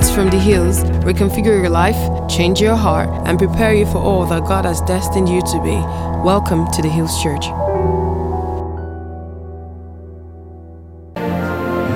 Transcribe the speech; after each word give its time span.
Words 0.00 0.14
from 0.14 0.30
the 0.30 0.38
hills 0.38 0.82
reconfigure 1.04 1.60
your 1.60 1.68
life, 1.68 2.00
change 2.26 2.58
your 2.58 2.74
heart, 2.74 3.10
and 3.28 3.38
prepare 3.38 3.74
you 3.74 3.84
for 3.84 3.98
all 3.98 4.24
that 4.24 4.46
God 4.48 4.64
has 4.64 4.80
destined 4.80 5.28
you 5.28 5.42
to 5.42 5.62
be. 5.62 5.76
Welcome 6.24 6.70
to 6.72 6.80
the 6.80 6.88
Hills 6.88 7.22
Church. 7.22 7.48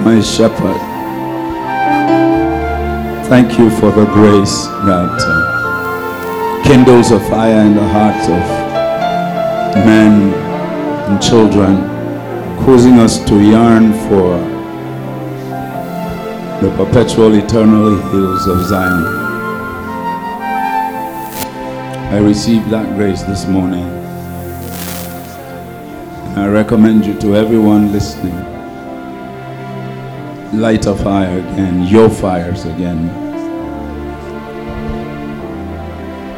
My 0.04 0.20
shepherd, 0.20 0.76
thank 3.30 3.58
you 3.58 3.70
for 3.70 3.90
the 3.90 4.04
grace 4.12 4.66
that 4.84 5.16
uh, 5.26 6.62
kindles 6.62 7.11
a 7.11 7.21
fire 7.21 7.64
in 7.64 7.75
the 7.75 7.89
hearts 7.89 8.26
of 8.29 8.44
men 9.86 10.34
and 11.08 11.22
children, 11.22 11.76
causing 12.66 12.98
us 12.98 13.25
to 13.25 13.43
yearn 13.43 13.94
for 14.11 14.54
the 16.64 16.77
perpetual 16.82 17.35
eternal 17.35 17.95
hills 18.11 18.46
of 18.46 18.64
Zion. 18.64 19.04
I 22.11 22.18
received 22.21 22.71
that 22.71 22.96
grace 22.96 23.23
this 23.23 23.46
morning. 23.46 23.85
I 26.39 26.49
recommend 26.49 27.04
you 27.04 27.21
to 27.21 27.37
everyone 27.37 27.93
listening. 27.93 28.35
Light 30.59 30.87
a 30.87 30.96
fire 30.96 31.39
again, 31.39 31.87
your 31.87 32.09
fires 32.09 32.65
again. 32.65 33.11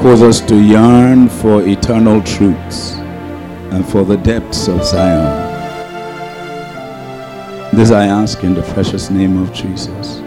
Cause 0.00 0.22
us 0.22 0.40
to 0.40 0.56
yearn 0.56 1.28
for 1.28 1.62
eternal 1.62 2.20
truths 2.22 2.94
and 3.70 3.88
for 3.88 4.04
the 4.04 4.16
depths 4.16 4.66
of 4.66 4.82
Zion. 4.84 5.45
This 7.76 7.90
I 7.90 8.06
ask 8.06 8.42
in 8.42 8.54
the 8.54 8.62
precious 8.72 9.10
name 9.10 9.36
of 9.36 9.52
Jesus. 9.52 10.20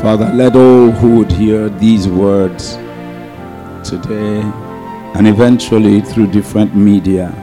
Father, 0.00 0.30
let 0.32 0.54
all 0.54 0.92
who 0.92 1.16
would 1.16 1.32
hear 1.32 1.68
these 1.68 2.06
words 2.06 2.76
today 3.82 4.42
and 5.16 5.26
eventually 5.26 6.00
through 6.00 6.28
different 6.28 6.76
media, 6.76 7.34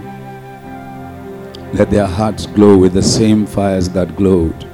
let 1.73 1.91
their 1.91 2.07
hearts 2.07 2.45
glow 2.45 2.77
with 2.77 2.93
the 2.93 3.03
same 3.03 3.45
fires 3.45 3.89
that 3.89 4.15
glowed 4.15 4.65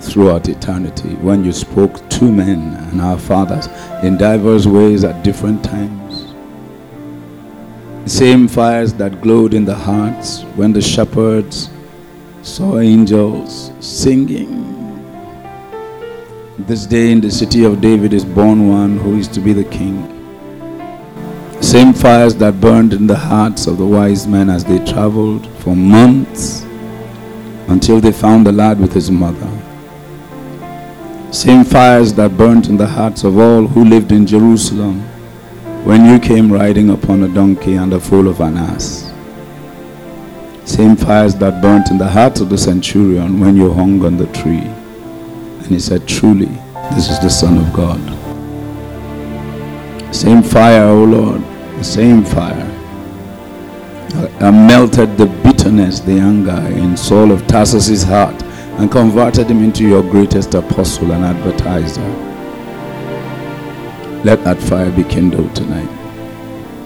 throughout 0.00 0.48
eternity 0.48 1.16
when 1.16 1.44
you 1.44 1.52
spoke 1.52 2.08
to 2.08 2.32
men 2.32 2.72
and 2.90 3.02
our 3.02 3.18
fathers 3.18 3.66
in 4.02 4.16
diverse 4.16 4.64
ways 4.64 5.04
at 5.04 5.22
different 5.22 5.62
times 5.62 6.07
same 8.08 8.48
fires 8.48 8.92
that 8.94 9.20
glowed 9.20 9.52
in 9.54 9.64
the 9.64 9.74
hearts 9.74 10.42
when 10.56 10.72
the 10.72 10.80
shepherds 10.80 11.68
saw 12.42 12.78
angels 12.78 13.72
singing. 13.80 14.64
This 16.58 16.86
day 16.86 17.12
in 17.12 17.20
the 17.20 17.30
city 17.30 17.64
of 17.64 17.80
David 17.80 18.12
is 18.12 18.24
born 18.24 18.68
one 18.68 18.96
who 18.98 19.18
is 19.18 19.28
to 19.28 19.40
be 19.40 19.52
the 19.52 19.64
king. 19.64 20.14
Same 21.60 21.92
fires 21.92 22.34
that 22.36 22.60
burned 22.60 22.94
in 22.94 23.06
the 23.06 23.16
hearts 23.16 23.66
of 23.66 23.78
the 23.78 23.86
wise 23.86 24.26
men 24.26 24.48
as 24.48 24.64
they 24.64 24.78
traveled 24.84 25.46
for 25.58 25.76
months 25.76 26.62
until 27.68 28.00
they 28.00 28.12
found 28.12 28.46
the 28.46 28.52
lad 28.52 28.80
with 28.80 28.92
his 28.92 29.10
mother. 29.10 29.50
Same 31.30 31.64
fires 31.64 32.14
that 32.14 32.36
burned 32.36 32.68
in 32.68 32.76
the 32.76 32.86
hearts 32.86 33.24
of 33.24 33.38
all 33.38 33.66
who 33.66 33.84
lived 33.84 34.12
in 34.12 34.26
Jerusalem 34.26 35.06
when 35.88 36.04
you 36.04 36.20
came 36.20 36.52
riding 36.52 36.90
upon 36.90 37.22
a 37.22 37.28
donkey 37.28 37.76
and 37.76 37.92
the 37.92 37.98
foal 37.98 38.28
of 38.28 38.40
an 38.40 38.58
ass. 38.58 39.10
Same 40.66 40.94
fires 40.94 41.34
that 41.36 41.62
burnt 41.62 41.90
in 41.90 41.96
the 41.96 42.06
heart 42.06 42.42
of 42.42 42.50
the 42.50 42.58
centurion 42.58 43.40
when 43.40 43.56
you 43.56 43.72
hung 43.72 44.04
on 44.04 44.18
the 44.18 44.26
tree. 44.26 44.68
And 44.68 45.68
he 45.68 45.78
said, 45.80 46.06
Truly, 46.06 46.52
this 46.92 47.08
is 47.08 47.18
the 47.20 47.30
Son 47.30 47.56
of 47.56 47.72
God. 47.72 47.98
Same 50.14 50.42
fire, 50.42 50.84
O 50.88 51.04
Lord, 51.04 51.40
the 51.78 51.84
same 51.84 52.22
fire 52.22 52.68
that 54.40 54.52
melted 54.52 55.16
the 55.16 55.24
bitterness, 55.42 56.00
the 56.00 56.18
anger 56.20 56.68
in 56.76 56.98
Saul 56.98 57.32
of 57.32 57.46
Tarsus's 57.46 58.02
heart 58.02 58.42
and 58.78 58.92
converted 58.92 59.50
him 59.50 59.64
into 59.64 59.84
your 59.84 60.02
greatest 60.02 60.52
apostle 60.52 61.12
and 61.12 61.24
advertiser. 61.24 62.37
Let 64.24 64.42
that 64.44 64.60
fire 64.60 64.90
be 64.90 65.04
kindled 65.04 65.54
tonight. 65.54 65.88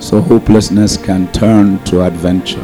So 0.01 0.21
hopelessness 0.21 0.97
can 0.97 1.33
turn 1.33 1.83
to 1.85 2.03
adventure. 2.05 2.61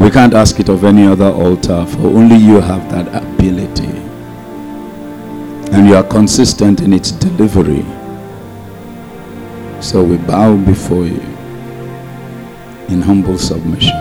We 0.00 0.10
can't 0.10 0.34
ask 0.34 0.58
it 0.58 0.68
of 0.68 0.82
any 0.82 1.06
other 1.06 1.30
altar, 1.30 1.86
for 1.86 2.06
only 2.08 2.36
you 2.36 2.60
have 2.60 2.90
that 2.90 3.06
ability. 3.14 3.86
And 5.72 5.86
you 5.86 5.94
are 5.94 6.02
consistent 6.02 6.80
in 6.80 6.92
its 6.92 7.12
delivery. 7.12 7.84
So 9.80 10.02
we 10.02 10.16
bow 10.16 10.56
before 10.56 11.06
you 11.06 11.20
in 12.88 13.00
humble 13.00 13.38
submission. 13.38 13.96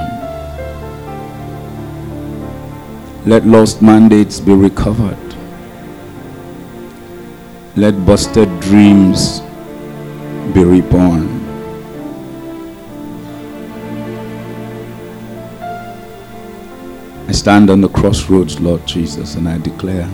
Let 3.25 3.45
lost 3.45 3.81
mandates 3.83 4.39
be 4.39 4.53
recovered. 4.55 5.28
Let 7.79 8.05
busted 8.05 8.49
dreams 8.59 9.39
be 10.53 10.65
reborn. 10.65 11.29
I 17.25 17.31
stand 17.31 17.69
on 17.69 17.79
the 17.79 17.87
crossroads, 17.87 18.59
Lord 18.59 18.85
Jesus, 18.85 19.35
and 19.35 19.47
I 19.47 19.59
declare 19.59 20.09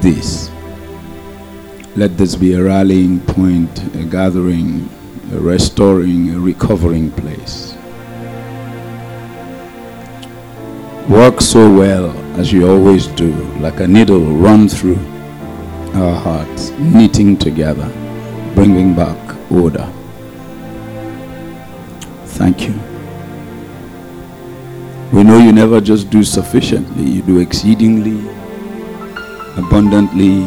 this. 0.00 0.50
Let 1.96 2.16
this 2.16 2.34
be 2.34 2.54
a 2.54 2.62
rallying 2.62 3.20
point, 3.20 3.78
a 3.94 4.04
gathering, 4.04 4.88
a 5.34 5.38
restoring, 5.38 6.30
a 6.30 6.40
recovering 6.40 7.10
place. 7.10 7.74
Work 11.10 11.42
so 11.42 11.70
well 11.70 12.16
as 12.40 12.54
you 12.54 12.66
always 12.66 13.06
do, 13.08 13.34
like 13.60 13.80
a 13.80 13.86
needle 13.86 14.32
run 14.32 14.66
through 14.66 14.96
our 15.94 16.14
hearts, 16.14 16.70
knitting 16.72 17.36
together, 17.36 17.88
bringing 18.54 18.94
back 18.94 19.16
order. 19.50 19.90
Thank 22.24 22.68
you. 22.68 22.74
We 25.12 25.22
know 25.22 25.38
you 25.38 25.52
never 25.52 25.80
just 25.80 26.10
do 26.10 26.24
sufficiently, 26.24 27.04
you 27.04 27.22
do 27.22 27.38
exceedingly, 27.38 28.18
abundantly, 29.56 30.42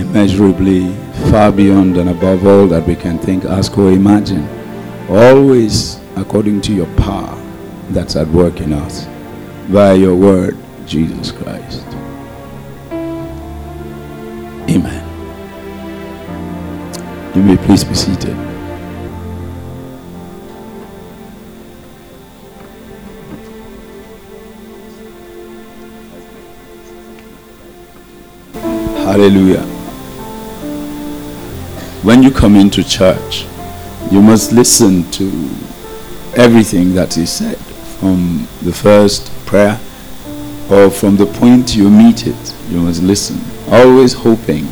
immeasurably, 0.00 0.88
far 1.30 1.52
beyond 1.52 1.96
and 1.96 2.08
above 2.10 2.46
all 2.46 2.66
that 2.68 2.86
we 2.86 2.96
can 2.96 3.18
think, 3.18 3.44
ask, 3.44 3.76
or 3.76 3.92
imagine. 3.92 4.48
Always 5.08 6.00
according 6.16 6.60
to 6.62 6.72
your 6.72 6.92
power 6.96 7.36
that's 7.90 8.16
at 8.16 8.26
work 8.28 8.60
in 8.60 8.72
us 8.72 9.06
via 9.68 9.94
your 9.94 10.16
word, 10.16 10.56
Jesus 10.86 11.30
Christ. 11.30 11.84
Amen. 14.70 15.04
You 17.34 17.42
may 17.42 17.56
please 17.56 17.84
be 17.84 17.94
seated. 17.94 18.36
Hallelujah. 29.06 29.62
When 32.02 32.22
you 32.22 32.30
come 32.30 32.54
into 32.54 32.84
church, 32.84 33.46
you 34.10 34.20
must 34.20 34.52
listen 34.52 35.10
to 35.12 35.24
everything 36.36 36.94
that 36.94 37.16
is 37.16 37.32
said 37.32 37.56
from 37.56 38.46
the 38.62 38.72
first 38.72 39.30
prayer 39.46 39.80
or 40.70 40.90
from 40.90 41.16
the 41.16 41.24
point 41.24 41.74
you 41.74 41.88
meet 41.88 42.26
it. 42.26 42.54
You 42.68 42.82
must 42.82 43.02
listen 43.02 43.40
always 43.70 44.14
hoping, 44.14 44.66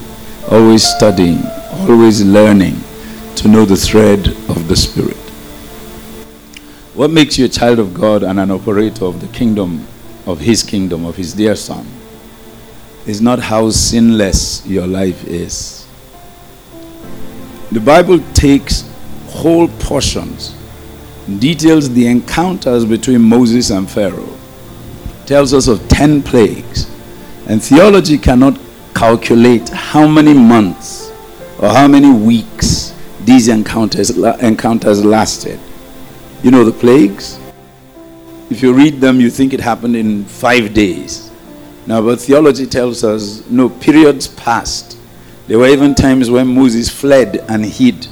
always 0.50 0.82
studying, 0.82 1.43
always 1.88 2.25
learning 2.25 2.76
to 3.37 3.48
know 3.48 3.64
the 3.64 3.76
thread 3.76 4.28
of 4.48 4.69
the 4.69 4.76
Spirit. 4.76 5.16
What 6.94 7.10
makes 7.10 7.38
you 7.38 7.44
a 7.44 7.48
child 7.48 7.78
of 7.78 7.93
God 7.93 8.22
and 8.22 8.40
an 8.40 8.50
operator 8.50 9.04
of 9.04 9.20
the 9.20 9.28
kingdom, 9.28 9.87
of 10.25 10.40
His 10.40 10.62
kingdom, 10.62 11.04
of 11.04 11.16
His 11.16 11.34
dear 11.34 11.54
Son, 11.54 11.87
is 13.06 13.20
not 13.20 13.38
how 13.38 13.70
sinless 13.70 14.66
your 14.66 14.87
life 14.87 15.25
is. 15.26 15.87
The 17.70 17.81
Bible 17.81 18.20
takes 18.32 18.88
whole 19.28 19.69
portions, 19.69 20.56
details 21.38 21.93
the 21.93 22.06
encounters 22.06 22.84
between 22.84 23.20
Moses 23.20 23.70
and 23.70 23.88
Pharaoh, 23.90 24.37
tells 25.26 25.52
us 25.52 25.69
of 25.69 25.87
10 25.88 26.22
plagues. 26.22 26.90
And 27.48 27.62
theology 27.62 28.19
cannot 28.19 28.58
calculate 28.96 29.69
how 29.69 30.06
many 30.06 30.32
months 30.32 31.12
or 31.60 31.69
how 31.69 31.87
many 31.87 32.10
weeks 32.10 32.94
these 33.20 33.48
encounters, 33.48 34.10
encounters 34.40 35.04
lasted. 35.04 35.60
You 36.43 36.50
know 36.50 36.64
the 36.64 36.72
plagues? 36.72 37.38
if 38.50 38.62
you 38.62 38.72
read 38.72 39.00
them, 39.00 39.20
you 39.20 39.28
think 39.31 39.52
it 39.52 39.60
happened 39.60 39.96
in 39.96 40.25
five 40.25 40.72
days. 40.72 41.31
Now, 41.87 42.00
but 42.00 42.20
theology 42.20 42.66
tells 42.66 43.02
us 43.04 43.48
no, 43.50 43.69
periods 43.69 44.28
passed. 44.28 44.98
There 45.46 45.58
were 45.58 45.69
even 45.69 45.94
times 45.94 46.31
when 46.31 46.48
Moses 46.48 46.88
fled 46.88 47.44
and 47.48 47.64
hid 47.64 48.06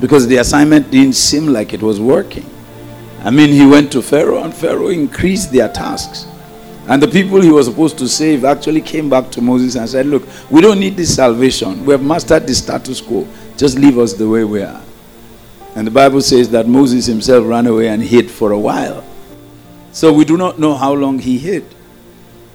because 0.00 0.26
the 0.26 0.36
assignment 0.36 0.90
didn't 0.90 1.14
seem 1.14 1.46
like 1.46 1.72
it 1.72 1.82
was 1.82 2.00
working. 2.00 2.48
I 3.20 3.30
mean, 3.30 3.50
he 3.50 3.66
went 3.66 3.90
to 3.92 4.02
Pharaoh, 4.02 4.42
and 4.42 4.54
Pharaoh 4.54 4.88
increased 4.88 5.52
their 5.52 5.68
tasks. 5.68 6.26
And 6.88 7.02
the 7.02 7.08
people 7.08 7.40
he 7.42 7.50
was 7.50 7.66
supposed 7.66 7.98
to 7.98 8.08
save 8.08 8.46
actually 8.46 8.80
came 8.80 9.10
back 9.10 9.30
to 9.32 9.42
Moses 9.42 9.76
and 9.76 9.86
said, 9.86 10.06
Look, 10.06 10.22
we 10.50 10.62
don't 10.62 10.80
need 10.80 10.96
this 10.96 11.14
salvation. 11.14 11.84
We 11.84 11.92
have 11.92 12.02
mastered 12.02 12.46
the 12.46 12.54
status 12.54 13.02
quo. 13.02 13.28
Just 13.58 13.78
leave 13.78 13.98
us 13.98 14.14
the 14.14 14.26
way 14.26 14.42
we 14.44 14.62
are. 14.62 14.82
And 15.76 15.86
the 15.86 15.90
Bible 15.90 16.22
says 16.22 16.50
that 16.50 16.66
Moses 16.66 17.04
himself 17.04 17.46
ran 17.46 17.66
away 17.66 17.88
and 17.88 18.02
hid 18.02 18.30
for 18.30 18.52
a 18.52 18.58
while. 18.58 19.04
So 19.92 20.12
we 20.12 20.24
do 20.24 20.38
not 20.38 20.58
know 20.58 20.74
how 20.74 20.94
long 20.94 21.18
he 21.18 21.38
hid. 21.38 21.64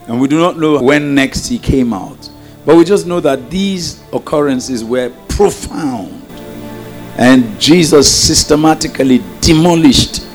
And 0.07 0.19
we 0.19 0.27
do 0.27 0.39
not 0.39 0.57
know 0.57 0.81
when 0.81 1.13
next 1.13 1.47
he 1.47 1.59
came 1.59 1.94
out. 1.94 2.30
But 2.65 2.75
we 2.75 2.85
just 2.85 3.06
know 3.06 3.19
that 3.19 3.51
these 3.51 4.01
occurrences 4.12 4.83
were 4.83 5.12
profound. 5.27 6.21
And 7.18 7.59
Jesus 7.62 8.12
systematically 8.12 9.21
demolished 9.41 10.25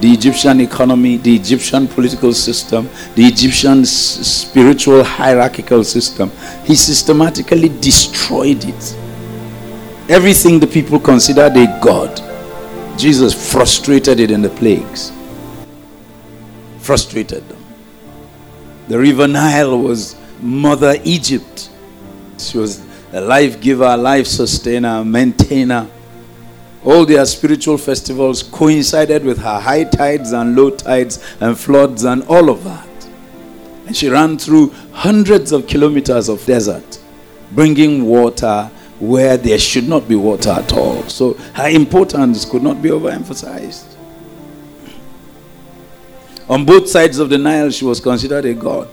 the 0.00 0.10
Egyptian 0.10 0.60
economy, 0.60 1.16
the 1.18 1.34
Egyptian 1.34 1.86
political 1.86 2.32
system, 2.32 2.88
the 3.14 3.24
Egyptian 3.24 3.80
s- 3.82 3.90
spiritual 3.90 5.04
hierarchical 5.04 5.84
system. 5.84 6.30
He 6.64 6.74
systematically 6.74 7.68
destroyed 7.80 8.64
it. 8.64 8.96
Everything 10.08 10.58
the 10.58 10.66
people 10.66 10.98
considered 10.98 11.56
a 11.56 11.78
god, 11.82 12.20
Jesus 12.98 13.52
frustrated 13.52 14.20
it 14.20 14.30
in 14.30 14.42
the 14.42 14.48
plagues. 14.50 15.12
Frustrated 16.80 17.46
them. 17.48 17.62
The 18.88 18.98
river 18.98 19.28
Nile 19.28 19.78
was 19.78 20.16
Mother 20.40 20.96
Egypt. 21.04 21.70
She 22.38 22.58
was 22.58 22.84
a 23.12 23.20
life 23.20 23.60
giver, 23.60 23.96
life 23.96 24.26
sustainer, 24.26 25.04
maintainer 25.04 25.86
all 26.84 27.04
their 27.04 27.26
spiritual 27.26 27.76
festivals 27.76 28.42
coincided 28.42 29.24
with 29.24 29.38
her 29.38 29.60
high 29.60 29.84
tides 29.84 30.32
and 30.32 30.56
low 30.56 30.70
tides 30.70 31.22
and 31.40 31.58
floods 31.58 32.04
and 32.04 32.22
all 32.24 32.48
of 32.48 32.64
that. 32.64 32.88
And 33.86 33.96
she 33.96 34.08
ran 34.08 34.38
through 34.38 34.68
hundreds 34.92 35.52
of 35.52 35.66
kilometers 35.66 36.28
of 36.28 36.44
desert, 36.46 36.98
bringing 37.52 38.06
water 38.06 38.70
where 38.98 39.36
there 39.36 39.58
should 39.58 39.88
not 39.88 40.08
be 40.08 40.14
water 40.14 40.50
at 40.50 40.72
all. 40.72 41.02
So 41.08 41.34
her 41.54 41.68
importance 41.68 42.44
could 42.44 42.62
not 42.62 42.80
be 42.80 42.90
overemphasized. 42.90 43.96
On 46.48 46.64
both 46.64 46.88
sides 46.88 47.18
of 47.18 47.30
the 47.30 47.38
Nile, 47.38 47.70
she 47.70 47.84
was 47.84 48.00
considered 48.00 48.44
a 48.44 48.54
god. 48.54 48.88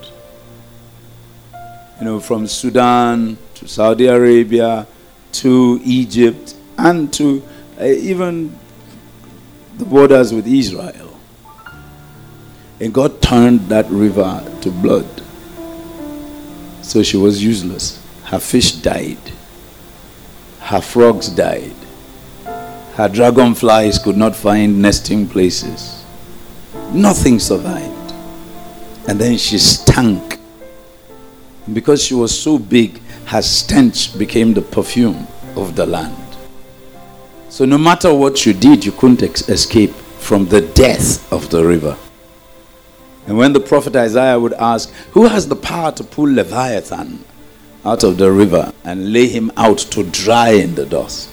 You 2.00 2.06
know, 2.06 2.20
from 2.20 2.48
Sudan 2.48 3.38
to 3.56 3.68
Saudi 3.68 4.06
Arabia 4.06 4.88
to 5.34 5.80
Egypt 5.84 6.56
and 6.78 7.12
to 7.14 7.44
Eh, 7.80 7.94
even 7.94 8.58
the 9.78 9.86
borders 9.86 10.34
with 10.34 10.48
Israel. 10.48 11.20
And 12.80 12.94
God 12.94 13.22
turned 13.22 13.70
that 13.70 13.90
river 13.90 14.44
to 14.62 14.72
blood. 14.72 15.08
So 16.82 17.04
she 17.04 17.18
was 17.18 17.44
useless. 17.44 18.04
Her 18.26 18.40
fish 18.40 18.72
died. 18.72 19.18
Her 20.60 20.82
frogs 20.82 21.30
died. 21.30 21.76
Her 22.96 23.08
dragonflies 23.08 24.00
could 24.00 24.18
not 24.18 24.36
find 24.36 24.82
nesting 24.82 25.28
places. 25.28 26.04
Nothing 26.92 27.40
survived. 27.40 28.14
And 29.08 29.20
then 29.20 29.38
she 29.38 29.58
stank. 29.60 30.40
Because 31.72 32.04
she 32.04 32.16
was 32.16 32.38
so 32.38 32.58
big, 32.58 33.00
her 33.26 33.42
stench 33.42 34.18
became 34.18 34.54
the 34.54 34.62
perfume 34.62 35.28
of 35.56 35.76
the 35.76 35.86
land. 35.86 36.27
So 37.58 37.66
no 37.66 37.80
matter 37.80 38.14
what 38.14 38.46
you 38.46 38.54
did, 38.54 38.86
you 38.86 38.92
couldn't 38.92 39.24
ex- 39.24 39.50
escape 39.50 39.90
from 40.20 40.46
the 40.46 40.62
death 40.62 41.34
of 41.34 41.50
the 41.50 41.66
river. 41.66 41.98
And 43.26 43.36
when 43.36 43.52
the 43.52 43.60
prophet 43.60 43.96
Isaiah 43.96 44.40
would 44.40 44.54
ask, 44.54 44.94
Who 45.14 45.26
has 45.26 45.48
the 45.48 45.56
power 45.56 45.92
to 45.94 46.04
pull 46.04 46.32
Leviathan 46.32 47.26
out 47.84 48.04
of 48.04 48.20
the 48.20 48.32
river 48.32 48.72
and 48.84 49.12
lay 49.12 49.26
him 49.28 49.52
out 49.58 49.80
to 49.80 50.04
dry 50.04 50.50
in 50.50 50.76
the 50.76 50.86
dust? 50.86 51.32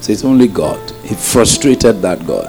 So 0.00 0.12
it's 0.12 0.24
only 0.24 0.48
God. 0.48 0.80
He 1.04 1.14
frustrated 1.14 2.00
that 2.00 2.26
God. 2.26 2.48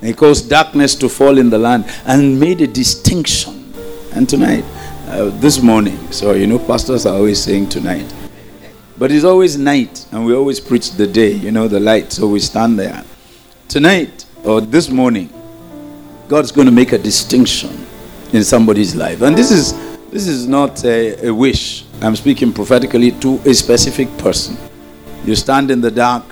He 0.00 0.12
caused 0.12 0.48
darkness 0.48 0.94
to 0.94 1.08
fall 1.08 1.36
in 1.36 1.50
the 1.50 1.58
land 1.58 1.86
and 2.06 2.38
made 2.38 2.60
a 2.60 2.68
distinction. 2.68 3.74
And 4.12 4.28
tonight, 4.28 4.64
uh, 5.08 5.30
this 5.40 5.60
morning, 5.60 5.98
so 6.12 6.34
you 6.34 6.46
know, 6.46 6.60
pastors 6.60 7.06
are 7.06 7.16
always 7.16 7.42
saying 7.42 7.70
tonight. 7.70 8.06
But 8.98 9.12
it's 9.12 9.24
always 9.24 9.56
night, 9.56 10.06
and 10.10 10.26
we 10.26 10.34
always 10.34 10.58
preach 10.58 10.90
the 10.92 11.06
day, 11.06 11.32
you 11.32 11.52
know, 11.52 11.68
the 11.68 11.78
light, 11.78 12.12
so 12.12 12.26
we 12.26 12.40
stand 12.40 12.78
there. 12.78 13.04
Tonight, 13.68 14.26
or 14.44 14.60
this 14.60 14.88
morning, 14.88 15.30
God's 16.26 16.50
going 16.50 16.66
to 16.66 16.72
make 16.72 16.90
a 16.92 16.98
distinction 16.98 17.86
in 18.32 18.42
somebody's 18.42 18.96
life. 18.96 19.22
And 19.22 19.36
this 19.36 19.52
is 19.52 19.72
this 20.10 20.26
is 20.26 20.48
not 20.48 20.84
a, 20.84 21.26
a 21.28 21.34
wish. 21.34 21.84
I'm 22.00 22.16
speaking 22.16 22.52
prophetically 22.52 23.12
to 23.20 23.36
a 23.44 23.54
specific 23.54 24.08
person. 24.18 24.56
You 25.24 25.36
stand 25.36 25.70
in 25.70 25.80
the 25.80 25.90
dark, 25.90 26.24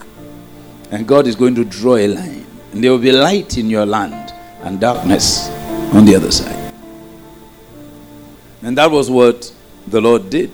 and 0.91 1.07
God 1.07 1.27
is 1.27 1.37
going 1.37 1.55
to 1.55 1.65
draw 1.65 1.97
a 1.97 2.09
line. 2.09 2.47
And 2.73 2.83
there 2.83 2.91
will 2.91 2.99
be 2.99 3.12
light 3.12 3.59
in 3.59 3.71
your 3.71 3.87
land 3.87 4.33
and 4.62 4.81
darkness 4.81 5.49
on 5.95 6.05
the 6.05 6.17
other 6.17 6.33
side. 6.33 6.75
And 8.62 8.77
that 8.77 8.91
was 8.91 9.09
what 9.09 9.53
the 9.87 10.01
Lord 10.01 10.31
did. 10.31 10.51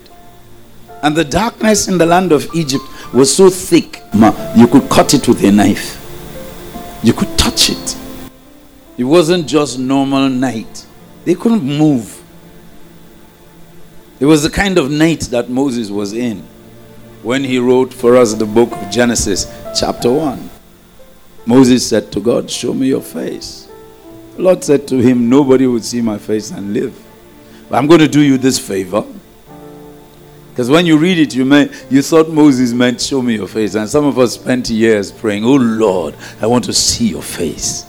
And 1.02 1.16
the 1.16 1.24
darkness 1.24 1.88
in 1.88 1.98
the 1.98 2.06
land 2.06 2.30
of 2.30 2.48
Egypt 2.54 2.84
was 3.12 3.34
so 3.34 3.50
thick, 3.50 4.00
you 4.56 4.66
could 4.68 4.88
cut 4.88 5.14
it 5.14 5.26
with 5.26 5.42
a 5.42 5.50
knife. 5.50 5.98
You 7.02 7.12
could 7.12 7.36
touch 7.36 7.70
it. 7.70 7.96
It 8.96 9.04
wasn't 9.04 9.48
just 9.48 9.78
normal 9.78 10.28
night. 10.28 10.86
They 11.24 11.34
couldn't 11.34 11.62
move. 11.64 12.22
It 14.20 14.26
was 14.26 14.44
the 14.44 14.50
kind 14.50 14.78
of 14.78 14.90
night 14.90 15.22
that 15.32 15.50
Moses 15.50 15.90
was 15.90 16.12
in 16.12 16.44
when 17.22 17.42
he 17.42 17.58
wrote 17.58 17.92
for 17.92 18.16
us 18.16 18.34
the 18.34 18.46
book 18.46 18.70
of 18.72 18.90
Genesis, 18.90 19.46
chapter 19.78 20.12
1. 20.12 20.50
Moses 21.46 21.88
said 21.88 22.12
to 22.12 22.20
God, 22.20 22.48
Show 22.48 22.72
me 22.72 22.86
your 22.88 23.00
face. 23.00 23.68
The 24.36 24.42
Lord 24.42 24.62
said 24.62 24.86
to 24.88 24.98
him, 24.98 25.28
Nobody 25.28 25.66
would 25.66 25.84
see 25.84 26.00
my 26.00 26.18
face 26.18 26.52
and 26.52 26.72
live. 26.72 26.96
But 27.68 27.78
I'm 27.78 27.88
going 27.88 28.00
to 28.00 28.08
do 28.08 28.20
you 28.20 28.38
this 28.38 28.58
favor. 28.58 29.04
Because 30.52 30.68
when 30.68 30.84
you 30.84 30.98
read 30.98 31.18
it, 31.18 31.34
you, 31.34 31.46
may, 31.46 31.70
you 31.88 32.02
thought 32.02 32.28
Moses 32.28 32.74
meant, 32.74 33.00
Show 33.00 33.22
me 33.22 33.36
your 33.36 33.48
face. 33.48 33.74
And 33.74 33.88
some 33.88 34.04
of 34.04 34.18
us 34.18 34.34
spent 34.34 34.68
years 34.68 35.10
praying, 35.10 35.44
Oh 35.46 35.54
Lord, 35.54 36.14
I 36.42 36.46
want 36.46 36.64
to 36.64 36.74
see 36.74 37.08
your 37.08 37.22
face. 37.22 37.86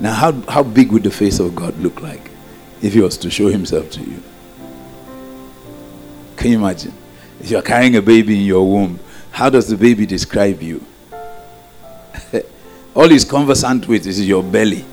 Now, 0.00 0.14
how, 0.14 0.32
how 0.48 0.64
big 0.64 0.90
would 0.90 1.04
the 1.04 1.10
face 1.12 1.38
of 1.38 1.54
God 1.54 1.78
look 1.78 2.00
like 2.00 2.30
if 2.82 2.94
he 2.94 3.00
was 3.00 3.16
to 3.18 3.30
show 3.30 3.46
himself 3.46 3.90
to 3.92 4.00
you? 4.00 4.20
Can 6.36 6.50
you 6.50 6.58
imagine? 6.58 6.94
If 7.38 7.50
you're 7.50 7.62
carrying 7.62 7.94
a 7.94 8.02
baby 8.02 8.40
in 8.40 8.44
your 8.44 8.68
womb, 8.68 8.98
how 9.30 9.48
does 9.48 9.68
the 9.68 9.76
baby 9.76 10.04
describe 10.04 10.60
you? 10.60 10.84
All 12.96 13.08
he's 13.08 13.24
conversant 13.24 13.86
with 13.86 14.04
is 14.06 14.26
your 14.26 14.42
belly. 14.42 14.84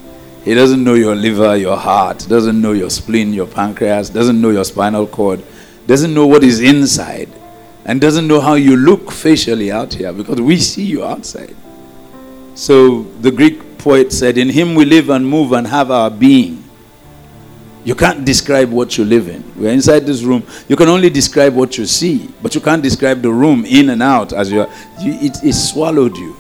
He 0.44 0.54
doesn't 0.54 0.84
know 0.84 0.94
your 0.94 1.16
liver, 1.16 1.58
your 1.58 1.78
heart, 1.78 2.28
doesn't 2.30 2.62
know 2.62 2.74
your 2.74 2.92
spleen, 2.92 3.34
your 3.34 3.48
pancreas, 3.48 4.10
doesn't 4.12 4.40
know 4.40 4.52
your 4.52 4.66
spinal 4.66 5.08
cord 5.08 5.44
doesn't 5.88 6.14
know 6.14 6.28
what 6.28 6.44
is 6.44 6.60
inside 6.60 7.30
and 7.86 8.02
doesn't 8.02 8.28
know 8.28 8.42
how 8.42 8.56
you 8.56 8.76
look 8.76 9.12
facially 9.12 9.72
out 9.72 9.94
here 9.94 10.12
because 10.14 10.40
we 10.42 10.58
see 10.58 10.84
you 10.84 11.04
outside. 11.06 11.56
So 12.54 13.04
the 13.22 13.32
Greek 13.32 13.78
poet 13.78 14.12
said, 14.12 14.38
In 14.38 14.50
him 14.50 14.76
we 14.76 14.84
live 14.84 15.10
and 15.10 15.26
move 15.26 15.54
and 15.54 15.66
have 15.66 15.90
our 15.90 16.12
being. 16.12 16.64
You 17.86 17.96
can't 17.96 18.26
describe 18.26 18.70
what 18.70 18.98
you 18.98 19.06
live 19.06 19.30
in. 19.30 19.42
We're 19.56 19.72
inside 19.72 20.02
this 20.02 20.22
room. 20.24 20.46
You 20.68 20.76
can 20.76 20.90
only 20.90 21.10
describe 21.10 21.54
what 21.54 21.78
you 21.78 21.86
see, 21.86 22.30
but 22.42 22.54
you 22.54 22.60
can't 22.60 22.84
describe 22.84 23.22
the 23.22 23.32
room 23.32 23.64
in 23.64 23.90
and 23.92 24.04
out 24.04 24.34
as 24.34 24.52
you 24.52 24.62
are. 24.62 24.70
It, 25.00 25.42
it 25.42 25.54
swallowed 25.54 26.18
you. 26.18 26.36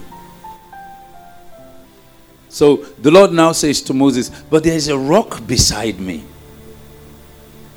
So 2.50 2.77
the 3.01 3.12
Lord 3.12 3.32
now 3.32 3.54
says 3.54 3.82
to 3.84 3.94
Moses, 3.94 4.30
But 4.50 4.66
there 4.66 4.75
is 4.75 4.89
a 4.89 4.98
rock 4.98 5.48
beside 5.48 6.01
me. 6.01 6.25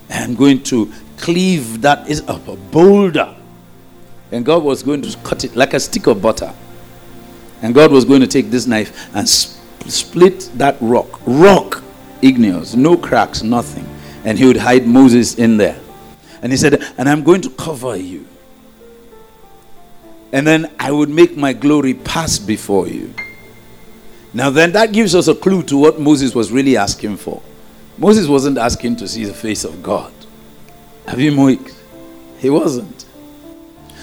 I'm 0.09 0.35
going 0.35 0.65
to 0.65 0.93
cleave 1.21 1.83
that 1.83 2.09
is 2.09 2.23
a 2.29 2.35
boulder. 2.35 3.35
And 4.33 4.45
God 4.45 4.63
was 4.63 4.83
going 4.83 5.03
to 5.03 5.17
cut 5.19 5.45
it 5.45 5.57
like 5.57 5.75
a 5.75 5.81
stick 5.81 6.07
of 6.07 6.23
butter. 6.23 6.53
And 7.63 7.75
God 7.75 7.91
was 7.93 8.05
going 8.05 8.21
to 8.21 8.27
take 8.27 8.51
this 8.51 8.67
knife 8.67 9.15
and 9.15 9.29
sp- 9.29 9.59
split 9.89 10.51
that 10.55 10.77
rock. 10.81 11.21
Rock, 11.27 11.83
igneous, 12.23 12.75
no 12.75 12.97
cracks, 12.97 13.43
nothing. 13.43 13.87
And 14.25 14.39
he 14.39 14.47
would 14.47 14.57
hide 14.57 14.87
Moses 14.87 15.37
in 15.37 15.57
there. 15.57 15.79
And 16.43 16.53
he 16.53 16.59
said, 16.59 16.83
And 16.97 17.09
I'm 17.09 17.23
going 17.23 17.43
to 17.43 17.51
cover 17.51 17.97
you. 17.97 18.27
And 20.33 20.47
then 20.47 20.71
I 20.79 20.93
would 20.93 21.11
make 21.11 21.37
my 21.37 21.53
glory 21.53 21.95
pass 21.95 22.39
before 22.39 22.87
you. 22.87 23.13
Now, 24.33 24.49
then, 24.49 24.73
that 24.73 24.93
gives 24.93 25.17
us 25.17 25.27
a 25.27 25.35
clue 25.35 25.65
to 25.65 25.77
what 25.77 25.99
Moses 25.99 26.37
was 26.37 26.53
really 26.53 26.77
asking 26.77 27.17
for. 27.17 27.43
Moses 27.99 28.29
wasn't 28.29 28.59
asking 28.59 28.97
to 28.97 29.09
see 29.09 29.25
the 29.25 29.35
face 29.35 29.65
of 29.65 29.83
God. 29.83 30.13
Have 31.07 31.21
you 31.21 31.33
moved? 31.33 31.75
He 32.39 32.51
wasn't. 32.51 33.03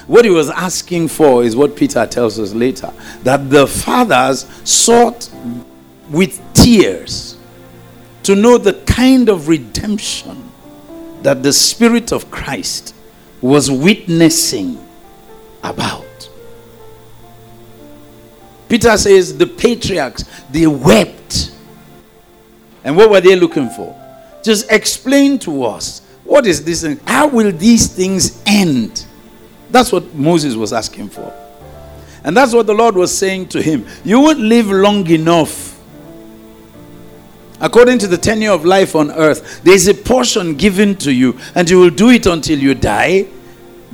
What 0.07 0.23
he 0.23 0.31
was 0.31 0.49
asking 0.49 1.09
for 1.09 1.43
is 1.43 1.55
what 1.55 1.75
Peter 1.75 2.05
tells 2.05 2.39
us 2.39 2.53
later 2.53 2.93
that 3.23 3.49
the 3.49 3.67
fathers 3.67 4.45
sought 4.63 5.29
with 6.09 6.41
tears 6.53 7.37
to 8.23 8.35
know 8.35 8.57
the 8.57 8.73
kind 8.85 9.27
of 9.29 9.47
redemption 9.47 10.51
that 11.23 11.43
the 11.43 11.51
Spirit 11.51 12.13
of 12.13 12.31
Christ 12.31 12.95
was 13.41 13.69
witnessing 13.69 14.81
about. 15.63 16.05
Peter 18.69 18.97
says 18.97 19.37
the 19.37 19.47
patriarchs, 19.47 20.23
they 20.49 20.67
wept. 20.67 21.51
And 22.83 22.95
what 22.95 23.09
were 23.09 23.21
they 23.21 23.35
looking 23.35 23.69
for? 23.69 23.95
Just 24.43 24.71
explain 24.71 25.39
to 25.39 25.65
us 25.65 26.01
what 26.27 26.45
is 26.45 26.63
this? 26.63 26.83
Thing? 26.83 26.99
How 27.05 27.27
will 27.27 27.51
these 27.51 27.87
things 27.87 28.43
end? 28.45 29.05
That's 29.71 29.91
what 29.91 30.13
Moses 30.13 30.55
was 30.55 30.73
asking 30.73 31.09
for. 31.09 31.33
And 32.23 32.35
that's 32.35 32.53
what 32.53 32.67
the 32.67 32.73
Lord 32.73 32.95
was 32.95 33.17
saying 33.17 33.47
to 33.49 33.61
him. 33.61 33.87
You 34.03 34.19
won't 34.19 34.39
live 34.39 34.67
long 34.67 35.07
enough. 35.07 35.79
According 37.59 37.99
to 37.99 38.07
the 38.07 38.17
tenure 38.17 38.51
of 38.51 38.65
life 38.65 38.95
on 38.95 39.11
earth, 39.11 39.63
there's 39.63 39.87
a 39.87 39.93
portion 39.93 40.55
given 40.55 40.95
to 40.97 41.11
you, 41.11 41.39
and 41.55 41.67
you 41.69 41.79
will 41.79 41.89
do 41.89 42.09
it 42.09 42.25
until 42.27 42.59
you 42.59 42.75
die. 42.75 43.23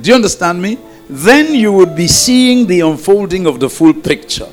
Do 0.00 0.10
you 0.10 0.14
understand 0.14 0.60
me? 0.60 0.78
Then 1.08 1.54
you 1.54 1.72
would 1.72 1.94
be 1.94 2.08
seeing 2.08 2.66
the 2.66 2.80
unfolding 2.80 3.46
of 3.46 3.60
the 3.60 3.70
full 3.70 3.94
picture. 3.94 4.48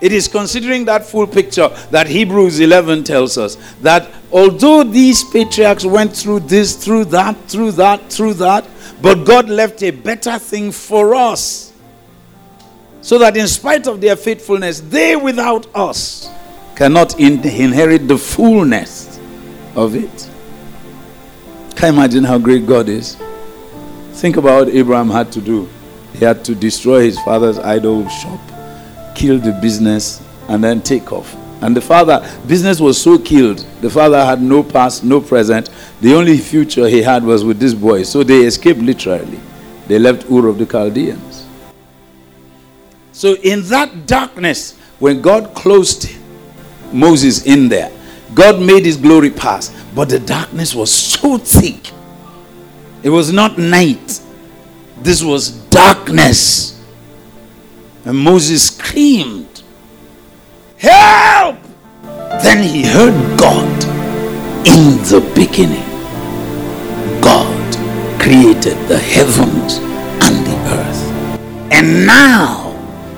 It 0.00 0.12
is 0.12 0.28
considering 0.28 0.84
that 0.86 1.06
full 1.06 1.26
picture 1.26 1.68
that 1.90 2.06
Hebrews 2.06 2.60
11 2.60 3.04
tells 3.04 3.38
us 3.38 3.56
that 3.80 4.10
although 4.30 4.84
these 4.84 5.24
patriarchs 5.24 5.86
went 5.86 6.14
through 6.14 6.40
this, 6.40 6.76
through 6.76 7.06
that, 7.06 7.36
through 7.48 7.72
that, 7.72 8.10
through 8.12 8.34
that, 8.34 8.66
but 9.00 9.24
God 9.24 9.48
left 9.48 9.82
a 9.82 9.90
better 9.90 10.38
thing 10.38 10.70
for 10.70 11.14
us. 11.14 11.72
So 13.00 13.18
that 13.18 13.36
in 13.36 13.46
spite 13.48 13.86
of 13.86 14.00
their 14.00 14.16
faithfulness, 14.16 14.80
they 14.80 15.16
without 15.16 15.66
us 15.74 16.28
cannot 16.74 17.18
in- 17.18 17.40
inherit 17.46 18.06
the 18.06 18.18
fullness 18.18 19.18
of 19.74 19.94
it. 19.94 20.30
Can 21.76 21.94
you 21.94 22.00
imagine 22.00 22.24
how 22.24 22.38
great 22.38 22.66
God 22.66 22.88
is? 22.88 23.16
Think 24.12 24.36
about 24.36 24.66
what 24.66 24.74
Abraham 24.74 25.08
had 25.08 25.30
to 25.32 25.40
do. 25.40 25.68
He 26.14 26.24
had 26.24 26.44
to 26.46 26.54
destroy 26.54 27.02
his 27.02 27.18
father's 27.20 27.58
idol 27.58 28.08
shop 28.08 28.40
kill 29.16 29.38
the 29.38 29.52
business 29.60 30.22
and 30.48 30.62
then 30.62 30.80
take 30.80 31.12
off. 31.12 31.34
And 31.62 31.74
the 31.74 31.80
father, 31.80 32.24
business 32.46 32.80
was 32.80 33.00
so 33.00 33.18
killed, 33.18 33.58
the 33.80 33.88
father 33.88 34.24
had 34.24 34.42
no 34.42 34.62
past, 34.62 35.02
no 35.02 35.20
present. 35.20 35.70
The 36.02 36.14
only 36.14 36.36
future 36.36 36.86
he 36.86 37.02
had 37.02 37.24
was 37.24 37.44
with 37.44 37.58
this 37.58 37.72
boy. 37.72 38.02
So 38.02 38.22
they 38.22 38.44
escaped 38.44 38.80
literally. 38.80 39.40
They 39.86 39.98
left 39.98 40.30
Ur 40.30 40.48
of 40.48 40.58
the 40.58 40.66
Chaldeans. 40.66 41.46
So 43.12 43.34
in 43.36 43.62
that 43.68 44.06
darkness, 44.06 44.76
when 44.98 45.22
God 45.22 45.54
closed 45.54 46.10
Moses 46.92 47.46
in 47.46 47.68
there, 47.68 47.90
God 48.34 48.60
made 48.60 48.84
his 48.84 48.98
glory 48.98 49.30
pass. 49.30 49.74
But 49.94 50.10
the 50.10 50.20
darkness 50.20 50.74
was 50.74 50.92
so 50.92 51.38
thick. 51.38 51.90
It 53.02 53.08
was 53.08 53.32
not 53.32 53.56
night. 53.56 54.20
This 54.98 55.22
was 55.22 55.50
darkness. 55.70 56.75
And 58.06 58.18
Moses 58.18 58.68
screamed, 58.68 59.64
Help! 60.78 61.58
Then 62.40 62.62
he 62.62 62.84
heard 62.84 63.36
God 63.36 63.82
in 64.64 65.02
the 65.10 65.20
beginning. 65.34 65.82
God 67.20 67.74
created 68.22 68.76
the 68.86 68.96
heavens 68.96 69.78
and 70.22 70.46
the 70.46 70.56
earth. 70.68 71.72
And 71.72 72.06
now 72.06 72.70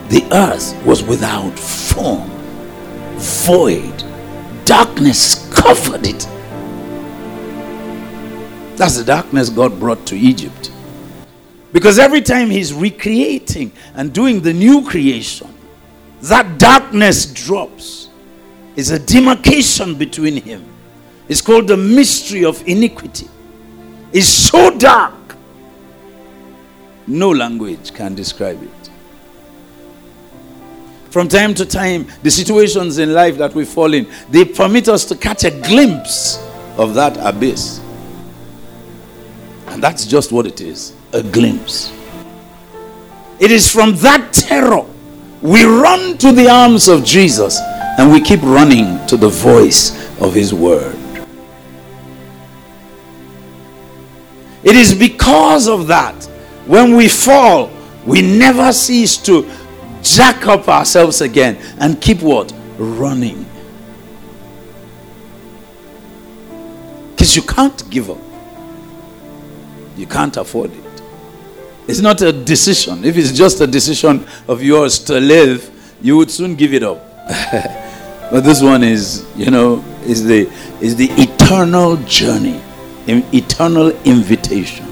the 0.08 0.26
earth 0.32 0.74
was 0.86 1.02
without 1.02 1.58
form, 1.58 2.30
void, 3.18 4.04
darkness 4.64 5.46
covered 5.52 6.06
it. 6.06 6.26
That's 8.78 8.96
the 8.96 9.04
darkness 9.04 9.50
God 9.50 9.78
brought 9.78 10.06
to 10.06 10.16
Egypt. 10.16 10.72
Because 11.72 11.98
every 11.98 12.22
time 12.22 12.50
he's 12.50 12.72
recreating 12.72 13.72
and 13.94 14.12
doing 14.12 14.40
the 14.40 14.52
new 14.52 14.86
creation, 14.88 15.52
that 16.22 16.58
darkness 16.58 17.26
drops. 17.26 18.08
It's 18.76 18.90
a 18.90 18.98
demarcation 18.98 19.94
between 19.96 20.40
him. 20.40 20.64
It's 21.28 21.40
called 21.40 21.68
the 21.68 21.76
mystery 21.76 22.44
of 22.44 22.66
iniquity. 22.66 23.28
It's 24.12 24.28
so 24.28 24.76
dark, 24.78 25.36
no 27.06 27.30
language 27.30 27.92
can 27.92 28.14
describe 28.14 28.62
it. 28.62 28.90
From 31.10 31.28
time 31.28 31.54
to 31.54 31.66
time, 31.66 32.06
the 32.22 32.30
situations 32.30 32.98
in 32.98 33.12
life 33.12 33.36
that 33.38 33.54
we 33.54 33.64
fall 33.64 33.92
in, 33.92 34.06
they 34.30 34.44
permit 34.44 34.88
us 34.88 35.04
to 35.06 35.16
catch 35.16 35.44
a 35.44 35.50
glimpse 35.50 36.38
of 36.78 36.94
that 36.94 37.16
abyss. 37.18 37.80
And 39.66 39.82
that's 39.82 40.06
just 40.06 40.32
what 40.32 40.46
it 40.46 40.60
is 40.60 40.94
a 41.12 41.22
glimpse. 41.22 41.92
It 43.40 43.50
is 43.50 43.70
from 43.70 43.94
that 43.96 44.32
terror 44.32 44.84
we 45.40 45.64
run 45.64 46.18
to 46.18 46.32
the 46.32 46.48
arms 46.50 46.88
of 46.88 47.04
Jesus 47.04 47.60
and 47.98 48.10
we 48.10 48.20
keep 48.20 48.42
running 48.42 49.04
to 49.06 49.16
the 49.16 49.28
voice 49.28 49.92
of 50.20 50.34
His 50.34 50.52
word. 50.52 50.96
It 54.64 54.74
is 54.74 54.94
because 54.94 55.68
of 55.68 55.86
that 55.86 56.24
when 56.66 56.96
we 56.96 57.08
fall, 57.08 57.70
we 58.04 58.20
never 58.20 58.72
cease 58.72 59.16
to 59.18 59.48
jack 60.02 60.46
up 60.46 60.68
ourselves 60.68 61.20
again 61.20 61.56
and 61.78 62.00
keep 62.00 62.20
what? 62.20 62.52
Running. 62.76 63.46
Because 67.10 67.36
you 67.36 67.42
can't 67.42 67.88
give 67.90 68.10
up, 68.10 68.18
you 69.96 70.06
can't 70.06 70.36
afford 70.36 70.72
it. 70.72 70.87
It's 71.88 72.00
not 72.00 72.20
a 72.20 72.32
decision. 72.32 73.02
If 73.02 73.16
it's 73.16 73.32
just 73.32 73.62
a 73.62 73.66
decision 73.66 74.26
of 74.46 74.62
yours 74.62 74.98
to 75.04 75.18
live, 75.18 75.70
you 76.02 76.18
would 76.18 76.30
soon 76.30 76.54
give 76.54 76.74
it 76.74 76.82
up. 76.82 76.98
but 78.30 78.40
this 78.40 78.60
one 78.62 78.84
is, 78.84 79.26
you 79.34 79.50
know, 79.50 79.82
is 80.02 80.22
the 80.22 80.50
is 80.82 80.96
the 80.96 81.08
eternal 81.12 81.96
journey, 82.04 82.60
an 83.06 83.24
eternal 83.32 83.88
invitation. 84.04 84.86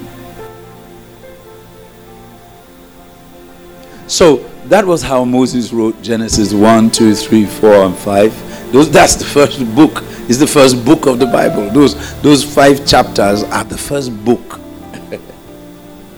So 4.06 4.38
that 4.68 4.86
was 4.86 5.02
how 5.02 5.22
Moses 5.26 5.74
wrote 5.74 6.00
Genesis 6.00 6.54
1, 6.54 6.90
2, 6.92 7.14
3, 7.14 7.44
4, 7.44 7.70
and 7.74 7.94
5. 7.94 8.72
Those, 8.72 8.90
that's 8.90 9.16
the 9.16 9.24
first 9.24 9.60
book. 9.74 10.02
Is 10.30 10.38
the 10.40 10.46
first 10.46 10.82
book 10.82 11.06
of 11.06 11.18
the 11.18 11.26
Bible. 11.26 11.68
Those 11.70 12.20
those 12.22 12.42
five 12.42 12.86
chapters 12.86 13.44
are 13.44 13.64
the 13.64 13.78
first 13.78 14.10
book. 14.24 14.60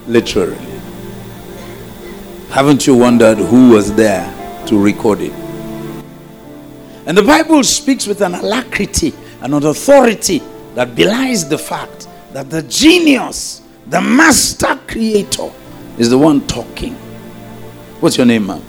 Literally. 0.08 0.56
Haven't 2.48 2.86
you 2.86 2.96
wondered 2.96 3.36
who 3.36 3.70
was 3.70 3.94
there 3.94 4.24
to 4.66 4.82
record 4.82 5.20
it? 5.20 5.32
And 7.06 7.16
the 7.16 7.22
Bible 7.22 7.62
speaks 7.62 8.06
with 8.06 8.22
an 8.22 8.34
alacrity 8.34 9.12
and 9.42 9.54
an 9.54 9.64
authority 9.66 10.42
that 10.74 10.94
belies 10.94 11.46
the 11.48 11.58
fact 11.58 12.08
that 12.32 12.48
the 12.48 12.62
genius, 12.62 13.62
the 13.86 14.00
master 14.00 14.80
creator, 14.86 15.50
is 15.98 16.08
the 16.08 16.18
one 16.18 16.46
talking. 16.46 16.94
What's 18.00 18.16
your 18.16 18.26
name, 18.26 18.46
ma'am? 18.46 18.62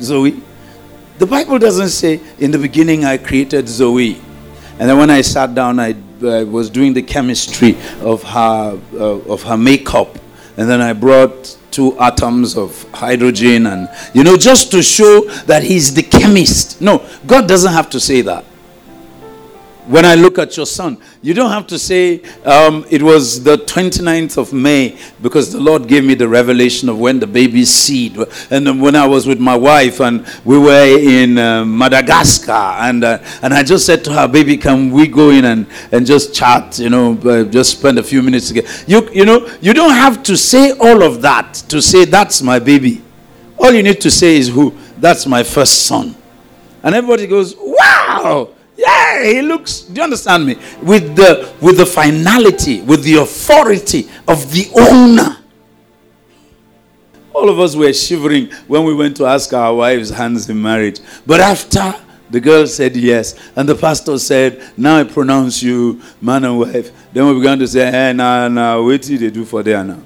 Zoe. 0.00 0.40
The 1.18 1.26
Bible 1.26 1.58
doesn't 1.58 1.88
say, 1.88 2.20
in 2.38 2.52
the 2.52 2.58
beginning 2.58 3.04
I 3.04 3.18
created 3.18 3.68
Zoe. 3.68 4.20
And 4.78 4.88
then 4.88 4.98
when 4.98 5.10
I 5.10 5.20
sat 5.20 5.54
down, 5.54 5.80
I 5.80 5.94
uh, 6.24 6.44
was 6.46 6.70
doing 6.70 6.92
the 6.92 7.02
chemistry 7.02 7.76
of 8.00 8.22
her, 8.22 8.78
uh, 8.94 9.32
of 9.32 9.42
her 9.44 9.56
makeup. 9.56 10.18
And 10.56 10.68
then 10.68 10.80
I 10.80 10.92
brought 10.92 11.56
two 11.70 11.98
atoms 11.98 12.56
of 12.56 12.82
hydrogen 12.92 13.66
and 13.66 13.88
you 14.12 14.22
know 14.22 14.36
just 14.36 14.70
to 14.70 14.82
show 14.82 15.24
that 15.46 15.62
he's 15.62 15.94
the 15.94 16.02
chemist 16.02 16.82
no 16.82 17.02
god 17.26 17.48
doesn't 17.48 17.72
have 17.72 17.88
to 17.88 17.98
say 17.98 18.20
that 18.20 18.44
when 19.92 20.06
I 20.06 20.14
look 20.14 20.38
at 20.38 20.56
your 20.56 20.64
son, 20.64 20.96
you 21.20 21.34
don't 21.34 21.50
have 21.50 21.66
to 21.66 21.78
say 21.78 22.22
um, 22.44 22.86
it 22.90 23.02
was 23.02 23.44
the 23.44 23.58
29th 23.58 24.38
of 24.38 24.52
May 24.54 24.98
because 25.20 25.52
the 25.52 25.60
Lord 25.60 25.86
gave 25.86 26.02
me 26.02 26.14
the 26.14 26.26
revelation 26.26 26.88
of 26.88 26.98
when 26.98 27.20
the 27.20 27.26
baby's 27.26 27.68
seed. 27.68 28.16
And 28.50 28.80
when 28.80 28.96
I 28.96 29.06
was 29.06 29.26
with 29.26 29.38
my 29.38 29.54
wife 29.54 30.00
and 30.00 30.26
we 30.46 30.58
were 30.58 30.98
in 30.98 31.36
uh, 31.36 31.66
Madagascar, 31.66 32.52
and 32.52 33.04
uh, 33.04 33.18
and 33.42 33.52
I 33.52 33.62
just 33.62 33.84
said 33.84 34.02
to 34.04 34.12
her, 34.14 34.26
"Baby, 34.26 34.56
can 34.56 34.90
we 34.90 35.06
go 35.06 35.28
in 35.28 35.44
and, 35.44 35.66
and 35.92 36.06
just 36.06 36.34
chat? 36.34 36.78
You 36.78 36.88
know, 36.88 37.18
uh, 37.24 37.44
just 37.44 37.78
spend 37.78 37.98
a 37.98 38.02
few 38.02 38.22
minutes 38.22 38.48
together." 38.48 38.68
You 38.86 39.10
you 39.12 39.26
know, 39.26 39.46
you 39.60 39.74
don't 39.74 39.92
have 39.92 40.22
to 40.22 40.36
say 40.38 40.70
all 40.72 41.02
of 41.02 41.20
that 41.20 41.52
to 41.68 41.82
say 41.82 42.06
that's 42.06 42.40
my 42.40 42.58
baby. 42.58 43.02
All 43.58 43.72
you 43.72 43.82
need 43.82 44.00
to 44.00 44.10
say 44.10 44.36
is 44.38 44.48
who? 44.48 44.74
That's 44.98 45.26
my 45.26 45.42
first 45.42 45.82
son. 45.86 46.16
And 46.82 46.94
everybody 46.94 47.26
goes, 47.26 47.54
Wow! 47.58 48.48
Yeah, 48.76 49.24
he 49.24 49.42
looks, 49.42 49.80
do 49.82 49.94
you 49.94 50.02
understand 50.02 50.46
me? 50.46 50.56
With 50.82 51.14
the 51.14 51.52
with 51.60 51.76
the 51.76 51.86
finality, 51.86 52.80
with 52.82 53.04
the 53.04 53.16
authority 53.16 54.08
of 54.26 54.50
the 54.52 54.68
owner. 54.74 55.36
All 57.34 57.48
of 57.48 57.58
us 57.60 57.74
were 57.76 57.92
shivering 57.92 58.50
when 58.66 58.84
we 58.84 58.94
went 58.94 59.16
to 59.18 59.26
ask 59.26 59.52
our 59.52 59.74
wives' 59.74 60.10
hands 60.10 60.48
in 60.48 60.60
marriage. 60.60 61.00
But 61.26 61.40
after 61.40 61.94
the 62.30 62.40
girl 62.40 62.66
said 62.66 62.96
yes, 62.96 63.34
and 63.56 63.68
the 63.68 63.74
pastor 63.74 64.18
said, 64.18 64.62
Now 64.76 64.98
I 64.98 65.04
pronounce 65.04 65.62
you 65.62 66.00
man 66.20 66.44
and 66.44 66.58
wife. 66.58 66.90
Then 67.12 67.26
we 67.28 67.34
began 67.34 67.58
to 67.58 67.68
say, 67.68 67.90
Hey, 67.90 68.12
now, 68.12 68.48
now, 68.48 68.82
what 68.82 69.02
did 69.02 69.20
they 69.20 69.30
do 69.30 69.44
for 69.44 69.62
there 69.62 69.84
now? 69.84 69.98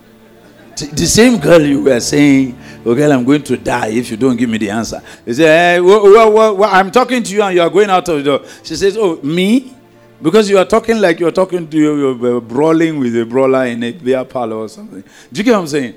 The 0.77 1.07
same 1.07 1.39
girl 1.39 1.61
you 1.63 1.83
were 1.83 2.01
saying, 2.01 2.59
Oh, 2.85 2.95
girl, 2.95 3.11
I'm 3.13 3.25
going 3.25 3.43
to 3.45 3.57
die 3.57 3.89
if 3.89 4.11
you 4.11 4.19
don't 4.19 4.37
give 4.37 4.51
me 4.51 4.59
the 4.59 4.69
answer. 4.69 5.01
He 5.25 5.33
said, 5.33 5.81
Hey, 5.81 6.67
I'm 6.67 6.91
talking 6.91 7.23
to 7.23 7.35
you 7.35 7.43
and 7.43 7.55
you 7.55 7.63
are 7.63 7.71
going 7.71 7.89
out 7.89 8.07
of 8.09 8.19
the 8.19 8.23
door. 8.23 8.41
She 8.63 8.77
says, 8.77 8.97
Oh, 8.99 9.17
me? 9.23 9.75
Because 10.21 10.51
you 10.51 10.59
are 10.59 10.67
talking 10.67 11.01
like 11.01 11.19
you're 11.19 11.31
talking 11.33 11.69
to 11.69 11.77
you, 11.77 12.15
you're 12.19 12.41
brawling 12.41 12.99
with 12.99 13.19
a 13.19 13.25
brawler 13.25 13.67
in 13.67 13.83
a 13.83 13.93
beer 13.93 14.25
parlor 14.25 14.57
or 14.57 14.69
something. 14.69 15.03
Do 15.33 15.39
you 15.39 15.45
get 15.45 15.53
what 15.53 15.61
I'm 15.61 15.67
saying? 15.67 15.95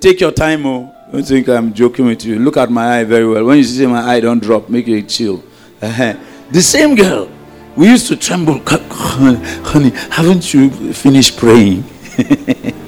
Take 0.00 0.20
your 0.20 0.32
time, 0.32 0.66
oh. 0.66 0.94
Don't 1.10 1.24
think 1.26 1.48
I'm 1.48 1.72
joking 1.72 2.04
with 2.06 2.24
you. 2.26 2.38
Look 2.38 2.58
at 2.58 2.70
my 2.70 2.98
eye 2.98 3.04
very 3.04 3.26
well. 3.26 3.44
When 3.44 3.56
you 3.56 3.64
see 3.64 3.86
my 3.86 4.02
eye, 4.02 4.20
don't 4.20 4.42
drop. 4.42 4.68
Make 4.68 4.88
it 4.88 5.08
chill. 5.08 5.42
Uh-huh. 5.80 6.14
The 6.50 6.60
same 6.60 6.94
girl. 6.94 7.30
We 7.74 7.88
used 7.88 8.08
to 8.08 8.16
tremble. 8.16 8.60
Honey, 8.66 9.90
haven't 10.10 10.52
you 10.52 10.92
finished 10.92 11.38
praying? 11.38 11.84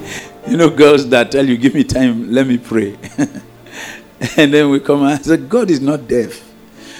you 0.51 0.57
know, 0.57 0.69
girls 0.69 1.07
that 1.07 1.31
tell 1.31 1.47
you, 1.47 1.55
give 1.55 1.73
me 1.73 1.85
time, 1.85 2.29
let 2.29 2.45
me 2.45 2.57
pray. 2.57 2.97
and 4.35 4.53
then 4.53 4.69
we 4.69 4.81
come 4.81 5.01
and 5.03 5.23
say, 5.23 5.37
God 5.37 5.71
is 5.71 5.79
not 5.79 6.09
deaf. 6.09 6.45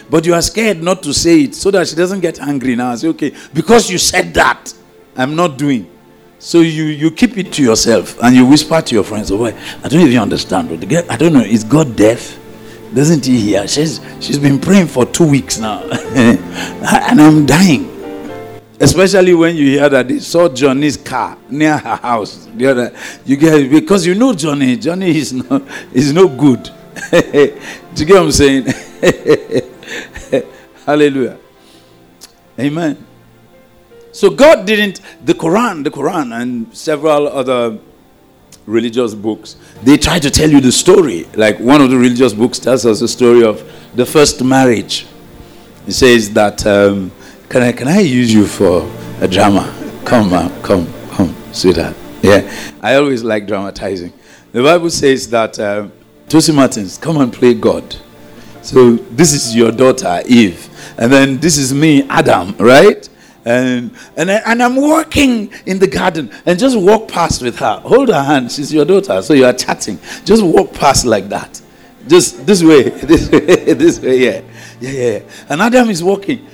But 0.09 0.25
you 0.25 0.33
are 0.33 0.41
scared 0.41 0.81
not 0.81 1.03
to 1.03 1.13
say 1.13 1.41
it 1.41 1.55
so 1.55 1.69
that 1.71 1.89
she 1.89 1.97
doesn't 1.97 2.21
get 2.21 2.39
angry 2.39 2.77
now. 2.77 2.91
I 2.91 2.95
say, 2.95 3.09
okay, 3.09 3.35
because 3.53 3.91
you 3.91 3.97
said 3.97 4.33
that, 4.35 4.73
I'm 5.17 5.35
not 5.35 5.57
doing. 5.57 5.91
So 6.39 6.61
you, 6.61 6.85
you 6.85 7.11
keep 7.11 7.37
it 7.37 7.51
to 7.53 7.61
yourself 7.61 8.17
and 8.23 8.33
you 8.33 8.45
whisper 8.45 8.81
to 8.81 8.95
your 8.95 9.03
friends, 9.03 9.29
oh, 9.31 9.37
boy, 9.37 9.53
I 9.83 9.89
don't 9.89 9.99
even 9.99 10.17
understand. 10.17 10.71
I 11.09 11.17
don't 11.17 11.33
know, 11.33 11.41
is 11.41 11.65
God 11.65 11.97
deaf? 11.97 12.39
Doesn't 12.93 13.25
he 13.25 13.37
hear? 13.37 13.67
She's, 13.67 13.99
she's 14.21 14.39
been 14.39 14.59
praying 14.59 14.87
for 14.87 15.05
two 15.05 15.29
weeks 15.29 15.59
now. 15.59 15.83
and 16.15 17.21
I'm 17.21 17.45
dying. 17.45 17.90
Especially 18.81 19.35
when 19.35 19.55
you 19.55 19.65
hear 19.77 19.87
that 19.89 20.07
they 20.07 20.17
saw 20.17 20.49
Johnny's 20.49 20.97
car 20.97 21.37
near 21.49 21.77
her 21.77 21.95
house. 21.97 22.47
The 22.55 22.65
other, 22.65 22.95
you 23.25 23.37
get 23.37 23.69
because 23.69 24.07
you 24.07 24.15
know 24.15 24.33
Johnny. 24.33 24.75
Johnny 24.75 25.15
is 25.17 25.31
not 25.49 25.61
is 25.93 26.11
no 26.11 26.27
good. 26.27 26.63
Do 27.11 27.19
you 27.95 28.05
get 28.05 28.15
what 28.15 28.23
I'm 28.23 28.31
saying? 28.31 28.65
Hallelujah. 30.85 31.37
Amen. 32.59 33.05
So 34.11 34.29
God 34.29 34.65
didn't, 34.65 34.99
the 35.23 35.33
Quran, 35.33 35.83
the 35.83 35.91
Quran, 35.91 36.41
and 36.41 36.75
several 36.75 37.27
other 37.27 37.77
religious 38.65 39.13
books, 39.13 39.55
they 39.83 39.97
try 39.97 40.19
to 40.19 40.29
tell 40.29 40.49
you 40.49 40.59
the 40.59 40.71
story. 40.71 41.25
Like 41.35 41.59
one 41.59 41.81
of 41.81 41.89
the 41.91 41.97
religious 41.97 42.33
books 42.33 42.59
tells 42.59 42.85
us 42.85 42.99
the 42.99 43.07
story 43.07 43.43
of 43.43 43.63
the 43.95 44.05
first 44.05 44.43
marriage. 44.43 45.05
It 45.87 45.93
says 45.93 46.33
that, 46.33 46.65
um, 46.65 47.11
can, 47.51 47.63
I, 47.63 47.71
can 47.73 47.89
I 47.89 47.99
use 47.99 48.33
you 48.33 48.47
for 48.47 48.89
a 49.19 49.27
drama? 49.27 49.73
Come, 50.05 50.31
uh, 50.31 50.49
come, 50.61 50.87
come, 51.09 51.35
sweetheart. 51.51 51.95
Yeah, 52.21 52.49
I 52.81 52.95
always 52.95 53.23
like 53.23 53.45
dramatizing. 53.45 54.13
The 54.53 54.63
Bible 54.63 54.89
says 54.89 55.29
that, 55.31 55.59
uh, 55.59 55.89
Tosi 56.27 56.55
Martins, 56.55 56.97
come 56.97 57.17
and 57.17 57.33
play 57.33 57.53
God. 57.53 57.95
So 58.61 58.95
this 58.95 59.33
is 59.33 59.53
your 59.53 59.73
daughter, 59.73 60.21
Eve. 60.25 60.69
And 60.97 61.11
then 61.11 61.39
this 61.39 61.57
is 61.57 61.73
me, 61.73 62.07
Adam, 62.07 62.55
right? 62.57 63.09
and 63.43 63.91
and, 64.15 64.31
I, 64.31 64.35
and 64.45 64.63
I'm 64.63 64.75
walking 64.75 65.51
in 65.65 65.79
the 65.79 65.87
garden 65.87 66.31
and 66.45 66.57
just 66.57 66.77
walk 66.77 67.09
past 67.09 67.41
with 67.41 67.59
her. 67.59 67.81
Hold 67.83 68.09
her 68.09 68.23
hand. 68.23 68.51
She's 68.51 68.73
your 68.73 68.85
daughter, 68.85 69.21
so 69.21 69.33
you 69.33 69.45
are 69.45 69.53
chatting. 69.53 69.99
Just 70.23 70.43
walk 70.43 70.73
past 70.73 71.05
like 71.05 71.27
that. 71.29 71.61
Just 72.07 72.45
this 72.45 72.63
way, 72.63 72.83
this 72.89 73.29
way, 73.29 73.39
this 73.73 73.99
way. 73.99 74.19
Yeah, 74.19 74.41
yeah, 74.79 74.91
yeah. 74.91 75.19
And 75.49 75.61
Adam 75.61 75.89
is 75.89 76.03
walking. 76.03 76.47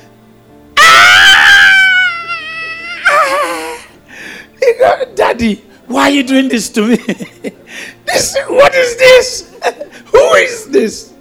Daddy, 5.17 5.55
why 5.87 6.03
are 6.03 6.11
you 6.11 6.23
doing 6.23 6.47
this 6.47 6.69
to 6.69 6.87
me? 6.87 6.95
this, 8.05 8.37
what 8.47 8.73
is 8.73 8.97
this? 8.97 9.59
Who 10.13 10.33
is 10.35 10.69
this? 10.69 11.13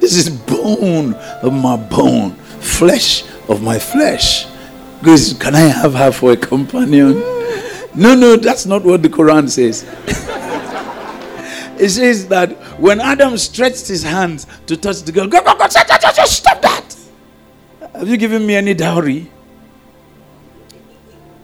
This 0.00 0.16
is 0.16 0.30
bone 0.30 1.14
of 1.14 1.52
my 1.52 1.76
bone, 1.76 2.32
flesh 2.60 3.22
of 3.48 3.62
my 3.62 3.78
flesh 3.78 4.46
goes, 5.04 5.34
Can 5.34 5.54
I 5.54 5.60
have 5.60 5.94
her 5.94 6.10
for 6.10 6.32
a 6.32 6.36
companion? 6.36 7.20
No, 7.94 8.16
no, 8.16 8.36
that's 8.36 8.66
not 8.66 8.82
what 8.82 9.02
the 9.02 9.08
Quran 9.08 9.48
says. 9.48 9.84
it 11.78 11.90
says 11.90 12.26
that 12.28 12.50
when 12.80 13.00
Adam 13.00 13.38
stretched 13.38 13.86
his 13.86 14.02
hands 14.02 14.46
to 14.66 14.76
touch 14.76 15.02
the 15.02 15.12
girl, 15.12 15.28
go, 15.28 15.40
go, 15.42 15.54
go, 15.54 15.68
stop, 15.68 15.86
stop, 15.86 16.26
stop 16.26 16.62
that. 16.62 16.96
Have 17.94 18.08
you 18.08 18.16
given 18.16 18.44
me 18.44 18.56
any 18.56 18.74
dowry? 18.74 19.30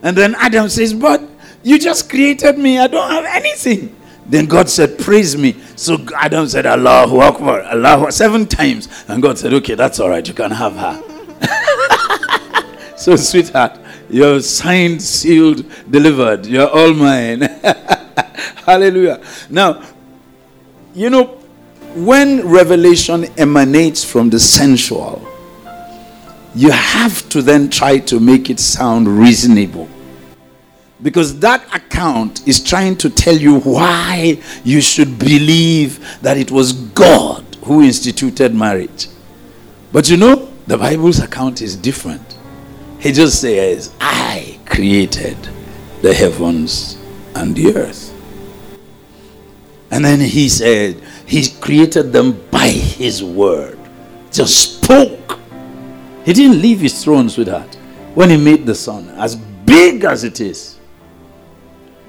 And 0.03 0.17
then 0.17 0.35
Adam 0.37 0.69
says, 0.69 0.93
But 0.95 1.23
you 1.63 1.79
just 1.79 2.09
created 2.09 2.59
me. 2.59 2.79
I 2.79 2.87
don't 2.87 3.11
have 3.11 3.25
anything. 3.25 3.97
Then 4.27 4.47
God 4.47 4.69
said, 4.69 4.99
Praise 4.99 5.37
me. 5.37 5.57
So 5.77 5.99
Adam 6.17 6.49
said, 6.49 6.67
Allahu 6.67 7.21
Akbar, 7.21 7.63
Allah 7.63 8.13
seven 8.13 8.47
times. 8.47 8.89
And 9.09 9.23
God 9.23 9.39
said, 9.39 9.53
Okay, 9.55 9.75
that's 9.75 9.99
all 10.01 10.09
right. 10.09 10.27
You 10.27 10.35
can 10.35 10.51
have 10.51 10.77
her. 10.77 11.03
So, 13.01 13.17
sweetheart, 13.17 13.79
you're 14.11 14.41
signed, 14.41 15.01
sealed, 15.01 15.65
delivered. 15.91 16.45
You're 16.45 16.69
all 16.69 16.93
mine. 16.93 17.41
Hallelujah. 18.67 19.23
Now, 19.49 19.83
you 20.93 21.09
know, 21.09 21.39
when 21.95 22.47
revelation 22.47 23.25
emanates 23.39 24.05
from 24.05 24.29
the 24.29 24.39
sensual, 24.39 25.27
you 26.55 26.71
have 26.71 27.27
to 27.31 27.41
then 27.41 27.71
try 27.71 28.01
to 28.01 28.21
make 28.21 28.51
it 28.51 28.61
sound 28.61 29.09
reasonable. 29.09 29.89
Because 31.03 31.39
that 31.41 31.65
account 31.75 32.47
is 32.47 32.63
trying 32.63 32.97
to 32.97 33.11
tell 33.11 33.37
you 33.37 33.61
why 33.61 34.43
you 34.65 34.81
should 34.81 35.19
believe 35.19 36.21
that 36.21 36.37
it 36.37 36.51
was 36.51 36.73
God 36.73 37.45
who 37.65 37.83
instituted 37.83 38.55
marriage. 38.55 39.09
But 39.93 40.09
you 40.11 40.17
know, 40.17 40.51
the 40.67 40.77
Bible's 40.77 41.21
account 41.21 41.63
is 41.63 41.77
different. 41.77 42.39
He 42.99 43.13
just 43.13 43.41
says, 43.41 43.95
I 44.01 44.59
created 44.67 45.37
the 46.03 46.13
heavens 46.13 46.99
and 47.35 47.57
the 47.57 47.75
earth. 47.75 48.15
And 49.91 50.05
then 50.05 50.21
he 50.21 50.49
said, 50.49 51.03
He 51.27 51.49
created 51.61 52.13
them 52.13 52.41
by 52.51 52.69
His 52.69 53.25
word. 53.25 53.79
Just 54.31 54.83
spoke. 54.83 55.39
He 56.25 56.33
didn't 56.33 56.63
leave 56.63 56.81
His 56.81 57.03
throne, 57.03 57.29
sweetheart. 57.29 57.75
When 58.15 58.31
He 58.31 58.37
made 58.37 58.67
the 58.67 58.75
sun, 58.75 59.09
as 59.11 59.37
big 59.37 60.05
as 60.05 60.25
it 60.25 60.41
is, 60.41 60.80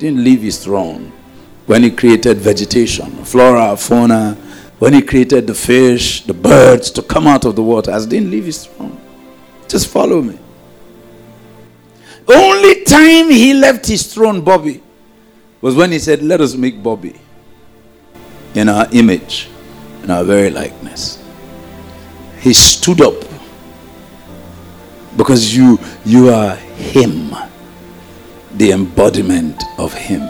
didn't 0.02 0.24
leave 0.24 0.42
His 0.42 0.64
throne. 0.64 1.12
When 1.66 1.84
He 1.84 1.92
created 1.92 2.38
vegetation, 2.38 3.24
flora, 3.24 3.78
fauna, 3.78 4.34
when 4.80 4.94
He 4.94 5.02
created 5.02 5.48
the 5.48 5.54
fish, 5.56 6.26
the 6.26 6.34
birds 6.34 6.92
to 6.92 7.02
come 7.02 7.28
out 7.28 7.46
of 7.46 7.56
the 7.56 7.64
water, 7.64 7.92
as 7.92 8.06
didn't 8.06 8.32
leave 8.32 8.46
His 8.46 8.66
throne. 8.66 9.00
Just 9.68 9.88
follow 9.88 10.22
me. 10.22 10.38
Only 12.28 12.84
time 12.84 13.30
he 13.30 13.54
left 13.54 13.86
his 13.88 14.14
throne, 14.14 14.42
Bobby, 14.42 14.82
was 15.60 15.76
when 15.76 15.92
he 15.92 16.00
said, 16.00 16.22
Let 16.22 16.42
us 16.42 16.56
make 16.56 16.82
Bobby 16.82 17.16
in 18.54 18.70
our 18.70 18.88
image, 18.92 19.50
in 20.04 20.12
our 20.12 20.24
very 20.24 20.50
likeness. 20.50 21.22
He 22.40 22.54
stood 22.54 23.02
up 23.02 23.16
because 25.18 25.56
you 25.56 25.80
you 26.06 26.30
are 26.30 26.56
him, 26.56 27.36
the 28.56 28.72
embodiment 28.72 29.64
of 29.78 29.94
him. 29.94 30.22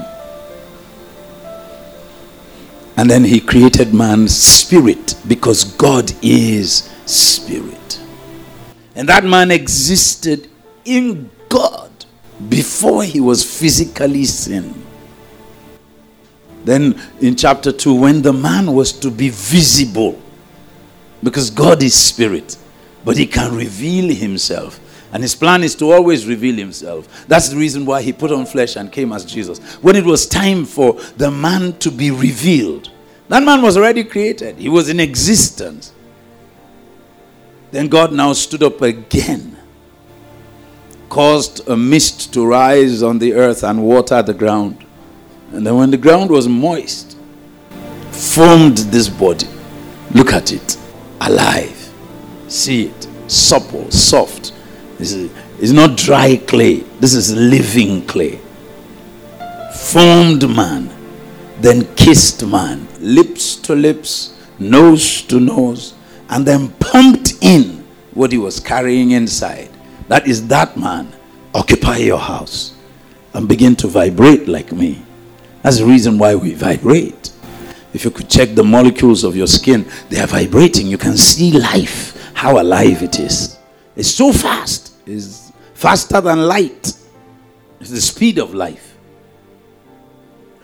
And 2.97 3.09
then 3.09 3.23
he 3.23 3.39
created 3.39 3.93
man's 3.93 4.37
spirit 4.37 5.15
because 5.27 5.63
God 5.63 6.11
is 6.21 6.89
spirit. 7.05 7.99
And 8.95 9.07
that 9.09 9.23
man 9.23 9.49
existed 9.51 10.49
in 10.85 11.29
God 11.49 11.89
before 12.49 13.03
he 13.03 13.19
was 13.19 13.43
physically 13.43 14.25
seen. 14.25 14.85
Then 16.63 17.01
in 17.19 17.35
chapter 17.35 17.71
2, 17.71 17.93
when 17.93 18.21
the 18.21 18.33
man 18.33 18.73
was 18.73 18.91
to 18.99 19.09
be 19.09 19.29
visible, 19.29 20.21
because 21.23 21.49
God 21.49 21.81
is 21.81 21.93
spirit, 21.93 22.57
but 23.03 23.17
he 23.17 23.25
can 23.25 23.55
reveal 23.55 24.13
himself. 24.13 24.79
And 25.13 25.21
his 25.21 25.35
plan 25.35 25.63
is 25.63 25.75
to 25.75 25.91
always 25.91 26.25
reveal 26.25 26.55
himself. 26.55 27.25
That's 27.27 27.49
the 27.49 27.57
reason 27.57 27.85
why 27.85 28.01
he 28.01 28.13
put 28.13 28.31
on 28.31 28.45
flesh 28.45 28.75
and 28.75 28.91
came 28.91 29.11
as 29.11 29.25
Jesus. 29.25 29.59
When 29.81 29.95
it 29.95 30.05
was 30.05 30.25
time 30.25 30.65
for 30.65 30.93
the 31.17 31.29
man 31.29 31.77
to 31.79 31.91
be 31.91 32.11
revealed, 32.11 32.89
That 33.31 33.43
man 33.43 33.61
was 33.61 33.77
already 33.77 34.03
created, 34.03 34.57
he 34.57 34.67
was 34.67 34.89
in 34.89 34.99
existence. 34.99 35.93
Then 37.71 37.87
God 37.87 38.11
now 38.11 38.33
stood 38.33 38.61
up 38.61 38.81
again, 38.81 39.57
caused 41.07 41.65
a 41.69 41.77
mist 41.77 42.33
to 42.33 42.45
rise 42.45 43.01
on 43.01 43.19
the 43.19 43.31
earth 43.33 43.63
and 43.63 43.81
water 43.83 44.21
the 44.21 44.33
ground. 44.33 44.85
And 45.53 45.65
then, 45.65 45.77
when 45.77 45.91
the 45.91 45.97
ground 45.97 46.29
was 46.29 46.49
moist, 46.49 47.17
formed 48.11 48.79
this 48.91 49.07
body. 49.07 49.47
Look 50.13 50.33
at 50.33 50.51
it, 50.51 50.77
alive. 51.21 51.89
See 52.49 52.87
it, 52.87 53.07
supple, 53.27 53.89
soft. 53.91 54.51
This 55.01 55.13
is, 55.13 55.31
it's 55.59 55.71
not 55.71 55.97
dry 55.97 56.37
clay, 56.37 56.81
this 56.99 57.15
is 57.15 57.35
living 57.35 58.05
clay. 58.05 58.39
Formed 59.73 60.47
man, 60.47 60.91
then 61.59 61.91
kissed 61.95 62.45
man, 62.45 62.87
lips 62.99 63.55
to 63.61 63.73
lips, 63.73 64.37
nose 64.59 65.23
to 65.23 65.39
nose, 65.39 65.95
and 66.29 66.45
then 66.45 66.69
pumped 66.73 67.33
in 67.41 67.83
what 68.13 68.31
he 68.31 68.37
was 68.37 68.59
carrying 68.59 69.09
inside. 69.09 69.71
That 70.07 70.27
is 70.27 70.47
that 70.49 70.77
man. 70.77 71.11
Occupy 71.55 71.97
your 71.97 72.19
house 72.19 72.75
and 73.33 73.47
begin 73.49 73.75
to 73.77 73.87
vibrate 73.87 74.47
like 74.47 74.71
me. 74.71 75.03
That's 75.63 75.79
the 75.79 75.85
reason 75.87 76.19
why 76.19 76.35
we 76.35 76.53
vibrate. 76.53 77.31
If 77.91 78.05
you 78.05 78.11
could 78.11 78.29
check 78.29 78.53
the 78.53 78.63
molecules 78.63 79.23
of 79.23 79.35
your 79.35 79.47
skin, 79.47 79.89
they 80.09 80.19
are 80.19 80.27
vibrating. 80.27 80.85
You 80.85 80.99
can 80.99 81.17
see 81.17 81.53
life, 81.53 82.33
how 82.35 82.61
alive 82.61 83.01
it 83.01 83.19
is. 83.19 83.57
It's 83.95 84.11
so 84.11 84.31
fast. 84.31 84.90
It's 85.05 85.51
faster 85.73 86.21
than 86.21 86.47
light. 86.47 86.93
It's 87.79 87.89
the 87.89 88.01
speed 88.01 88.37
of 88.37 88.53
life. 88.53 88.95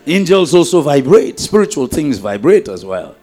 Angels 0.06 0.54
also 0.54 0.80
vibrate. 0.80 1.38
Spiritual 1.38 1.86
things 1.86 2.18
vibrate 2.18 2.68
as 2.68 2.84
well. 2.84 3.14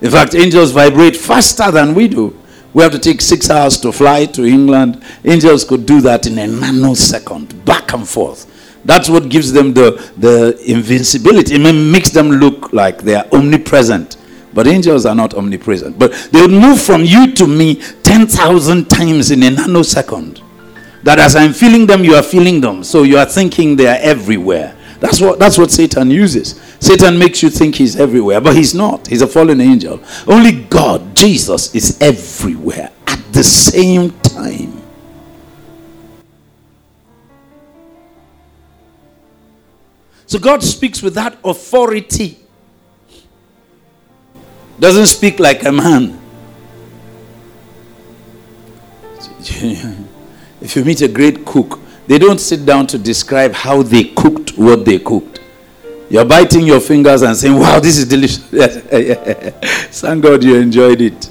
In 0.00 0.10
fact, 0.10 0.34
angels 0.34 0.70
vibrate 0.70 1.16
faster 1.16 1.70
than 1.70 1.94
we 1.94 2.08
do. 2.08 2.38
We 2.72 2.82
have 2.82 2.92
to 2.92 2.98
take 2.98 3.20
six 3.20 3.50
hours 3.50 3.78
to 3.80 3.90
fly 3.90 4.26
to 4.26 4.44
England. 4.44 5.02
Angels 5.24 5.64
could 5.64 5.86
do 5.86 6.00
that 6.02 6.26
in 6.26 6.38
a 6.38 6.46
nanosecond, 6.46 7.64
back 7.64 7.92
and 7.92 8.08
forth. 8.08 8.46
That's 8.84 9.08
what 9.08 9.28
gives 9.28 9.52
them 9.52 9.74
the, 9.74 9.90
the 10.16 10.58
invincibility. 10.66 11.56
It 11.56 11.72
makes 11.92 12.10
them 12.10 12.30
look 12.30 12.72
like 12.72 13.02
they 13.02 13.16
are 13.16 13.26
omnipresent. 13.32 14.16
But 14.54 14.66
angels 14.66 15.04
are 15.04 15.14
not 15.14 15.34
omnipresent. 15.34 15.98
But 15.98 16.12
they 16.32 16.40
would 16.40 16.50
move 16.50 16.80
from 16.80 17.04
you 17.04 17.32
to 17.34 17.46
me 17.46 17.76
10,000 18.04 18.88
times 18.88 19.30
in 19.30 19.42
a 19.42 19.50
nanosecond. 19.50 20.42
That 21.02 21.18
as 21.18 21.34
I'm 21.34 21.52
feeling 21.52 21.86
them, 21.86 22.04
you 22.04 22.14
are 22.14 22.22
feeling 22.22 22.60
them. 22.60 22.84
So 22.84 23.02
you 23.04 23.16
are 23.18 23.26
thinking 23.26 23.76
they 23.76 23.86
are 23.86 23.98
everywhere. 24.00 24.76
That's 25.00 25.20
what, 25.20 25.38
that's 25.38 25.56
what 25.56 25.70
Satan 25.70 26.10
uses. 26.10 26.60
Satan 26.78 27.18
makes 27.18 27.42
you 27.42 27.48
think 27.48 27.76
he's 27.76 27.96
everywhere, 27.96 28.40
but 28.40 28.54
he's 28.54 28.74
not. 28.74 29.06
He's 29.06 29.22
a 29.22 29.26
fallen 29.26 29.60
angel. 29.60 30.00
Only 30.26 30.52
God, 30.64 31.16
Jesus, 31.16 31.74
is 31.74 31.98
everywhere 32.02 32.90
at 33.06 33.32
the 33.32 33.42
same 33.42 34.10
time. 34.20 34.80
So 40.26 40.38
God 40.38 40.62
speaks 40.62 41.02
with 41.02 41.14
that 41.14 41.38
authority. 41.42 42.38
Doesn't 44.78 45.06
speak 45.06 45.40
like 45.40 45.64
a 45.64 45.72
man. 45.72 46.20
if 50.60 50.76
you 50.76 50.84
meet 50.84 51.00
a 51.02 51.08
great 51.08 51.44
cook, 51.44 51.78
they 52.06 52.18
don't 52.18 52.38
sit 52.40 52.66
down 52.66 52.86
to 52.88 52.98
describe 52.98 53.52
how 53.52 53.82
they 53.82 54.04
cooked 54.04 54.58
what 54.58 54.84
they 54.84 54.98
cooked. 54.98 55.40
You're 56.08 56.24
biting 56.24 56.66
your 56.66 56.80
fingers 56.80 57.22
and 57.22 57.36
saying, 57.36 57.56
Wow, 57.56 57.78
this 57.78 57.98
is 57.98 58.06
delicious. 58.08 58.38
Thank 60.00 60.22
God 60.22 60.42
you 60.42 60.56
enjoyed 60.56 61.00
it. 61.00 61.30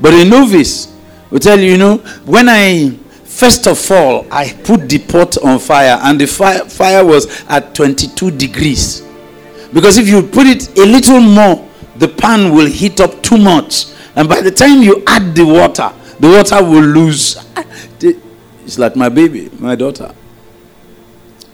But 0.00 0.14
a 0.14 0.24
novice 0.24 0.92
will 1.30 1.38
tell 1.38 1.58
you, 1.58 1.72
you 1.72 1.78
know, 1.78 1.98
when 2.24 2.48
I 2.48 2.98
First 3.34 3.66
of 3.66 3.90
all, 3.90 4.28
I 4.30 4.52
put 4.62 4.88
the 4.88 5.00
pot 5.00 5.36
on 5.42 5.58
fire, 5.58 5.98
and 6.04 6.20
the 6.20 6.26
fire, 6.26 6.60
fire 6.66 7.04
was 7.04 7.44
at 7.48 7.74
22 7.74 8.30
degrees. 8.30 9.02
Because 9.72 9.98
if 9.98 10.06
you 10.06 10.22
put 10.22 10.46
it 10.46 10.78
a 10.78 10.86
little 10.86 11.18
more, 11.20 11.68
the 11.96 12.06
pan 12.06 12.54
will 12.54 12.66
heat 12.66 13.00
up 13.00 13.24
too 13.24 13.36
much. 13.36 13.86
And 14.14 14.28
by 14.28 14.40
the 14.40 14.52
time 14.52 14.82
you 14.84 15.02
add 15.08 15.34
the 15.34 15.44
water, 15.44 15.92
the 16.20 16.28
water 16.28 16.62
will 16.62 16.84
lose. 16.84 17.36
It's 18.64 18.78
like 18.78 18.96
my 18.96 19.08
baby, 19.08 19.50
my 19.58 19.74
daughter. 19.74 20.14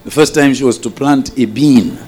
The 0.04 0.10
first 0.10 0.34
time 0.34 0.54
she 0.54 0.64
was 0.64 0.78
to 0.78 0.90
plant 0.90 1.38
a 1.38 1.44
bean, 1.44 1.98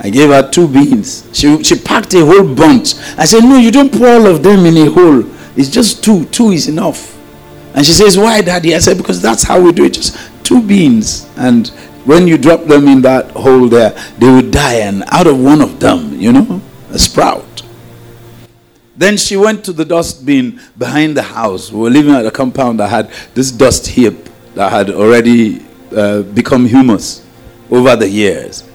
I 0.00 0.10
gave 0.10 0.30
her 0.30 0.48
two 0.48 0.68
beans. 0.68 1.28
She, 1.32 1.62
she 1.64 1.76
packed 1.76 2.14
a 2.14 2.24
whole 2.24 2.54
bunch. 2.54 2.94
I 3.16 3.24
said, 3.24 3.40
No, 3.40 3.56
you 3.56 3.70
don't 3.70 3.92
pour 3.92 4.08
all 4.08 4.26
of 4.26 4.42
them 4.42 4.66
in 4.66 4.76
a 4.76 4.90
hole. 4.90 5.24
It's 5.56 5.68
just 5.68 6.04
two. 6.04 6.24
Two 6.26 6.50
is 6.50 6.68
enough. 6.68 7.16
And 7.74 7.84
she 7.84 7.92
says, 7.92 8.16
Why, 8.16 8.40
Daddy? 8.40 8.74
I 8.74 8.78
said, 8.78 8.96
Because 8.96 9.20
that's 9.20 9.42
how 9.42 9.60
we 9.60 9.72
do 9.72 9.84
it. 9.84 9.94
Just 9.94 10.16
two 10.44 10.62
beans. 10.62 11.28
And 11.36 11.68
when 12.04 12.28
you 12.28 12.38
drop 12.38 12.64
them 12.64 12.86
in 12.86 13.02
that 13.02 13.30
hole 13.32 13.68
there, 13.68 13.90
they 14.18 14.26
will 14.26 14.48
die. 14.50 14.74
And 14.74 15.02
out 15.08 15.26
of 15.26 15.40
one 15.40 15.60
of 15.60 15.80
them, 15.80 16.18
you 16.20 16.32
know, 16.32 16.60
a 16.90 16.98
sprout. 16.98 17.44
Then 18.98 19.16
she 19.16 19.36
went 19.36 19.64
to 19.66 19.72
the 19.72 19.84
dustbin 19.84 20.60
behind 20.76 21.16
the 21.16 21.22
house. 21.22 21.70
We 21.70 21.78
were 21.78 21.90
living 21.90 22.12
at 22.14 22.26
a 22.26 22.32
compound 22.32 22.80
that 22.80 22.88
had 22.88 23.10
this 23.32 23.52
dust 23.52 23.86
heap 23.86 24.28
that 24.54 24.72
had 24.72 24.90
already 24.90 25.64
uh, 25.96 26.22
become 26.22 26.66
humus 26.66 27.24
over 27.70 27.94
the 27.94 28.08
years. 28.08 28.68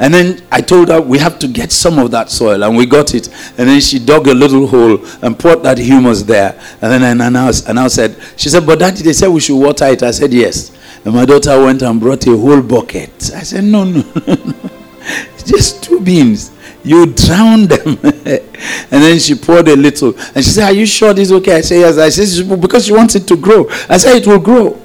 And 0.00 0.12
then 0.12 0.42
I 0.50 0.62
told 0.62 0.88
her 0.88 1.00
we 1.00 1.18
have 1.18 1.38
to 1.40 1.48
get 1.48 1.72
some 1.72 1.98
of 1.98 2.10
that 2.12 2.30
soil, 2.30 2.64
and 2.64 2.74
we 2.74 2.86
got 2.86 3.14
it. 3.14 3.28
And 3.58 3.68
then 3.68 3.80
she 3.82 3.98
dug 3.98 4.26
a 4.28 4.34
little 4.34 4.66
hole 4.66 4.98
and 5.22 5.38
poured 5.38 5.62
that 5.64 5.76
humus 5.76 6.22
there. 6.22 6.58
And 6.80 6.90
then 6.90 7.20
I 7.20 7.26
announced, 7.26 7.68
and 7.68 7.78
I 7.78 7.86
said, 7.88 8.16
she 8.36 8.48
said, 8.48 8.64
but 8.64 8.78
daddy, 8.78 9.02
they 9.02 9.12
said 9.12 9.28
we 9.28 9.40
should 9.40 9.58
water 9.58 9.86
it. 9.88 10.02
I 10.02 10.10
said 10.10 10.32
yes. 10.32 10.72
And 11.04 11.14
my 11.14 11.26
daughter 11.26 11.62
went 11.62 11.82
and 11.82 12.00
brought 12.00 12.26
a 12.26 12.36
whole 12.36 12.62
bucket. 12.62 13.30
I 13.34 13.42
said, 13.42 13.64
no, 13.64 13.84
no. 13.84 14.02
just 15.44 15.82
two 15.84 16.00
beans. 16.00 16.52
You 16.84 17.06
drown 17.06 17.66
them. 17.66 17.98
and 18.02 19.02
then 19.02 19.18
she 19.18 19.34
poured 19.34 19.68
a 19.68 19.76
little. 19.76 20.16
And 20.34 20.44
she 20.44 20.50
said, 20.50 20.64
Are 20.64 20.72
you 20.72 20.86
sure 20.86 21.12
this 21.12 21.28
is 21.28 21.32
okay? 21.32 21.56
I 21.56 21.60
said, 21.60 21.80
Yes. 21.80 21.98
I 21.98 22.08
said, 22.08 22.60
Because 22.60 22.86
she 22.86 22.92
wants 22.92 23.14
it 23.16 23.26
to 23.28 23.36
grow. 23.36 23.68
I 23.88 23.96
said, 23.96 24.16
It 24.16 24.26
will 24.26 24.38
grow. 24.38 24.80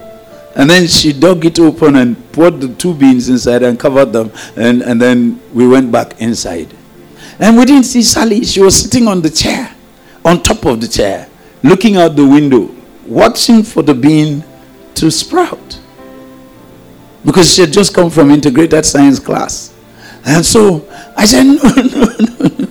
And 0.56 0.70
then 0.70 0.88
she 0.88 1.14
dug 1.14 1.46
it 1.46 1.60
open 1.60 1.96
and 1.96 2.32
poured 2.34 2.60
the 2.60 2.74
two 2.76 2.94
beans 2.94 3.30
inside 3.30 3.64
and 3.64 3.80
covered 3.80 4.12
them. 4.12 4.32
And, 4.56 4.82
and 4.82 5.02
then 5.02 5.40
we 5.54 5.68
went 5.68 5.92
back 5.92 6.20
inside. 6.20 6.74
And 7.40 7.58
we 7.58 7.66
didn't 7.66 7.86
see 7.86 8.02
Sally. 8.02 8.44
She 8.44 8.60
was 8.62 8.78
sitting 8.80 9.08
on 9.08 9.22
the 9.22 9.30
chair, 9.30 9.74
on 10.26 10.44
top 10.44 10.66
of 10.66 10.82
the 10.82 10.88
chair, 10.88 11.30
looking 11.64 11.98
out 11.98 12.16
the 12.16 12.26
window, 12.28 12.70
watching 13.06 13.64
for 13.64 13.82
the 13.82 13.94
bean 13.94 14.44
to 14.96 15.10
sprout. 15.10 15.80
Because 17.24 17.54
she 17.54 17.62
had 17.62 17.72
just 17.72 17.94
come 17.94 18.10
from 18.10 18.32
integrated 18.32 18.86
science 18.86 19.20
class. 19.20 19.71
And 20.26 20.46
so 20.46 20.88
I 21.18 21.26
said, 21.26 21.44
No, 21.46 21.70
no, 21.76 22.48
no. 22.50 22.68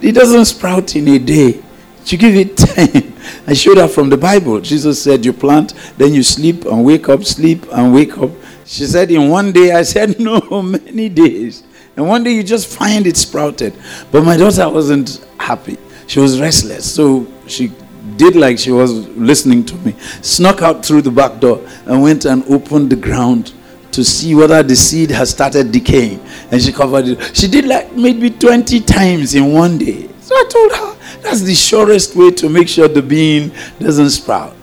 It 0.00 0.12
doesn't 0.12 0.44
sprout 0.46 0.96
in 0.96 1.08
a 1.08 1.18
day. 1.18 1.62
You 2.06 2.18
give 2.18 2.36
it 2.36 2.56
time. 2.56 3.14
I 3.46 3.54
showed 3.54 3.78
her 3.78 3.88
from 3.88 4.10
the 4.10 4.16
Bible. 4.16 4.60
Jesus 4.60 5.02
said, 5.02 5.24
You 5.24 5.32
plant, 5.32 5.74
then 5.96 6.12
you 6.12 6.22
sleep 6.22 6.64
and 6.66 6.84
wake 6.84 7.08
up, 7.08 7.24
sleep 7.24 7.64
and 7.72 7.94
wake 7.94 8.16
up. 8.18 8.30
She 8.66 8.84
said, 8.86 9.10
In 9.10 9.30
one 9.30 9.52
day, 9.52 9.72
I 9.72 9.82
said, 9.82 10.18
No, 10.20 10.62
many 10.62 11.08
days. 11.08 11.62
And 11.96 12.08
one 12.08 12.24
day 12.24 12.32
you 12.32 12.42
just 12.42 12.66
find 12.66 13.06
it 13.06 13.16
sprouted. 13.16 13.74
But 14.10 14.24
my 14.24 14.36
daughter 14.36 14.68
wasn't 14.68 15.24
happy. 15.38 15.78
She 16.06 16.20
was 16.20 16.40
restless. 16.40 16.92
So 16.92 17.26
she 17.46 17.72
did 18.16 18.36
like 18.36 18.58
she 18.58 18.70
was 18.70 18.92
listening 19.16 19.64
to 19.64 19.74
me, 19.76 19.94
snuck 20.22 20.62
out 20.62 20.84
through 20.84 21.02
the 21.02 21.10
back 21.10 21.40
door 21.40 21.66
and 21.86 22.02
went 22.02 22.24
and 22.24 22.44
opened 22.44 22.90
the 22.90 22.96
ground 22.96 23.52
to 23.94 24.04
see 24.04 24.34
whether 24.34 24.62
the 24.62 24.76
seed 24.76 25.10
has 25.10 25.30
started 25.30 25.72
decaying. 25.72 26.20
And 26.50 26.60
she 26.60 26.72
covered 26.72 27.08
it. 27.08 27.36
She 27.36 27.48
did 27.48 27.66
like 27.66 27.92
maybe 27.92 28.30
20 28.30 28.80
times 28.80 29.34
in 29.34 29.52
one 29.52 29.78
day. 29.78 30.08
So 30.20 30.34
I 30.34 30.44
told 30.50 30.72
her, 30.72 31.20
that's 31.22 31.42
the 31.42 31.54
surest 31.54 32.16
way 32.16 32.30
to 32.32 32.48
make 32.48 32.68
sure 32.68 32.88
the 32.88 33.02
bean 33.02 33.52
doesn't 33.78 34.10
sprout. 34.10 34.54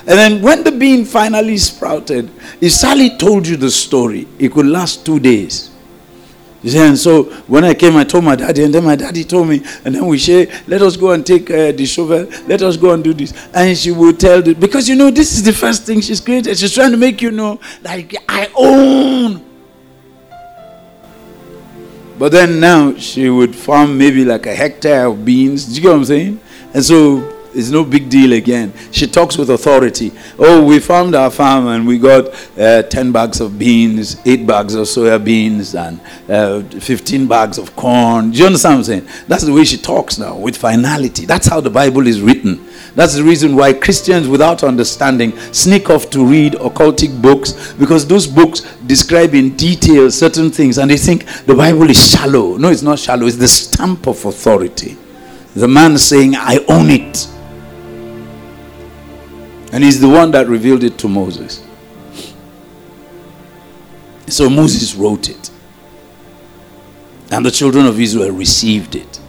And 0.00 0.18
then 0.18 0.42
when 0.42 0.64
the 0.64 0.72
bean 0.72 1.04
finally 1.04 1.58
sprouted, 1.58 2.30
if 2.60 2.72
Sally 2.72 3.16
told 3.16 3.46
you 3.46 3.56
the 3.56 3.70
story, 3.70 4.26
it 4.38 4.52
could 4.52 4.66
last 4.66 5.06
two 5.06 5.20
days. 5.20 5.71
And 6.64 6.96
so 6.96 7.24
when 7.48 7.64
I 7.64 7.74
came, 7.74 7.96
I 7.96 8.04
told 8.04 8.24
my 8.24 8.36
daddy, 8.36 8.62
and 8.62 8.72
then 8.72 8.84
my 8.84 8.94
daddy 8.94 9.24
told 9.24 9.48
me, 9.48 9.62
and 9.84 9.94
then 9.94 10.06
we 10.06 10.18
say, 10.18 10.50
let 10.68 10.80
us 10.80 10.96
go 10.96 11.10
and 11.10 11.26
take 11.26 11.50
uh, 11.50 11.72
the 11.72 11.84
shovel, 11.86 12.28
let 12.46 12.62
us 12.62 12.76
go 12.76 12.92
and 12.92 13.02
do 13.02 13.12
this. 13.12 13.32
And 13.52 13.76
she 13.76 13.90
would 13.90 14.20
tell, 14.20 14.40
the, 14.40 14.54
because 14.54 14.88
you 14.88 14.94
know, 14.94 15.10
this 15.10 15.34
is 15.34 15.42
the 15.42 15.52
first 15.52 15.84
thing 15.84 16.00
she's 16.00 16.20
created. 16.20 16.56
She's 16.56 16.72
trying 16.72 16.92
to 16.92 16.96
make 16.96 17.20
you 17.20 17.32
know, 17.32 17.60
like, 17.82 18.14
I 18.28 18.50
own 18.54 19.52
but 22.22 22.30
then 22.30 22.60
now 22.60 22.94
she 22.98 23.28
would 23.28 23.52
farm 23.56 23.98
maybe 23.98 24.24
like 24.24 24.46
a 24.46 24.54
hectare 24.54 25.06
of 25.06 25.24
beans. 25.24 25.66
Do 25.66 25.74
you 25.74 25.80
get 25.80 25.88
what 25.88 25.96
I'm 25.96 26.04
saying? 26.04 26.40
And 26.72 26.84
so 26.84 27.31
It's 27.54 27.68
no 27.68 27.84
big 27.84 28.08
deal 28.08 28.32
again. 28.32 28.72
She 28.92 29.06
talks 29.06 29.36
with 29.36 29.50
authority. 29.50 30.12
Oh, 30.38 30.64
we 30.64 30.78
farmed 30.78 31.14
our 31.14 31.30
farm 31.30 31.66
and 31.66 31.86
we 31.86 31.98
got 31.98 32.28
uh, 32.58 32.82
10 32.82 33.12
bags 33.12 33.40
of 33.40 33.58
beans, 33.58 34.20
8 34.24 34.46
bags 34.46 34.74
of 34.74 34.86
soya 34.86 35.22
beans, 35.22 35.74
and 35.74 36.00
uh, 36.30 36.62
15 36.62 37.28
bags 37.28 37.58
of 37.58 37.76
corn. 37.76 38.30
Do 38.30 38.38
you 38.38 38.46
understand 38.46 38.74
what 38.74 38.78
I'm 38.78 38.84
saying? 38.84 39.08
That's 39.28 39.44
the 39.44 39.52
way 39.52 39.64
she 39.64 39.76
talks 39.76 40.18
now, 40.18 40.36
with 40.36 40.56
finality. 40.56 41.26
That's 41.26 41.46
how 41.46 41.60
the 41.60 41.70
Bible 41.70 42.06
is 42.06 42.22
written. 42.22 42.66
That's 42.94 43.14
the 43.14 43.22
reason 43.22 43.54
why 43.56 43.72
Christians, 43.74 44.28
without 44.28 44.62
understanding, 44.62 45.36
sneak 45.52 45.90
off 45.90 46.10
to 46.10 46.24
read 46.24 46.54
occultic 46.54 47.20
books 47.20 47.72
because 47.74 48.06
those 48.06 48.26
books 48.26 48.60
describe 48.86 49.34
in 49.34 49.56
detail 49.56 50.10
certain 50.10 50.50
things 50.50 50.78
and 50.78 50.90
they 50.90 50.96
think 50.96 51.26
the 51.46 51.54
Bible 51.54 51.88
is 51.88 52.10
shallow. 52.10 52.56
No, 52.56 52.68
it's 52.68 52.82
not 52.82 52.98
shallow, 52.98 53.26
it's 53.26 53.36
the 53.36 53.48
stamp 53.48 54.06
of 54.06 54.24
authority. 54.24 54.96
The 55.54 55.68
man 55.68 55.98
saying, 55.98 56.34
I 56.34 56.64
own 56.68 56.90
it. 56.90 57.28
And 59.72 59.82
he's 59.82 60.00
the 60.00 60.08
one 60.08 60.30
that 60.32 60.48
revealed 60.48 60.84
it 60.84 60.98
to 60.98 61.08
Moses. 61.08 61.66
So 64.28 64.48
Moses 64.48 64.94
wrote 64.94 65.28
it. 65.28 65.50
And 67.30 67.44
the 67.44 67.50
children 67.50 67.86
of 67.86 67.98
Israel 67.98 68.30
received 68.30 68.94
it. 68.94 69.20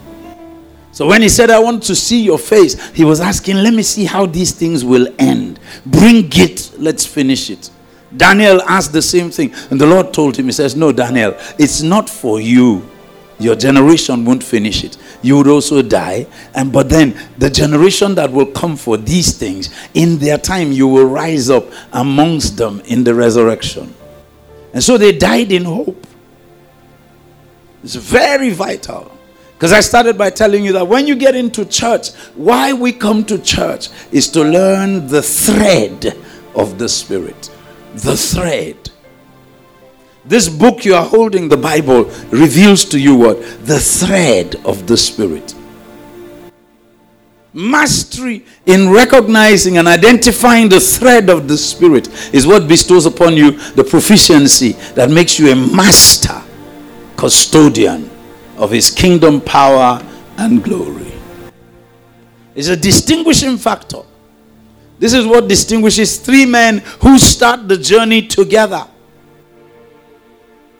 So 0.92 1.08
when 1.08 1.22
he 1.22 1.28
said, 1.28 1.50
I 1.50 1.58
want 1.58 1.82
to 1.84 1.96
see 1.96 2.22
your 2.22 2.38
face, 2.38 2.90
he 2.90 3.04
was 3.04 3.20
asking, 3.20 3.56
Let 3.56 3.74
me 3.74 3.82
see 3.82 4.04
how 4.04 4.26
these 4.26 4.52
things 4.52 4.84
will 4.84 5.08
end. 5.18 5.58
Bring 5.84 6.30
it, 6.34 6.70
let's 6.78 7.04
finish 7.04 7.50
it. 7.50 7.70
Daniel 8.16 8.62
asked 8.62 8.92
the 8.92 9.02
same 9.02 9.30
thing. 9.30 9.52
And 9.70 9.80
the 9.80 9.86
Lord 9.86 10.14
told 10.14 10.36
him, 10.36 10.44
He 10.44 10.52
says, 10.52 10.76
No, 10.76 10.92
Daniel, 10.92 11.34
it's 11.58 11.82
not 11.82 12.08
for 12.08 12.40
you. 12.40 12.88
Your 13.38 13.56
generation 13.56 14.24
won't 14.24 14.42
finish 14.42 14.84
it. 14.84 14.96
You 15.22 15.36
would 15.38 15.48
also 15.48 15.82
die. 15.82 16.26
And 16.54 16.72
but 16.72 16.88
then 16.88 17.18
the 17.38 17.50
generation 17.50 18.14
that 18.14 18.30
will 18.30 18.46
come 18.46 18.76
for 18.76 18.96
these 18.96 19.36
things, 19.36 19.70
in 19.94 20.18
their 20.18 20.38
time, 20.38 20.70
you 20.72 20.86
will 20.86 21.06
rise 21.06 21.50
up 21.50 21.64
amongst 21.92 22.56
them 22.56 22.80
in 22.86 23.04
the 23.04 23.14
resurrection. 23.14 23.94
And 24.72 24.82
so 24.82 24.98
they 24.98 25.16
died 25.16 25.52
in 25.52 25.64
hope. 25.64 26.06
It's 27.82 27.96
very 27.96 28.50
vital. 28.50 29.10
Because 29.54 29.72
I 29.72 29.80
started 29.80 30.18
by 30.18 30.30
telling 30.30 30.64
you 30.64 30.72
that 30.72 30.86
when 30.86 31.06
you 31.06 31.14
get 31.14 31.34
into 31.34 31.64
church, 31.64 32.12
why 32.34 32.72
we 32.72 32.92
come 32.92 33.24
to 33.26 33.38
church 33.38 33.88
is 34.10 34.28
to 34.32 34.42
learn 34.42 35.06
the 35.06 35.22
thread 35.22 36.16
of 36.54 36.78
the 36.78 36.88
Spirit. 36.88 37.50
The 37.94 38.16
thread. 38.16 38.83
This 40.26 40.48
book 40.48 40.86
you 40.86 40.94
are 40.94 41.04
holding, 41.04 41.48
the 41.48 41.56
Bible, 41.56 42.04
reveals 42.30 42.84
to 42.86 42.98
you 42.98 43.14
what? 43.14 43.40
The 43.66 43.78
thread 43.78 44.56
of 44.64 44.86
the 44.86 44.96
Spirit. 44.96 45.54
Mastery 47.52 48.44
in 48.66 48.90
recognizing 48.90 49.76
and 49.76 49.86
identifying 49.86 50.68
the 50.68 50.80
thread 50.80 51.28
of 51.28 51.46
the 51.46 51.58
Spirit 51.58 52.08
is 52.34 52.46
what 52.46 52.66
bestows 52.66 53.06
upon 53.06 53.36
you 53.36 53.52
the 53.72 53.84
proficiency 53.84 54.72
that 54.94 55.10
makes 55.10 55.38
you 55.38 55.52
a 55.52 55.54
master, 55.54 56.42
custodian 57.16 58.10
of 58.56 58.70
His 58.70 58.90
kingdom 58.90 59.40
power 59.42 60.02
and 60.38 60.64
glory. 60.64 61.12
It's 62.54 62.68
a 62.68 62.76
distinguishing 62.76 63.58
factor. 63.58 64.02
This 64.98 65.12
is 65.12 65.26
what 65.26 65.48
distinguishes 65.48 66.18
three 66.18 66.46
men 66.46 66.78
who 67.02 67.18
start 67.18 67.68
the 67.68 67.76
journey 67.76 68.26
together. 68.26 68.86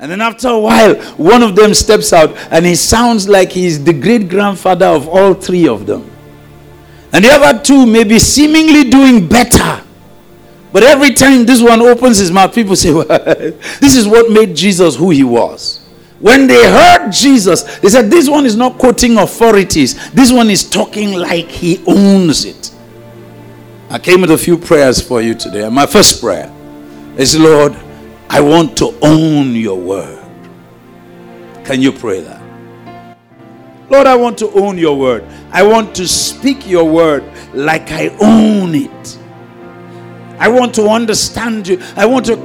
And 0.05 0.11
then 0.11 0.21
after 0.21 0.49
a 0.49 0.59
while, 0.59 0.97
one 1.17 1.43
of 1.43 1.57
them 1.57 1.73
steps 1.73 2.13
out 2.13 2.37
and 2.51 2.67
he 2.67 2.75
sounds 2.75 3.27
like 3.27 3.51
he's 3.51 3.83
the 3.83 3.95
great 3.95 4.29
grandfather 4.29 4.85
of 4.85 5.09
all 5.09 5.33
three 5.33 5.67
of 5.67 5.87
them. 5.87 6.11
And 7.15 7.25
the 7.25 7.31
other 7.31 7.59
two 7.59 7.87
may 7.87 8.05
be 8.05 8.19
seemingly 8.19 8.91
doing 8.91 9.27
better. 9.27 9.83
But 10.75 10.83
every 10.83 11.15
time 11.15 11.47
this 11.47 11.63
one 11.63 11.81
opens 11.81 12.19
his 12.19 12.31
mouth, 12.31 12.55
people 12.55 12.77
say, 12.77 12.93
well, 12.93 13.07
This 13.07 13.97
is 13.97 14.07
what 14.07 14.31
made 14.31 14.55
Jesus 14.55 14.95
who 14.95 15.09
he 15.09 15.25
was. 15.25 15.83
When 16.21 16.49
they 16.49 16.71
heard 16.71 17.11
Jesus, 17.11 17.63
they 17.79 17.89
said, 17.89 18.11
This 18.11 18.29
one 18.29 18.45
is 18.45 18.57
not 18.57 18.77
quoting 18.77 19.17
authorities, 19.17 20.11
this 20.11 20.31
one 20.31 20.51
is 20.51 20.69
talking 20.69 21.15
like 21.15 21.49
he 21.49 21.83
owns 21.87 22.45
it. 22.45 22.73
I 23.89 23.99
came 23.99 24.21
with 24.21 24.33
a 24.33 24.39
few 24.39 24.59
prayers 24.59 25.01
for 25.01 25.23
you 25.23 25.35
today. 25.35 25.63
And 25.63 25.75
My 25.75 25.87
first 25.87 26.21
prayer 26.21 26.53
is, 27.17 27.39
Lord, 27.39 27.75
I 28.29 28.41
want 28.41 28.77
to 28.79 28.97
own 29.03 29.55
your 29.55 29.79
word. 29.79 30.25
Can 31.65 31.81
you 31.81 31.93
pray 31.93 32.21
that? 32.21 32.43
Lord, 33.91 34.07
I 34.07 34.17
want 34.17 34.39
to 34.39 34.51
own 34.53 34.79
your 34.79 34.99
word. 34.99 35.25
I 35.51 35.63
want 35.63 35.95
to 35.97 36.09
speak 36.09 36.67
your 36.67 36.85
word 36.85 37.23
like 37.55 37.91
I 37.91 38.09
own 38.21 38.75
it. 38.75 39.19
I 40.39 40.49
want 40.49 40.75
to 40.75 40.89
understand 40.89 41.69
you. 41.69 41.81
I 41.97 42.07
want 42.07 42.27
to 42.27 42.37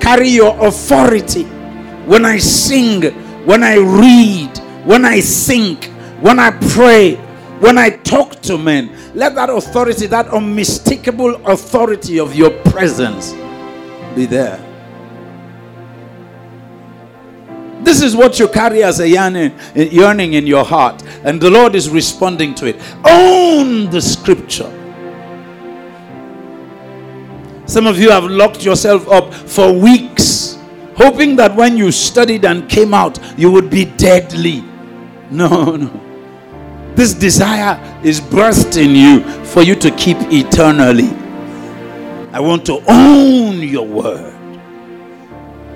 carry 0.00 0.28
your 0.28 0.56
authority 0.66 1.44
when 2.06 2.24
I 2.24 2.38
sing, 2.38 3.02
when 3.44 3.62
I 3.62 3.76
read, 3.76 4.58
when 4.86 5.04
I 5.04 5.20
think, 5.20 5.84
when 6.20 6.38
I 6.38 6.52
pray, 6.70 7.16
when 7.60 7.76
I 7.76 7.90
talk 7.90 8.40
to 8.42 8.56
men. 8.56 8.90
Let 9.14 9.34
that 9.34 9.50
authority, 9.50 10.06
that 10.06 10.28
unmistakable 10.28 11.36
authority 11.46 12.18
of 12.18 12.34
your 12.34 12.50
presence 12.70 13.32
be 14.14 14.26
there. 14.26 14.73
This 17.84 18.02
is 18.02 18.16
what 18.16 18.38
you 18.38 18.48
carry 18.48 18.82
as 18.82 19.00
a 19.00 19.08
yearning, 19.08 19.52
in 19.74 20.46
your 20.46 20.64
heart, 20.64 21.02
and 21.22 21.40
the 21.40 21.50
Lord 21.50 21.74
is 21.74 21.88
responding 21.90 22.54
to 22.56 22.66
it. 22.66 22.76
Own 23.04 23.90
the 23.90 24.00
scripture. 24.00 24.70
Some 27.66 27.86
of 27.86 27.98
you 27.98 28.10
have 28.10 28.24
locked 28.24 28.64
yourself 28.64 29.08
up 29.08 29.32
for 29.32 29.72
weeks, 29.72 30.58
hoping 30.96 31.36
that 31.36 31.54
when 31.54 31.76
you 31.76 31.92
studied 31.92 32.44
and 32.44 32.68
came 32.68 32.92
out, 32.92 33.18
you 33.38 33.50
would 33.50 33.70
be 33.70 33.84
deadly. 33.84 34.62
No, 35.30 35.76
no. 35.76 36.00
This 36.94 37.14
desire 37.14 37.78
is 38.04 38.20
in 38.76 38.94
you 38.94 39.22
for 39.44 39.62
you 39.62 39.74
to 39.76 39.90
keep 39.92 40.16
eternally. 40.32 41.10
I 42.32 42.40
want 42.40 42.64
to 42.66 42.82
own 42.88 43.60
your 43.60 43.86
word. 43.86 44.33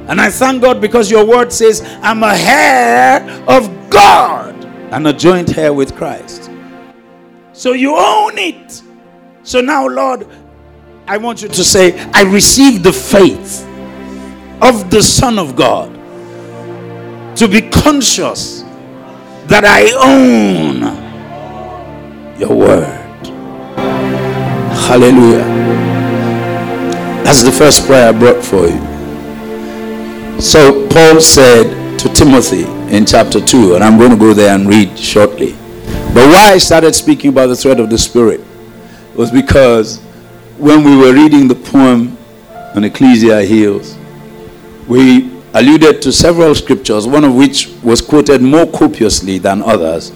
And 0.09 0.21
I 0.21 0.31
thank 0.31 0.63
God 0.63 0.81
because 0.81 1.11
your 1.11 1.25
word 1.25 1.53
says, 1.53 1.83
I'm 2.03 2.23
a 2.23 2.33
heir 2.35 3.45
of 3.47 3.91
God 3.91 4.65
and 4.91 5.07
a 5.07 5.13
joint 5.13 5.57
heir 5.59 5.75
with 5.75 5.95
Christ. 5.97 6.51
So 7.53 7.73
you 7.73 7.95
own 7.95 8.39
it. 8.39 8.83
So 9.43 9.61
now, 9.61 9.87
Lord, 9.87 10.27
I 11.07 11.19
want 11.19 11.43
you 11.43 11.49
to 11.49 11.65
say, 11.65 11.99
I 12.13 12.23
receive 12.23 12.83
the 12.83 12.93
faith 12.93 13.67
of 14.63 14.91
the 14.91 15.03
Son 15.03 15.39
of 15.39 15.55
God 15.55 15.95
to 17.37 17.47
be 17.47 17.63
conscious 17.69 18.63
that 19.47 19.65
I 19.65 19.93
own 19.93 20.81
your 22.41 22.57
word. 22.57 23.27
Hallelujah. 24.89 25.45
That's 27.25 27.43
the 27.43 27.53
first 27.53 27.85
prayer 27.87 28.09
I 28.09 28.13
brought 28.13 28.43
for 28.43 28.69
you. 28.69 28.88
So 30.41 30.87
Paul 30.89 31.21
said 31.21 31.99
to 31.99 32.09
Timothy 32.11 32.63
in 32.95 33.05
chapter 33.05 33.41
2, 33.41 33.75
and 33.75 33.83
I'm 33.83 33.99
going 33.99 34.13
to 34.13 34.17
go 34.17 34.33
there 34.33 34.55
and 34.55 34.69
read 34.69 34.97
shortly. 34.97 35.51
But 36.15 36.29
why 36.29 36.53
I 36.53 36.59
started 36.59 36.95
speaking 36.95 37.31
about 37.31 37.49
the 37.49 37.57
thread 37.57 37.81
of 37.81 37.91
the 37.91 37.99
Spirit 37.99 38.41
was 39.17 39.33
because 39.33 39.99
when 40.57 40.85
we 40.85 40.97
were 40.97 41.13
reading 41.13 41.49
the 41.49 41.57
poem 41.57 42.17
on 42.77 42.85
Ecclesia 42.85 43.43
Hills, 43.43 43.99
we 44.87 45.29
alluded 45.55 46.01
to 46.03 46.13
several 46.13 46.55
scriptures, 46.55 47.05
one 47.05 47.25
of 47.25 47.35
which 47.35 47.69
was 47.83 48.01
quoted 48.01 48.41
more 48.41 48.67
copiously 48.67 49.39
than 49.39 49.61
others 49.61 50.13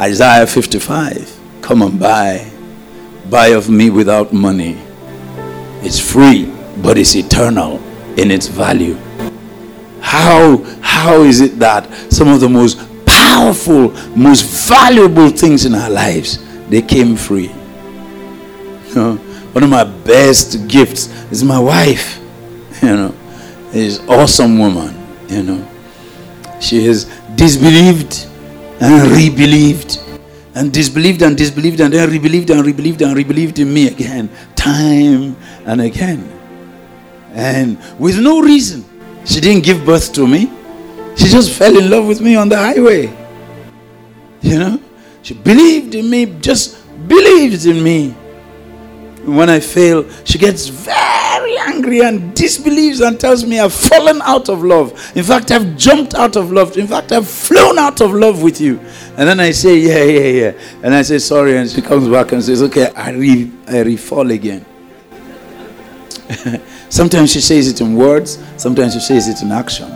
Isaiah 0.00 0.46
55. 0.46 1.38
Come 1.60 1.82
and 1.82 2.00
buy, 2.00 2.50
buy 3.28 3.48
of 3.48 3.68
me 3.68 3.90
without 3.90 4.32
money. 4.32 4.78
It's 5.82 6.00
free, 6.00 6.50
but 6.78 6.96
it's 6.96 7.14
eternal 7.14 7.76
in 8.16 8.30
its 8.30 8.46
value. 8.46 8.96
How, 10.06 10.58
how 10.82 11.22
is 11.22 11.40
it 11.40 11.58
that 11.58 11.92
some 12.12 12.28
of 12.28 12.38
the 12.38 12.48
most 12.48 12.78
powerful, 13.04 13.90
most 14.16 14.68
valuable 14.68 15.30
things 15.30 15.64
in 15.64 15.74
our 15.74 15.90
lives, 15.90 16.38
they 16.68 16.80
came 16.80 17.16
free? 17.16 17.50
You 18.86 18.94
know, 18.94 19.16
one 19.50 19.64
of 19.64 19.68
my 19.68 19.82
best 19.82 20.68
gifts 20.68 21.08
is 21.32 21.42
my 21.42 21.58
wife. 21.58 22.20
You 22.82 22.94
know, 22.94 23.14
is 23.74 23.98
awesome 24.08 24.60
woman. 24.60 24.94
You 25.28 25.42
know, 25.42 25.68
she 26.60 26.86
has 26.86 27.06
disbelieved 27.34 28.28
and 28.80 29.10
rebelieved 29.10 29.98
and 30.54 30.72
disbelieved 30.72 31.22
and 31.22 31.36
disbelieved 31.36 31.80
and 31.80 31.92
then 31.92 32.08
rebelieved 32.08 32.50
and 32.50 32.64
rebelieved 32.64 33.02
and 33.02 33.16
rebelieved 33.16 33.58
in 33.58 33.74
me 33.74 33.88
again, 33.88 34.30
time 34.54 35.34
and 35.66 35.80
again. 35.80 36.22
And 37.32 37.76
with 37.98 38.20
no 38.20 38.40
reason. 38.40 38.85
She 39.26 39.40
didn't 39.40 39.64
give 39.64 39.84
birth 39.84 40.12
to 40.14 40.26
me. 40.26 40.50
She 41.16 41.28
just 41.28 41.52
fell 41.52 41.76
in 41.76 41.90
love 41.90 42.06
with 42.06 42.20
me 42.20 42.36
on 42.36 42.48
the 42.48 42.56
highway. 42.56 43.14
You 44.40 44.58
know? 44.58 44.80
She 45.22 45.34
believed 45.34 45.94
in 45.94 46.08
me 46.08 46.26
just 46.40 46.78
believes 47.08 47.66
in 47.66 47.82
me. 47.82 48.10
When 49.24 49.50
I 49.50 49.58
fail, 49.58 50.08
she 50.24 50.38
gets 50.38 50.68
very 50.68 51.58
angry 51.58 52.02
and 52.02 52.32
disbelieves 52.32 53.00
and 53.00 53.18
tells 53.18 53.44
me 53.44 53.58
I've 53.58 53.72
fallen 53.72 54.22
out 54.22 54.48
of 54.48 54.62
love. 54.62 54.92
In 55.16 55.24
fact, 55.24 55.50
I've 55.50 55.76
jumped 55.76 56.14
out 56.14 56.36
of 56.36 56.52
love. 56.52 56.76
In 56.76 56.86
fact, 56.86 57.10
I've 57.10 57.26
flown 57.28 57.76
out 57.76 58.00
of 58.00 58.12
love 58.12 58.40
with 58.42 58.60
you. 58.60 58.78
And 59.16 59.28
then 59.28 59.40
I 59.40 59.50
say, 59.50 59.76
Yeah, 59.76 60.04
yeah, 60.04 60.42
yeah. 60.52 60.52
And 60.84 60.94
I 60.94 61.02
say, 61.02 61.18
Sorry. 61.18 61.56
And 61.56 61.68
she 61.68 61.82
comes 61.82 62.08
back 62.08 62.30
and 62.30 62.40
says, 62.40 62.62
Okay, 62.62 62.92
I 62.94 63.10
re, 63.10 63.50
I 63.66 63.80
re 63.80 63.96
fall 63.96 64.30
again. 64.30 64.64
sometimes 66.88 67.32
she 67.32 67.40
says 67.40 67.68
it 67.68 67.80
in 67.80 67.94
words, 67.96 68.42
sometimes 68.56 68.94
she 68.94 69.00
says 69.00 69.28
it 69.28 69.42
in 69.42 69.52
actions. 69.52 69.90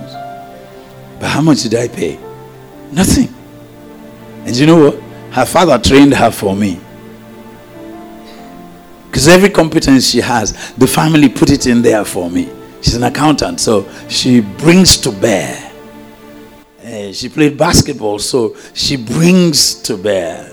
But 1.19 1.29
how 1.29 1.41
much 1.41 1.63
did 1.63 1.75
I 1.75 1.89
pay? 1.89 2.19
Nothing. 2.93 3.33
And 4.45 4.57
you 4.57 4.67
know 4.67 4.91
what? 4.91 5.03
Her 5.33 5.47
father 5.47 5.79
trained 5.79 6.15
her 6.15 6.31
for 6.31 6.57
me. 6.57 6.81
Because 9.07 9.29
every 9.29 9.51
competence 9.51 10.09
she 10.09 10.21
has, 10.21 10.73
the 10.75 10.87
family 10.87 11.29
put 11.29 11.51
it 11.51 11.67
in 11.67 11.83
there 11.83 12.05
for 12.05 12.31
me. 12.31 12.49
She's 12.81 12.95
an 12.95 13.03
accountant, 13.03 13.61
so 13.61 13.89
she 14.09 14.41
brings 14.41 14.97
to 14.99 15.13
bear. 15.13 15.71
Uh, 16.83 17.13
she 17.13 17.29
played 17.29 17.59
basketball, 17.59 18.19
so 18.19 18.57
she 18.73 18.97
brings 18.97 19.75
to 19.83 19.97
bear. 19.97 20.51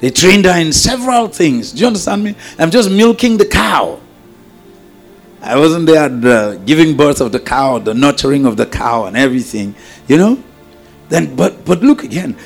They 0.00 0.10
trained 0.10 0.44
her 0.44 0.60
in 0.60 0.72
several 0.72 1.28
things. 1.28 1.72
Do 1.72 1.80
you 1.80 1.86
understand 1.86 2.22
me? 2.22 2.36
I'm 2.58 2.70
just 2.70 2.90
milking 2.90 3.38
the 3.38 3.46
cow. 3.46 4.00
I 5.44 5.58
wasn't 5.58 5.86
there 5.86 6.04
at 6.04 6.22
the 6.22 6.60
giving 6.64 6.96
birth 6.96 7.20
of 7.20 7.30
the 7.32 7.40
cow, 7.40 7.78
the 7.78 7.92
nurturing 7.92 8.46
of 8.46 8.56
the 8.56 8.66
cow, 8.66 9.04
and 9.04 9.16
everything. 9.16 9.74
You 10.08 10.16
know. 10.16 10.44
Then, 11.08 11.36
but 11.36 11.64
but 11.64 11.82
look 11.82 12.02
again, 12.02 12.36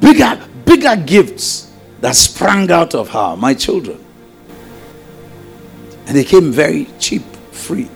bigger 0.00 0.40
bigger 0.64 0.96
gifts 0.96 1.72
that 2.00 2.16
sprang 2.16 2.70
out 2.70 2.94
of 2.94 3.10
her, 3.10 3.36
my 3.36 3.54
children. 3.54 4.04
And 6.06 6.16
they 6.16 6.24
came 6.24 6.50
very 6.50 6.86
cheap, 6.98 7.22
free. 7.52 7.88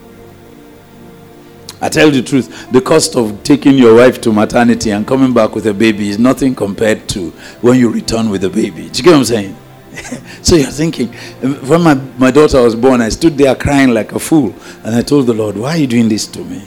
I 1.81 1.89
tell 1.89 2.07
you 2.07 2.21
the 2.21 2.27
truth, 2.27 2.71
the 2.71 2.79
cost 2.81 3.15
of 3.15 3.43
taking 3.43 3.77
your 3.77 3.95
wife 3.95 4.21
to 4.21 4.31
maternity 4.31 4.91
and 4.91 5.05
coming 5.05 5.33
back 5.33 5.53
with 5.53 5.67
a 5.67 5.73
baby 5.73 6.09
is 6.09 6.17
nothing 6.17 6.55
compared 6.55 7.09
to 7.09 7.31
when 7.61 7.77
you 7.77 7.89
return 7.89 8.29
with 8.29 8.43
a 8.45 8.49
baby. 8.49 8.89
Do 8.89 8.97
you 8.97 9.03
get 9.03 9.11
what 9.11 9.17
I'm 9.17 9.25
saying? 9.25 9.57
so 10.45 10.55
you're 10.55 10.67
thinking, 10.69 11.07
when 11.41 11.81
my, 11.81 11.95
my 12.19 12.29
daughter 12.29 12.61
was 12.61 12.75
born, 12.75 13.01
I 13.01 13.09
stood 13.09 13.35
there 13.35 13.55
crying 13.55 13.95
like 13.95 14.11
a 14.11 14.19
fool. 14.19 14.53
And 14.83 14.93
I 14.93 15.01
told 15.01 15.25
the 15.25 15.33
Lord, 15.33 15.57
Why 15.57 15.71
are 15.71 15.77
you 15.77 15.87
doing 15.87 16.07
this 16.07 16.27
to 16.27 16.43
me? 16.43 16.59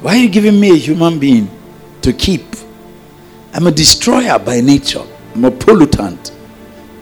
Why 0.00 0.16
are 0.16 0.22
you 0.22 0.28
giving 0.28 0.58
me 0.58 0.70
a 0.70 0.74
human 0.76 1.20
being 1.20 1.48
to 2.00 2.12
keep? 2.12 2.42
I'm 3.52 3.68
a 3.68 3.70
destroyer 3.70 4.40
by 4.40 4.60
nature, 4.60 5.04
I'm 5.36 5.44
a 5.44 5.52
pollutant. 5.52 6.32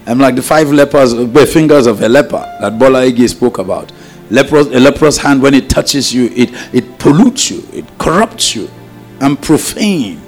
I'm 0.05 0.19
like 0.19 0.35
the 0.35 0.43
five 0.43 0.71
lepers, 0.71 1.13
the 1.15 1.49
fingers 1.51 1.87
of 1.87 2.03
a 2.03 2.09
leper 2.09 2.57
that 2.61 2.77
Bola 2.77 3.01
Ige 3.01 3.27
spoke 3.27 3.57
about. 3.57 3.91
Leprous, 4.29 4.67
a 4.67 4.79
leprous 4.79 5.17
hand, 5.17 5.41
when 5.41 5.55
it 5.55 5.71
touches 5.71 6.13
you, 6.13 6.25
it, 6.35 6.51
it 6.71 6.99
pollutes 6.99 7.49
you, 7.49 7.67
it 7.73 7.85
corrupts 7.97 8.55
you. 8.55 8.69
I'm 9.19 9.37
profane. 9.37 10.20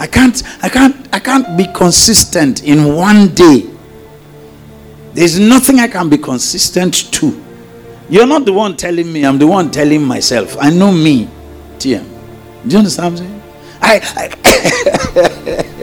I 0.00 0.06
can't, 0.06 0.42
I 0.64 0.70
can't, 0.70 0.96
I 1.12 1.18
can't 1.18 1.58
be 1.58 1.66
consistent 1.74 2.64
in 2.64 2.94
one 2.94 3.34
day. 3.34 3.68
There's 5.12 5.38
nothing 5.38 5.78
I 5.78 5.88
can 5.88 6.08
be 6.08 6.16
consistent 6.16 7.12
to. 7.12 7.44
You're 8.08 8.26
not 8.26 8.46
the 8.46 8.52
one 8.54 8.78
telling 8.78 9.12
me, 9.12 9.26
I'm 9.26 9.38
the 9.38 9.46
one 9.46 9.70
telling 9.70 10.02
myself. 10.02 10.56
I 10.58 10.70
know 10.70 10.90
me, 10.90 11.26
TM. 11.76 12.02
Do 12.66 12.70
you 12.70 12.78
understand 12.78 13.14
what 13.14 13.20
I'm 13.22 13.28
saying? 13.28 13.42
I, 13.82 14.00
I 15.76 15.80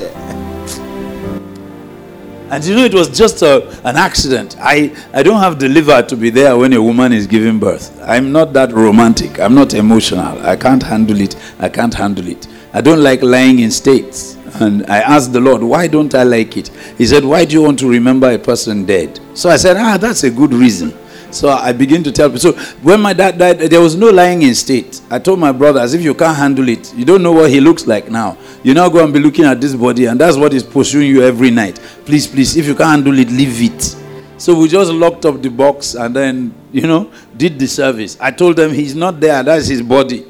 And 2.49 2.63
you 2.65 2.75
know, 2.75 2.85
it 2.85 2.93
was 2.93 3.09
just 3.09 3.43
a, 3.43 3.67
an 3.87 3.97
accident. 3.97 4.55
I, 4.59 4.95
I 5.13 5.21
don't 5.21 5.39
have 5.39 5.59
the 5.59 5.67
liver 5.67 6.01
to 6.01 6.15
be 6.15 6.31
there 6.31 6.57
when 6.57 6.73
a 6.73 6.81
woman 6.81 7.13
is 7.13 7.27
giving 7.27 7.59
birth. 7.59 8.01
I'm 8.01 8.31
not 8.31 8.53
that 8.53 8.71
romantic. 8.71 9.39
I'm 9.39 9.53
not 9.53 9.75
emotional. 9.75 10.39
I 10.43 10.55
can't 10.55 10.81
handle 10.81 11.19
it. 11.21 11.35
I 11.59 11.69
can't 11.69 11.93
handle 11.93 12.25
it. 12.27 12.47
I 12.77 12.81
don't 12.81 13.01
like 13.01 13.23
lying 13.23 13.57
in 13.57 13.71
states. 13.71 14.37
And 14.61 14.85
I 14.85 14.99
asked 14.99 15.33
the 15.33 15.39
Lord, 15.39 15.63
why 15.63 15.87
don't 15.87 16.13
I 16.13 16.21
like 16.21 16.57
it? 16.57 16.67
He 16.95 17.07
said, 17.07 17.25
why 17.25 17.43
do 17.43 17.53
you 17.53 17.63
want 17.63 17.79
to 17.79 17.89
remember 17.89 18.29
a 18.29 18.37
person 18.37 18.85
dead? 18.85 19.19
So 19.33 19.49
I 19.49 19.55
said, 19.57 19.77
ah, 19.77 19.97
that's 19.97 20.23
a 20.25 20.29
good 20.29 20.53
reason. 20.53 20.93
So 21.31 21.49
I 21.49 21.73
begin 21.73 22.03
to 22.03 22.11
tell 22.11 22.29
people. 22.29 22.39
So 22.39 22.51
when 22.83 23.01
my 23.01 23.13
dad 23.13 23.39
died, 23.39 23.57
there 23.61 23.81
was 23.81 23.95
no 23.95 24.11
lying 24.11 24.43
in 24.43 24.53
state. 24.53 25.01
I 25.09 25.17
told 25.17 25.39
my 25.39 25.51
brother, 25.51 25.79
as 25.79 25.95
if 25.95 26.03
you 26.03 26.13
can't 26.13 26.37
handle 26.37 26.69
it, 26.69 26.93
you 26.93 27.03
don't 27.03 27.23
know 27.23 27.31
what 27.31 27.49
he 27.49 27.59
looks 27.59 27.87
like 27.87 28.11
now. 28.11 28.37
You 28.61 28.75
now 28.75 28.89
go 28.89 29.03
and 29.03 29.11
be 29.11 29.19
looking 29.19 29.45
at 29.45 29.59
this 29.59 29.73
body, 29.73 30.05
and 30.05 30.21
that's 30.21 30.37
what 30.37 30.53
is 30.53 30.61
pursuing 30.61 31.07
you 31.09 31.23
every 31.23 31.49
night. 31.49 31.79
Please, 32.05 32.27
please, 32.27 32.55
if 32.57 32.67
you 32.67 32.75
can't 32.75 33.03
handle 33.03 33.17
it, 33.17 33.31
leave 33.31 33.59
it. 33.59 33.95
So 34.37 34.55
we 34.55 34.67
just 34.67 34.91
locked 34.91 35.25
up 35.25 35.41
the 35.41 35.49
box 35.49 35.95
and 35.95 36.15
then, 36.15 36.53
you 36.71 36.83
know, 36.83 37.11
did 37.35 37.57
the 37.57 37.67
service. 37.67 38.19
I 38.21 38.29
told 38.29 38.55
them 38.55 38.71
he's 38.71 38.93
not 38.93 39.19
there, 39.19 39.41
that's 39.41 39.65
his 39.65 39.81
body. 39.81 40.27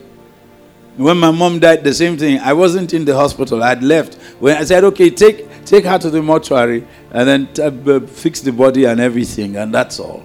When 0.97 1.17
my 1.17 1.29
mom 1.31 1.59
died, 1.59 1.83
the 1.83 1.93
same 1.93 2.17
thing. 2.17 2.39
I 2.39 2.53
wasn't 2.53 2.93
in 2.93 3.05
the 3.05 3.15
hospital, 3.15 3.63
I'd 3.63 3.83
left. 3.83 4.15
When 4.39 4.57
I 4.57 4.63
said, 4.63 4.83
okay, 4.83 5.11
take, 5.11 5.63
take 5.63 5.85
her 5.85 5.97
to 5.99 6.09
the 6.09 6.21
mortuary 6.21 6.87
and 7.11 7.27
then 7.27 7.87
uh, 7.87 7.99
fix 8.07 8.41
the 8.41 8.51
body 8.51 8.85
and 8.85 8.99
everything, 8.99 9.57
and 9.57 9.73
that's 9.73 9.99
all. 9.99 10.23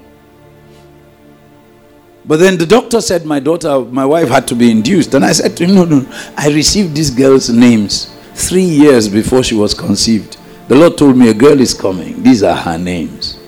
But 2.24 2.38
then 2.38 2.56
the 2.56 2.66
doctor 2.66 3.00
said 3.00 3.26
my 3.26 3.40
daughter, 3.40 3.80
my 3.80 4.06
wife 4.06 4.28
had 4.28 4.48
to 4.48 4.54
be 4.54 4.70
induced. 4.70 5.12
And 5.14 5.24
I 5.24 5.32
said 5.32 5.56
to 5.58 5.66
him, 5.66 5.74
No, 5.74 5.84
no, 5.84 6.06
I 6.36 6.48
received 6.48 6.96
this 6.96 7.10
girl's 7.10 7.50
names 7.50 8.16
three 8.34 8.62
years 8.64 9.08
before 9.08 9.42
she 9.42 9.54
was 9.54 9.74
conceived. 9.74 10.38
The 10.68 10.76
Lord 10.76 10.96
told 10.96 11.16
me 11.16 11.28
a 11.28 11.34
girl 11.34 11.60
is 11.60 11.74
coming. 11.74 12.22
These 12.22 12.42
are 12.42 12.56
her 12.56 12.78
names. 12.78 13.38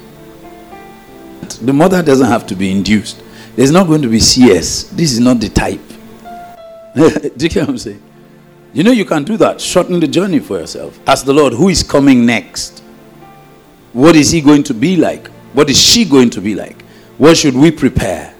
The 1.63 1.73
mother 1.73 2.03
doesn't 2.03 2.27
have 2.27 2.47
to 2.49 2.57
be 2.57 2.71
induced. 2.71 3.23
There's 3.55 3.71
not 3.71 3.87
going 3.87 4.03
to 4.03 4.09
be 4.09 4.19
CS. 4.19 4.85
This 4.85 5.13
is 5.13 5.21
not 5.21 5.39
the 5.41 5.49
type. 5.49 5.81
do 6.95 7.31
you 7.39 7.49
get 7.49 7.57
what 7.63 7.69
I'm 7.71 7.79
saying? 7.79 8.03
You 8.73 8.83
know, 8.83 8.93
you 8.93 9.05
can 9.05 9.25
do 9.25 9.37
that. 9.39 9.61
Shorten 9.61 10.01
the 10.01 10.09
journey 10.09 10.41
for 10.41 10.59
yourself. 10.59 10.99
Ask 11.07 11.25
the 11.25 11.33
Lord, 11.33 11.53
who 11.53 11.69
is 11.69 11.83
coming 11.83 12.25
next? 12.27 12.83
What 13.93 14.17
is 14.17 14.31
he 14.31 14.41
going 14.41 14.65
to 14.65 14.75
be 14.75 14.97
like? 14.97 15.29
What 15.53 15.71
is 15.71 15.81
she 15.81 16.05
going 16.05 16.31
to 16.31 16.41
be 16.41 16.55
like? 16.55 16.83
What 17.19 17.37
should 17.37 17.55
we 17.55 17.71
prepare? 17.71 18.35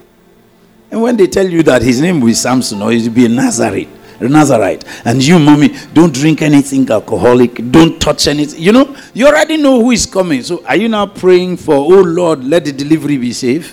And 0.91 1.03
when 1.03 1.17
they 1.17 1.27
tell 1.27 1.49
you 1.49 1.63
that 1.65 1.83
his 1.83 2.01
name 2.01 2.21
will 2.21 2.29
be 2.29 2.35
Samson 2.35 2.83
or 2.83 2.93
he'll 2.93 3.13
be 3.13 3.27
a 3.27 3.29
Nazarite, 3.29 3.89
a 4.21 4.29
Nazarite, 4.29 4.85
and 5.05 5.25
you, 5.25 5.39
mommy, 5.39 5.75
don't 5.93 6.13
drink 6.15 6.43
anything 6.43 6.89
alcoholic, 6.91 7.55
don't 7.73 8.01
touch 8.01 8.29
anything, 8.29 8.61
you 8.61 8.71
know, 8.73 8.97
you 9.13 9.27
already 9.27 9.57
know 9.57 9.81
who 9.81 9.91
is 9.91 10.07
coming. 10.07 10.43
So 10.43 10.65
are 10.67 10.77
you 10.77 10.89
now 10.89 11.07
praying 11.07 11.57
for, 11.57 11.75
oh 11.75 12.03
Lord, 12.03 12.45
let 12.45 12.65
the 12.65 12.73
delivery 12.73 13.17
be 13.17 13.33
safe? 13.33 13.73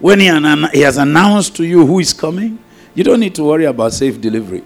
When 0.00 0.20
he, 0.20 0.26
he 0.72 0.80
has 0.80 0.96
announced 0.96 1.56
to 1.56 1.64
you 1.64 1.86
who 1.86 1.98
is 1.98 2.12
coming, 2.12 2.58
you 2.94 3.04
don't 3.04 3.20
need 3.20 3.34
to 3.36 3.44
worry 3.44 3.64
about 3.64 3.92
safe 3.92 4.20
delivery. 4.20 4.64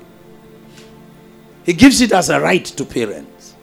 He 1.65 1.73
gives 1.73 2.01
it 2.01 2.13
as 2.13 2.29
a 2.31 2.41
right 2.41 2.65
to 2.65 2.85
parents. 2.85 3.55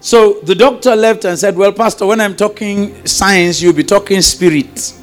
So 0.00 0.40
the 0.40 0.54
doctor 0.54 0.94
left 0.94 1.24
and 1.24 1.38
said, 1.38 1.56
Well, 1.56 1.72
Pastor, 1.72 2.04
when 2.04 2.20
I'm 2.20 2.36
talking 2.36 3.06
science, 3.06 3.62
you'll 3.62 3.72
be 3.72 3.84
talking 3.84 4.20
spirit. 4.20 4.94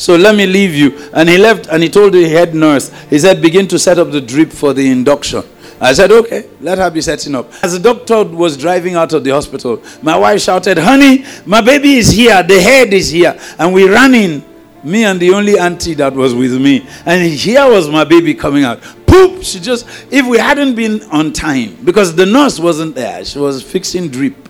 So 0.00 0.16
let 0.16 0.34
me 0.34 0.46
leave 0.46 0.74
you. 0.74 1.10
And 1.12 1.28
he 1.28 1.36
left 1.36 1.66
and 1.66 1.82
he 1.82 1.90
told 1.90 2.14
the 2.14 2.26
head 2.26 2.54
nurse, 2.54 2.90
he 3.10 3.18
said, 3.18 3.42
begin 3.42 3.68
to 3.68 3.78
set 3.78 3.98
up 3.98 4.10
the 4.10 4.20
drip 4.22 4.50
for 4.50 4.72
the 4.72 4.90
induction. 4.90 5.42
I 5.78 5.92
said, 5.92 6.10
okay, 6.10 6.48
let 6.62 6.78
her 6.78 6.90
be 6.90 7.02
setting 7.02 7.34
up. 7.34 7.52
As 7.62 7.74
the 7.74 7.78
doctor 7.80 8.24
was 8.24 8.56
driving 8.56 8.94
out 8.94 9.12
of 9.12 9.24
the 9.24 9.30
hospital, 9.30 9.82
my 10.00 10.16
wife 10.16 10.40
shouted, 10.40 10.78
honey, 10.78 11.26
my 11.44 11.60
baby 11.60 11.96
is 11.96 12.08
here, 12.08 12.42
the 12.42 12.62
head 12.62 12.94
is 12.94 13.10
here. 13.10 13.38
And 13.58 13.74
we 13.74 13.90
ran 13.90 14.14
in, 14.14 14.42
me 14.82 15.04
and 15.04 15.20
the 15.20 15.32
only 15.32 15.58
auntie 15.58 15.94
that 15.94 16.14
was 16.14 16.34
with 16.34 16.60
me. 16.60 16.86
And 17.04 17.30
here 17.30 17.68
was 17.68 17.88
my 17.88 18.04
baby 18.04 18.34
coming 18.34 18.64
out. 18.64 18.80
Poop! 19.06 19.42
She 19.42 19.60
just, 19.60 19.86
if 20.10 20.26
we 20.26 20.38
hadn't 20.38 20.74
been 20.74 21.02
on 21.10 21.32
time, 21.32 21.76
because 21.84 22.14
the 22.14 22.26
nurse 22.26 22.58
wasn't 22.58 22.94
there, 22.94 23.24
she 23.24 23.38
was 23.38 23.62
fixing 23.62 24.08
drip. 24.08 24.48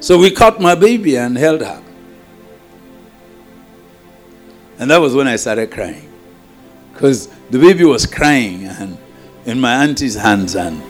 So 0.00 0.18
we 0.18 0.30
caught 0.30 0.60
my 0.60 0.74
baby 0.74 1.16
and 1.16 1.36
held 1.36 1.60
her. 1.60 1.82
And 4.78 4.90
that 4.90 4.98
was 4.98 5.14
when 5.14 5.28
I 5.28 5.36
started 5.36 5.70
crying. 5.70 6.10
Because 6.92 7.28
the 7.50 7.58
baby 7.58 7.84
was 7.84 8.06
crying 8.06 8.64
and 8.64 8.96
in 9.44 9.60
my 9.60 9.84
auntie's 9.84 10.14
hands 10.14 10.54
and 10.54 10.82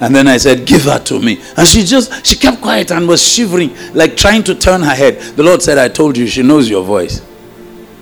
and 0.00 0.14
then 0.14 0.26
I 0.26 0.38
said, 0.38 0.66
Give 0.66 0.82
her 0.84 0.98
to 0.98 1.20
me. 1.20 1.40
And 1.56 1.68
she 1.68 1.82
just 1.84 2.26
she 2.26 2.36
kept 2.36 2.62
quiet 2.62 2.90
and 2.90 3.06
was 3.06 3.22
shivering, 3.22 3.76
like 3.92 4.16
trying 4.16 4.42
to 4.44 4.54
turn 4.54 4.80
her 4.80 4.94
head. 4.94 5.20
The 5.36 5.42
Lord 5.42 5.62
said, 5.62 5.76
I 5.76 5.88
told 5.88 6.16
you, 6.16 6.26
she 6.26 6.42
knows 6.42 6.68
your 6.68 6.84
voice. 6.84 7.20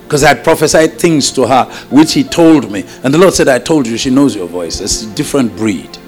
Because 0.05 0.23
I 0.25 0.29
had 0.29 0.45
prophesied 0.45 0.99
things 0.99 1.31
to 1.33 1.47
her, 1.47 1.65
which 1.91 2.15
he 2.15 2.25
told 2.25 2.71
me. 2.71 2.85
And 3.03 3.13
the 3.13 3.19
Lord 3.19 3.35
said, 3.35 3.49
I 3.49 3.59
told 3.59 3.87
you, 3.87 3.99
she 3.99 4.09
knows 4.09 4.35
your 4.35 4.47
voice. 4.47 4.81
It's 4.81 5.03
a 5.03 5.15
different 5.15 5.55
breed. 5.57 5.99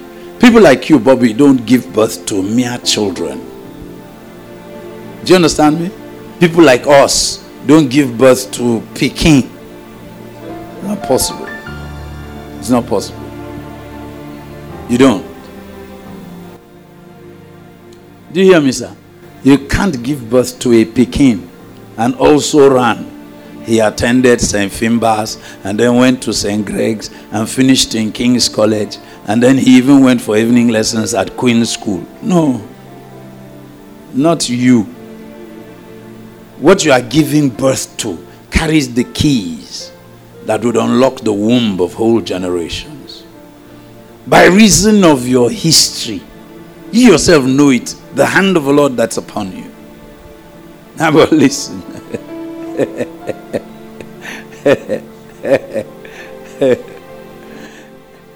People 0.40 0.62
like 0.62 0.88
you, 0.88 0.98
Bobby, 0.98 1.34
don't 1.34 1.66
give 1.66 1.92
birth 1.92 2.24
to 2.26 2.42
mere 2.42 2.78
children. 2.78 3.46
Do 5.22 5.30
you 5.30 5.36
understand 5.36 5.80
me? 5.80 5.90
People 6.38 6.64
like 6.64 6.86
us, 6.86 7.46
don't 7.66 7.90
give 7.90 8.16
birth 8.16 8.50
to 8.52 8.80
Peking. 8.94 9.50
Not 10.82 11.02
possible. 11.02 11.46
It's 12.58 12.70
not 12.70 12.86
possible. 12.86 13.20
You 14.88 14.96
don't. 14.96 15.29
Do 18.40 18.46
you 18.46 18.52
hear 18.52 18.62
me, 18.62 18.72
sir? 18.72 18.96
You 19.44 19.58
can't 19.68 20.02
give 20.02 20.30
birth 20.30 20.58
to 20.60 20.72
a 20.72 20.86
Pekin 20.86 21.46
and 21.98 22.14
also 22.14 22.70
run. 22.70 23.04
He 23.66 23.80
attended 23.80 24.40
St. 24.40 24.72
Finbarr's 24.72 25.36
and 25.62 25.78
then 25.78 25.96
went 25.96 26.22
to 26.22 26.32
St. 26.32 26.64
Greg's 26.64 27.10
and 27.32 27.46
finished 27.46 27.94
in 27.94 28.12
King's 28.12 28.48
College. 28.48 28.96
And 29.26 29.42
then 29.42 29.58
he 29.58 29.76
even 29.76 30.02
went 30.02 30.22
for 30.22 30.38
evening 30.38 30.68
lessons 30.68 31.12
at 31.12 31.36
Queen's 31.36 31.74
School. 31.74 32.02
No, 32.22 32.66
not 34.14 34.48
you. 34.48 34.84
What 36.60 36.82
you 36.82 36.92
are 36.92 37.02
giving 37.02 37.50
birth 37.50 37.94
to 37.98 38.26
carries 38.50 38.94
the 38.94 39.04
keys 39.04 39.92
that 40.46 40.64
would 40.64 40.78
unlock 40.78 41.20
the 41.20 41.32
womb 41.34 41.78
of 41.78 41.92
whole 41.92 42.22
generations. 42.22 43.22
By 44.26 44.46
reason 44.46 45.04
of 45.04 45.28
your 45.28 45.50
history, 45.50 46.22
you 46.92 47.12
yourself 47.12 47.44
know 47.44 47.70
it, 47.70 47.94
the 48.14 48.26
hand 48.26 48.56
of 48.56 48.64
the 48.64 48.72
Lord 48.72 48.96
that's 48.96 49.16
upon 49.16 49.56
you. 49.56 49.70
Now, 50.96 51.12
but 51.12 51.32
listen. 51.32 51.80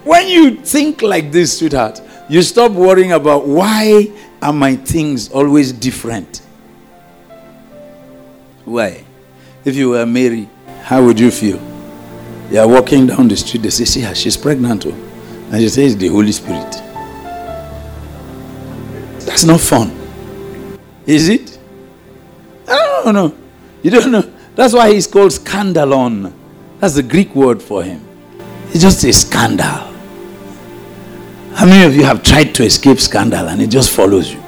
when 0.05 0.28
you 0.28 0.57
think 0.57 1.02
like 1.02 1.32
this, 1.32 1.59
sweetheart, 1.59 2.00
you 2.28 2.42
stop 2.42 2.72
worrying 2.72 3.12
about 3.12 3.46
why 3.46 4.11
are 4.40 4.52
my 4.52 4.76
things 4.76 5.30
always 5.30 5.72
different. 5.72 6.42
Why? 8.64 9.05
If 9.64 9.76
you 9.76 9.90
were 9.90 10.07
Mary, 10.07 10.48
how 10.82 11.05
would 11.05 11.18
you 11.18 11.30
feel? 11.30 11.61
You 12.50 12.61
are 12.61 12.68
walking 12.68 13.07
down 13.07 13.28
the 13.28 13.36
street, 13.36 13.62
they 13.62 13.70
say, 13.70 13.84
See 13.84 14.00
her, 14.02 14.14
she's 14.14 14.36
pregnant. 14.36 14.86
Oh. 14.86 14.92
And 15.50 15.61
she 15.61 15.68
says, 15.68 15.96
The 15.96 16.09
Holy 16.09 16.32
Spirit. 16.32 16.84
That's 19.35 19.47
not 19.47 19.61
fun. 19.61 19.91
Is 21.07 21.28
it? 21.28 21.59
I 22.68 23.03
don't 23.03 23.14
know. 23.14 23.37
You 23.82 23.91
don't 23.91 24.12
know. 24.12 24.32
That's 24.55 24.72
why 24.72 24.93
he's 24.93 25.09
called 25.09 25.32
scandalon. 25.32 26.32
That's 26.78 26.95
the 26.95 27.03
Greek 27.03 27.35
word 27.35 27.61
for 27.61 27.82
him. 27.82 28.01
It's 28.68 28.80
just 28.80 29.03
a 29.03 29.12
scandal. 29.12 29.66
How 31.57 31.66
many 31.66 31.85
of 31.85 31.97
you 31.97 32.05
have 32.05 32.22
tried 32.22 32.55
to 32.55 32.62
escape 32.62 33.01
scandal 33.01 33.49
and 33.49 33.61
it 33.61 33.70
just 33.70 33.91
follows 33.91 34.32
you? 34.32 34.41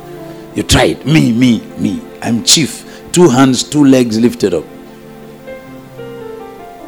You 0.55 0.63
tried. 0.63 1.05
Me, 1.05 1.33
me, 1.33 1.63
me. 1.79 2.01
I'm 2.23 2.45
chief. 2.45 3.11
Two 3.11 3.29
hands, 3.29 3.65
two 3.65 3.85
legs 3.85 4.21
lifted 4.21 4.55
up. 4.55 4.65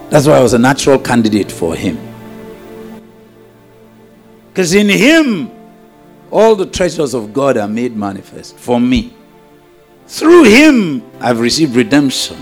That's 0.08 0.28
why 0.28 0.34
I 0.34 0.40
was 0.40 0.52
a 0.52 0.58
natural 0.60 1.00
candidate 1.00 1.50
for 1.50 1.74
him. 1.74 1.98
Because 4.50 4.72
in 4.72 4.88
him, 4.88 5.57
all 6.30 6.54
the 6.54 6.66
treasures 6.66 7.14
of 7.14 7.32
God 7.32 7.56
are 7.56 7.68
made 7.68 7.96
manifest 7.96 8.56
for 8.56 8.80
me. 8.80 9.14
Through 10.06 10.44
him, 10.44 11.02
I've 11.20 11.40
received 11.40 11.76
redemption 11.76 12.36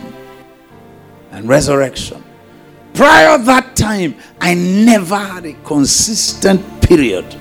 and 1.33 1.49
resurrection. 1.49 2.23
Prior 2.95 3.37
that 3.39 3.77
time, 3.77 4.17
I 4.41 4.55
never 4.55 5.17
had 5.17 5.47
a 5.47 5.53
consistent 5.65 6.63
period 6.83 7.37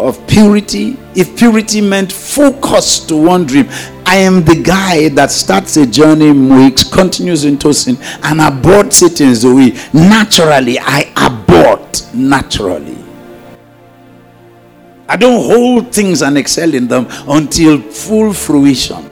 of 0.00 0.26
purity. 0.26 0.96
If 1.14 1.36
purity 1.36 1.80
meant 1.80 2.12
focus 2.12 3.00
to 3.06 3.16
one 3.16 3.44
dream, 3.46 3.68
I 4.06 4.16
am 4.16 4.44
the 4.44 4.62
guy 4.62 5.08
that 5.10 5.30
starts 5.30 5.76
a 5.76 5.86
journey, 5.86 6.28
in 6.28 6.48
weeks, 6.48 6.84
continues 6.84 7.44
into 7.44 7.72
sin, 7.74 7.96
and 8.22 8.40
aborts 8.40 9.02
it 9.02 9.20
in 9.20 9.34
Zoe. 9.34 9.72
Naturally, 9.92 10.78
I 10.80 11.12
abort 11.16 12.06
naturally. 12.14 13.01
I 15.12 15.16
don't 15.16 15.44
hold 15.44 15.92
things 15.92 16.22
and 16.22 16.38
excel 16.38 16.72
in 16.72 16.88
them 16.88 17.06
until 17.28 17.78
full 17.82 18.32
fruition. 18.32 19.10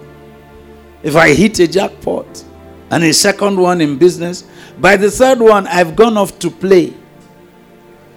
If 1.02 1.14
I 1.14 1.34
hit 1.34 1.58
a 1.60 1.68
jackpot 1.68 2.42
and 2.90 3.04
a 3.04 3.12
second 3.12 3.60
one 3.60 3.82
in 3.82 3.98
business, 3.98 4.44
by 4.80 4.96
the 4.96 5.10
third 5.10 5.40
one, 5.40 5.66
I've 5.66 5.94
gone 5.94 6.16
off 6.16 6.38
to 6.38 6.50
play. 6.50 6.94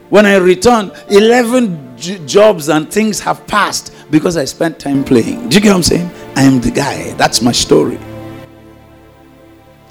When 0.10 0.26
I 0.26 0.38
return, 0.38 0.94
11 1.10 1.98
j- 1.98 2.26
jobs 2.26 2.70
and 2.70 2.90
things 2.90 3.20
have 3.20 3.46
passed 3.48 3.94
because 4.10 4.38
I 4.38 4.46
spent 4.46 4.80
time 4.80 5.04
playing. 5.04 5.50
Do 5.50 5.58
you 5.58 5.62
get 5.62 5.72
what 5.72 5.76
I'm 5.76 5.84
saying? 5.84 6.10
I 6.38 6.44
am 6.44 6.62
the 6.62 6.72
guy. 6.72 7.12
That's 7.16 7.42
my 7.42 7.52
story. 7.52 8.00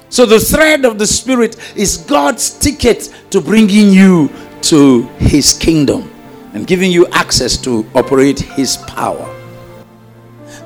So 0.09 0.25
the 0.25 0.39
thread 0.39 0.83
of 0.83 0.97
the 0.97 1.05
Spirit 1.05 1.57
is 1.77 1.97
God's 1.97 2.57
ticket 2.57 3.13
to 3.29 3.39
bringing 3.39 3.91
you 3.93 4.31
to 4.63 5.03
His 5.19 5.53
kingdom 5.53 6.09
and 6.53 6.67
giving 6.67 6.91
you 6.91 7.07
access 7.07 7.57
to 7.57 7.85
operate 7.95 8.39
his 8.39 8.77
power. 8.77 9.29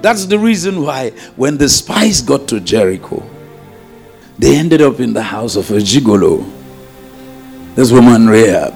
That's 0.02 0.26
the 0.26 0.38
reason 0.38 0.82
why 0.82 1.12
when 1.36 1.58
the 1.58 1.70
spies 1.70 2.22
got 2.22 2.48
to 2.50 2.60
Jericho, 2.60 3.28
they 4.38 4.56
ended 4.56 4.82
up 4.82 5.00
in 5.00 5.14
the 5.14 5.24
house 5.24 5.56
of 5.56 5.72
a 5.72 5.78
gigolo. 5.78 6.46
This 7.76 7.92
woman, 7.92 8.28
Rahab. 8.28 8.74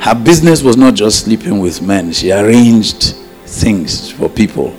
Her 0.00 0.14
business 0.14 0.62
was 0.62 0.76
not 0.76 0.94
just 0.94 1.24
sleeping 1.24 1.58
with 1.58 1.80
men, 1.82 2.12
she 2.12 2.30
arranged 2.30 3.14
things 3.46 4.10
for 4.10 4.28
people. 4.28 4.76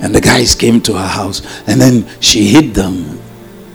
And 0.00 0.14
the 0.14 0.20
guys 0.20 0.54
came 0.54 0.80
to 0.82 0.92
her 0.92 1.06
house, 1.06 1.40
and 1.66 1.80
then 1.80 2.06
she 2.20 2.48
hid 2.48 2.74
them. 2.74 3.18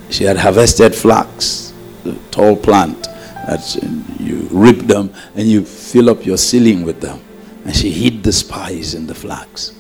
She 0.10 0.26
had 0.26 0.38
harvested 0.38 0.94
flax, 0.94 1.74
the 2.04 2.14
tall 2.32 2.56
plant 2.56 3.08
that 3.50 3.76
you 4.20 4.48
rip 4.52 4.78
them 4.78 5.12
and 5.36 5.48
you 5.48 5.66
fill 5.66 6.10
up 6.10 6.24
your 6.24 6.38
ceiling 6.38 6.84
with 6.84 7.02
them. 7.02 7.20
And 7.66 7.76
she 7.76 7.90
hid 7.90 8.24
the 8.24 8.32
spies 8.32 8.94
in 8.94 9.08
the 9.08 9.16
flax. 9.16 9.74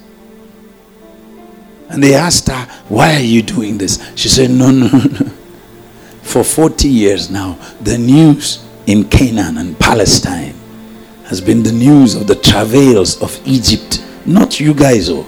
And 1.89 2.03
they 2.03 2.15
asked 2.15 2.47
her, 2.49 2.65
Why 2.87 3.15
are 3.15 3.21
you 3.21 3.43
doing 3.43 3.77
this? 3.77 3.99
She 4.15 4.27
said, 4.27 4.49
No, 4.49 4.71
no, 4.71 4.87
no. 4.87 5.31
For 6.23 6.43
40 6.43 6.87
years 6.87 7.29
now, 7.29 7.59
the 7.81 7.97
news 7.97 8.65
in 8.87 9.07
Canaan 9.07 9.57
and 9.57 9.79
Palestine 9.79 10.55
has 11.25 11.39
been 11.39 11.61
the 11.61 11.71
news 11.71 12.15
of 12.15 12.25
the 12.25 12.35
travails 12.35 13.21
of 13.21 13.39
Egypt. 13.45 14.03
Not 14.25 14.59
you 14.59 14.73
guys, 14.73 15.09
oh. 15.09 15.25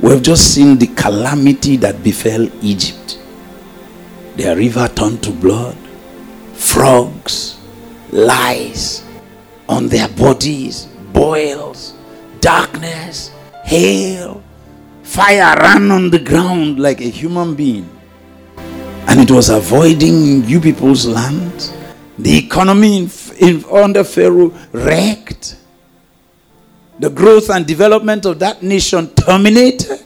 We've 0.00 0.22
just 0.22 0.54
seen 0.54 0.78
the 0.78 0.86
calamity 0.88 1.76
that 1.76 2.02
befell 2.02 2.48
Egypt. 2.64 3.18
Their 4.36 4.56
river 4.56 4.88
turned 4.88 5.22
to 5.22 5.30
blood, 5.30 5.76
frogs, 6.54 7.54
lies 8.14 9.04
on 9.68 9.88
their 9.88 10.08
bodies, 10.08 10.86
boils, 11.12 11.94
darkness, 12.40 13.32
hail, 13.64 14.42
fire 15.02 15.56
ran 15.58 15.90
on 15.90 16.10
the 16.10 16.18
ground 16.18 16.78
like 16.78 17.00
a 17.00 17.10
human 17.10 17.54
being. 17.54 17.90
And 19.06 19.20
it 19.20 19.30
was 19.30 19.48
avoiding 19.50 20.44
you 20.44 20.60
people's 20.60 21.06
land. 21.06 21.72
The 22.18 22.38
economy 22.38 22.98
in, 22.98 23.10
in, 23.40 23.64
under 23.70 24.04
Pharaoh 24.04 24.54
wrecked. 24.72 25.56
The 27.00 27.10
growth 27.10 27.50
and 27.50 27.66
development 27.66 28.24
of 28.24 28.38
that 28.38 28.62
nation 28.62 29.12
terminated. 29.14 30.00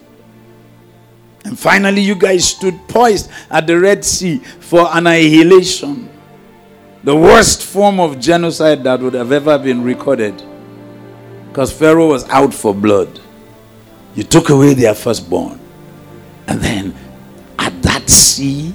And 1.44 1.58
finally, 1.58 2.00
you 2.00 2.14
guys 2.14 2.48
stood 2.48 2.74
poised 2.88 3.30
at 3.50 3.66
the 3.66 3.78
Red 3.78 4.04
Sea 4.04 4.38
for 4.38 4.88
annihilation 4.90 6.08
the 7.08 7.16
worst 7.16 7.62
form 7.62 8.00
of 8.00 8.20
genocide 8.20 8.84
that 8.84 9.00
would 9.00 9.14
have 9.14 9.32
ever 9.32 9.58
been 9.58 9.82
recorded. 9.82 10.42
Because 11.48 11.72
Pharaoh 11.72 12.08
was 12.08 12.28
out 12.28 12.52
for 12.52 12.74
blood. 12.74 13.18
You 14.14 14.24
took 14.24 14.50
away 14.50 14.74
their 14.74 14.94
firstborn. 14.94 15.58
And 16.48 16.60
then 16.60 16.94
at 17.58 17.82
that 17.82 18.10
sea, 18.10 18.74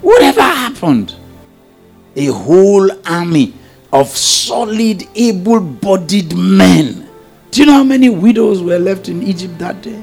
whatever 0.00 0.40
happened? 0.40 1.14
A 2.16 2.24
whole 2.28 2.90
army 3.06 3.52
of 3.92 4.08
solid, 4.08 5.06
able 5.14 5.60
bodied 5.60 6.34
men. 6.34 7.06
Do 7.50 7.60
you 7.60 7.66
know 7.66 7.74
how 7.74 7.84
many 7.84 8.08
widows 8.08 8.62
were 8.62 8.78
left 8.78 9.10
in 9.10 9.22
Egypt 9.22 9.58
that 9.58 9.82
day? 9.82 10.02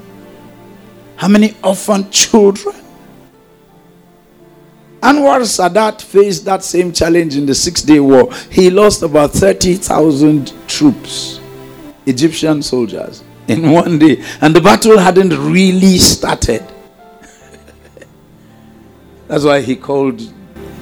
How 1.15 1.29
many 1.29 1.57
orphan 1.63 2.11
children? 2.11 2.75
Anwar 5.05 5.41
Sadat 5.41 6.01
faced 6.01 6.45
that 6.45 6.63
same 6.63 6.91
challenge 6.91 7.37
in 7.37 7.45
the 7.45 7.53
Six 7.53 7.83
Day 7.83 7.99
War. 7.99 8.33
He 8.49 8.71
lost 8.71 9.03
about 9.03 9.33
30,000 9.33 10.51
troops, 10.67 11.39
Egyptian 12.07 12.63
soldiers, 12.63 13.23
in 13.47 13.69
one 13.69 13.99
day. 13.99 14.23
And 14.41 14.55
the 14.55 14.61
battle 14.61 14.97
hadn't 14.97 15.29
really 15.29 15.99
started. 15.99 16.63
That's 19.27 19.43
why 19.43 19.61
he 19.61 19.75
called 19.75 20.21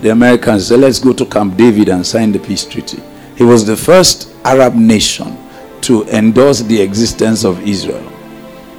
the 0.01 0.11
Americans, 0.11 0.67
said, 0.67 0.79
let's 0.79 0.99
go 0.99 1.11
to 1.11 1.25
Camp 1.25 1.57
David 1.57 1.89
and 1.89 2.07
sign 2.07 2.31
the 2.31 2.39
peace 2.39 2.63
treaty. 2.63 3.03
He 3.35 3.43
was 3.43 3.65
the 3.65 3.75
first 3.75 4.33
Arab 4.45 4.73
nation 4.73 5.37
to 5.81 6.05
endorse 6.05 6.61
the 6.61 6.81
existence 6.81 7.43
of 7.43 7.61
Israel. 7.67 8.09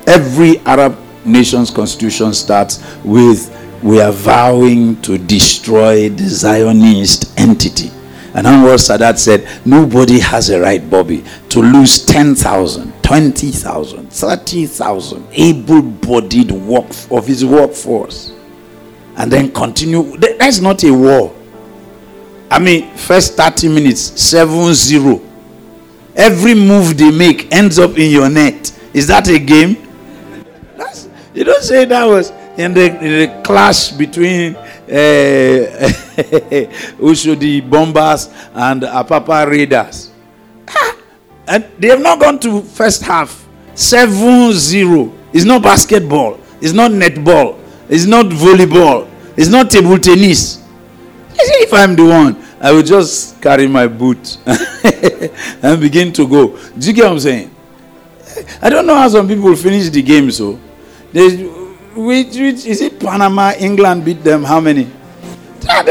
Every 0.06 0.58
Arab 0.60 0.96
nation's 1.26 1.70
constitution 1.70 2.32
starts 2.32 2.82
with 3.04 3.53
we 3.84 4.00
are 4.00 4.10
vowing 4.12 5.00
to 5.02 5.18
destroy 5.18 6.08
the 6.08 6.24
Zionist 6.26 7.38
entity. 7.38 7.90
And 8.32 8.46
Anwar 8.46 8.78
Sadat 8.78 9.18
said, 9.18 9.46
Nobody 9.66 10.18
has 10.20 10.48
a 10.48 10.58
right, 10.58 10.88
Bobby, 10.90 11.22
to 11.50 11.60
lose 11.60 12.04
10,000 12.06 12.92
20,000, 13.02 14.10
30,000 14.10 15.26
able 15.32 15.82
bodied 15.82 16.50
work 16.50 16.86
of 17.10 17.26
his 17.26 17.44
workforce 17.44 18.32
and 19.16 19.30
then 19.30 19.52
continue. 19.52 20.16
That's 20.16 20.60
not 20.60 20.82
a 20.84 20.90
war. 20.90 21.34
I 22.50 22.58
mean, 22.58 22.90
first 22.96 23.36
30 23.36 23.68
minutes, 23.68 24.00
7 24.00 24.72
0. 24.72 25.20
Every 26.16 26.54
move 26.54 26.96
they 26.96 27.10
make 27.10 27.52
ends 27.52 27.78
up 27.78 27.98
in 27.98 28.10
your 28.10 28.30
net. 28.30 28.72
Is 28.94 29.06
that 29.08 29.28
a 29.28 29.38
game? 29.38 29.76
That's, 30.78 31.06
you 31.34 31.44
don't 31.44 31.62
say 31.62 31.84
that 31.84 32.04
was 32.06 32.30
in 32.56 32.74
the, 32.74 32.86
in 33.04 33.18
the 33.20 33.42
clash 33.42 33.90
between 33.92 34.56
uh, 34.56 34.60
Oshodi 37.00 37.68
Bombers 37.68 38.28
and 38.54 38.82
Apapa 38.82 39.46
Raiders. 39.48 40.10
And 41.46 41.64
they 41.78 41.88
have 41.88 42.00
not 42.00 42.20
gone 42.20 42.38
to 42.40 42.62
first 42.62 43.02
half. 43.02 43.46
7 43.74 44.52
0. 44.52 45.12
It's 45.32 45.44
not 45.44 45.62
basketball. 45.62 46.38
It's 46.60 46.72
not 46.72 46.90
netball. 46.92 47.58
It's 47.88 48.06
not 48.06 48.26
volleyball. 48.26 49.10
It's 49.36 49.48
not 49.48 49.70
table 49.70 49.98
tennis. 49.98 50.62
If 51.36 51.74
I'm 51.74 51.96
the 51.96 52.04
one, 52.04 52.42
I 52.60 52.72
will 52.72 52.82
just 52.82 53.42
carry 53.42 53.66
my 53.66 53.88
boot 53.88 54.38
and 54.46 55.80
begin 55.80 56.12
to 56.14 56.26
go. 56.26 56.56
Do 56.78 56.86
you 56.86 56.92
get 56.92 57.04
what 57.04 57.12
I'm 57.12 57.20
saying? 57.20 57.54
I 58.62 58.70
don't 58.70 58.86
know 58.86 58.94
how 58.94 59.08
some 59.08 59.28
people 59.28 59.54
finish 59.56 59.90
the 59.90 60.02
game. 60.02 60.30
So, 60.30 60.58
they, 61.12 61.46
which, 61.96 62.36
which, 62.36 62.66
is 62.66 62.80
it 62.80 63.00
Panama? 63.00 63.52
England 63.58 64.04
beat 64.04 64.22
them. 64.22 64.44
How 64.44 64.60
many? 64.60 64.90
Ah, 65.68 65.82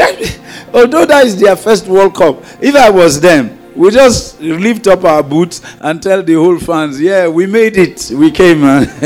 although 0.72 1.04
that 1.06 1.26
is 1.26 1.40
their 1.40 1.56
first 1.56 1.86
World 1.86 2.14
Cup, 2.14 2.42
if 2.60 2.74
I 2.76 2.90
was 2.90 3.20
them, 3.20 3.58
we 3.74 3.90
just 3.90 4.40
lift 4.40 4.86
up 4.86 5.04
our 5.04 5.22
boots 5.22 5.60
and 5.80 6.00
tell 6.02 6.22
the 6.22 6.34
whole 6.34 6.58
fans, 6.58 7.00
yeah, 7.00 7.26
we 7.26 7.46
made 7.46 7.76
it. 7.76 8.10
We 8.14 8.30
came. 8.30 8.60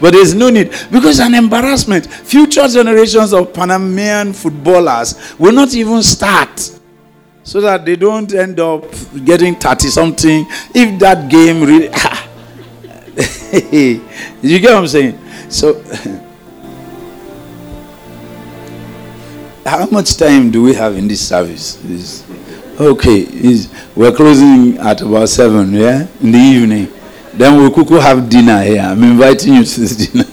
but 0.00 0.12
there's 0.12 0.34
no 0.34 0.50
need 0.50 0.74
because 0.90 1.20
an 1.20 1.34
embarrassment. 1.34 2.06
Future 2.06 2.68
generations 2.68 3.32
of 3.32 3.52
Panamanian 3.54 4.32
footballers 4.34 5.34
will 5.38 5.52
not 5.52 5.72
even 5.74 6.02
start 6.02 6.70
so 7.42 7.60
that 7.60 7.84
they 7.84 7.96
don't 7.96 8.32
end 8.34 8.60
up 8.60 8.84
getting 9.24 9.54
30 9.54 9.88
something 9.88 10.46
if 10.74 10.98
that 10.98 11.30
game 11.30 11.62
really. 11.62 11.90
you 14.42 14.58
get 14.58 14.72
what 14.72 14.78
I'm 14.78 14.88
saying? 14.88 15.18
So. 15.54 15.80
How 19.64 19.86
much 19.86 20.16
time 20.16 20.50
do 20.50 20.62
we 20.64 20.74
have 20.74 20.96
in 20.96 21.06
this 21.06 21.26
service? 21.26 21.76
This, 21.76 22.24
okay, 22.78 23.24
we're 23.94 24.12
closing 24.12 24.76
at 24.78 25.00
about 25.00 25.28
seven, 25.28 25.72
yeah, 25.72 26.06
in 26.20 26.32
the 26.32 26.38
evening. 26.38 26.92
Then 27.32 27.56
we'll 27.56 27.70
cook, 27.70 27.88
have 28.02 28.28
dinner 28.28 28.62
here. 28.62 28.82
I'm 28.82 29.02
inviting 29.04 29.54
you 29.54 29.64
to 29.64 29.80
this 29.80 29.96
dinner. 29.96 30.24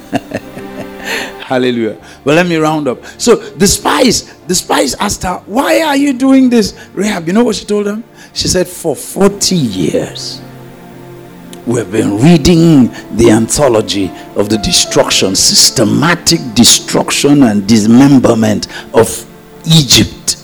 Hallelujah. 1.45 1.97
But 2.24 2.36
let 2.36 2.47
me 2.47 2.55
round 2.55 2.88
up. 2.88 3.05
So 3.19 3.36
the 3.36 3.67
spies, 3.67 4.34
the 4.47 4.55
spies 4.55 4.95
asked 4.95 5.22
her, 5.22 5.38
Why 5.45 5.82
are 5.82 5.95
you 5.95 6.13
doing 6.13 6.49
this? 6.49 6.74
Rahab, 6.93 7.28
you 7.28 7.34
know 7.34 7.43
what 7.43 7.55
she 7.55 7.65
told 7.65 7.86
them? 7.86 8.03
She 8.34 8.47
said, 8.47 8.67
For 8.67 8.95
40 8.95 9.55
years, 9.55 10.41
we've 11.72 11.91
been 11.91 12.17
reading 12.17 12.88
the 13.15 13.30
anthology 13.32 14.11
of 14.36 14.49
the 14.49 14.57
destruction, 14.57 15.36
systematic 15.36 16.39
destruction 16.53 17.43
and 17.43 17.65
dismemberment 17.67 18.67
of 18.93 19.26
Egypt. 19.65 20.43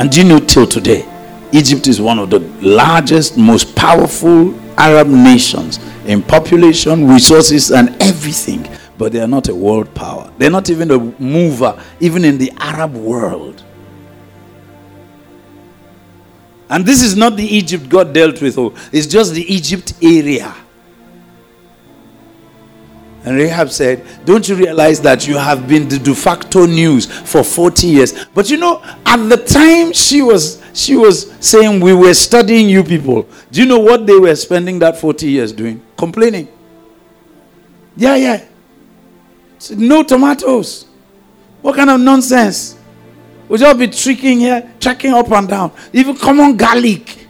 And 0.00 0.10
do 0.10 0.22
you 0.22 0.28
know 0.28 0.40
till 0.40 0.66
today, 0.66 1.06
Egypt 1.52 1.86
is 1.86 2.00
one 2.00 2.18
of 2.18 2.28
the 2.30 2.40
largest, 2.60 3.36
most 3.36 3.74
powerful 3.76 4.58
Arab 4.76 5.06
nations 5.06 5.78
in 6.06 6.22
population, 6.22 7.06
resources, 7.08 7.70
and 7.70 7.90
everything. 8.02 8.66
But 8.96 9.12
they 9.12 9.20
are 9.20 9.28
not 9.28 9.48
a 9.48 9.54
world 9.54 9.94
power. 9.94 10.32
They're 10.38 10.50
not 10.50 10.70
even 10.70 10.90
a 10.90 10.98
mover, 10.98 11.80
even 12.00 12.24
in 12.24 12.36
the 12.36 12.52
Arab 12.58 12.94
world. 12.94 13.62
And 16.70 16.84
this 16.84 17.02
is 17.02 17.16
not 17.16 17.36
the 17.36 17.44
Egypt 17.44 17.88
God 17.88 18.12
dealt 18.12 18.42
with, 18.42 18.58
oh, 18.58 18.74
it's 18.92 19.06
just 19.06 19.32
the 19.34 19.42
Egypt 19.52 19.94
area. 20.02 20.54
And 23.24 23.36
Rahab 23.36 23.70
said, 23.70 24.06
Don't 24.24 24.48
you 24.48 24.54
realize 24.54 25.02
that 25.02 25.26
you 25.26 25.36
have 25.36 25.68
been 25.68 25.86
the 25.86 25.98
de 25.98 26.14
facto 26.14 26.64
news 26.64 27.04
for 27.04 27.44
40 27.44 27.86
years? 27.86 28.24
But 28.26 28.48
you 28.48 28.56
know, 28.56 28.82
at 29.04 29.16
the 29.28 29.36
time 29.36 29.92
she 29.92 30.22
was 30.22 30.62
she 30.72 30.96
was 30.96 31.30
saying 31.40 31.80
we 31.80 31.92
were 31.92 32.14
studying 32.14 32.70
you 32.70 32.82
people. 32.84 33.28
Do 33.50 33.60
you 33.60 33.66
know 33.66 33.80
what 33.80 34.06
they 34.06 34.16
were 34.16 34.34
spending 34.36 34.78
that 34.78 34.98
40 34.98 35.28
years 35.28 35.52
doing? 35.52 35.82
Complaining. 35.96 36.48
Yeah, 37.96 38.16
yeah. 38.16 38.44
No 39.72 40.04
tomatoes. 40.04 40.86
What 41.60 41.76
kind 41.76 41.90
of 41.90 42.00
nonsense? 42.00 42.77
We'll 43.48 43.58
just 43.58 43.78
be 43.78 43.88
tricking 43.88 44.40
here, 44.40 44.74
checking 44.78 45.12
up 45.14 45.30
and 45.30 45.48
down. 45.48 45.72
Even 45.92 46.16
common 46.16 46.56
garlic. 46.56 47.26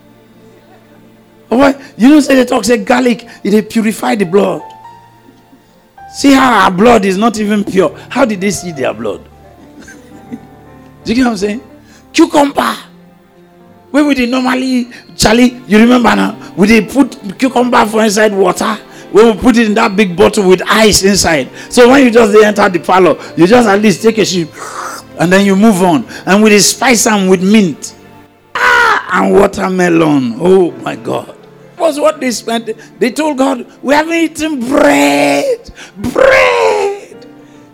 What? 1.49 1.81
You 1.97 2.09
know, 2.11 2.21
say 2.21 2.35
they 2.35 2.45
talk, 2.45 2.65
say 2.65 2.83
garlic, 2.85 3.27
it 3.45 3.71
purify 3.71 4.17
the 4.17 4.25
blood. 4.25 4.63
See 6.13 6.33
how 6.33 6.65
our 6.65 6.71
blood 6.71 7.05
is 7.05 7.17
not 7.17 7.39
even 7.39 7.65
pure. 7.65 7.97
How 8.11 8.25
did 8.25 8.41
they 8.41 8.51
see 8.51 8.73
their 8.73 8.93
blood? 8.93 9.25
Do 11.05 11.13
you 11.13 11.15
get 11.15 11.25
what 11.25 11.31
I'm 11.31 11.37
saying? 11.37 11.63
Cucumber. 12.13 12.75
Where 13.91 14.05
would 14.05 14.17
they 14.17 14.27
normally, 14.27 14.91
Charlie, 15.17 15.63
you 15.67 15.79
remember 15.79 16.15
now? 16.15 16.53
Would 16.57 16.69
they 16.69 16.85
put 16.85 17.39
cucumber 17.39 17.87
for 17.87 18.03
inside 18.03 18.35
water? 18.35 18.77
We 19.13 19.33
put 19.35 19.57
it 19.57 19.67
in 19.67 19.75
that 19.75 19.97
big 19.97 20.15
bottle 20.17 20.47
with 20.49 20.61
ice 20.67 21.03
inside. 21.03 21.49
So 21.71 21.89
when 21.89 22.05
you 22.05 22.11
just 22.11 22.35
enter 22.37 22.69
the 22.69 22.81
parlor, 22.81 23.17
you 23.37 23.47
just 23.47 23.67
at 23.67 23.81
least 23.81 24.03
take 24.03 24.19
a 24.19 24.27
sip 24.27 24.53
and 25.19 25.33
then 25.33 25.45
you 25.45 25.57
move 25.57 25.83
on. 25.83 26.07
And 26.27 26.43
with 26.43 26.53
the 26.53 26.61
spice 26.61 27.07
and 27.07 27.29
with 27.31 27.43
mint. 27.43 27.97
Ah, 28.55 29.23
and 29.23 29.35
watermelon. 29.35 30.37
Oh 30.39 30.71
my 30.73 30.97
God. 30.97 31.37
Was 31.79 32.01
what 32.01 32.21
they 32.21 32.31
spent. 32.31 32.71
They 32.99 33.11
told 33.11 33.39
God, 33.39 33.67
We 33.83 33.95
haven't 33.95 34.15
eaten 34.15 34.61
bread. 34.61 35.71
Bread. 35.97 37.27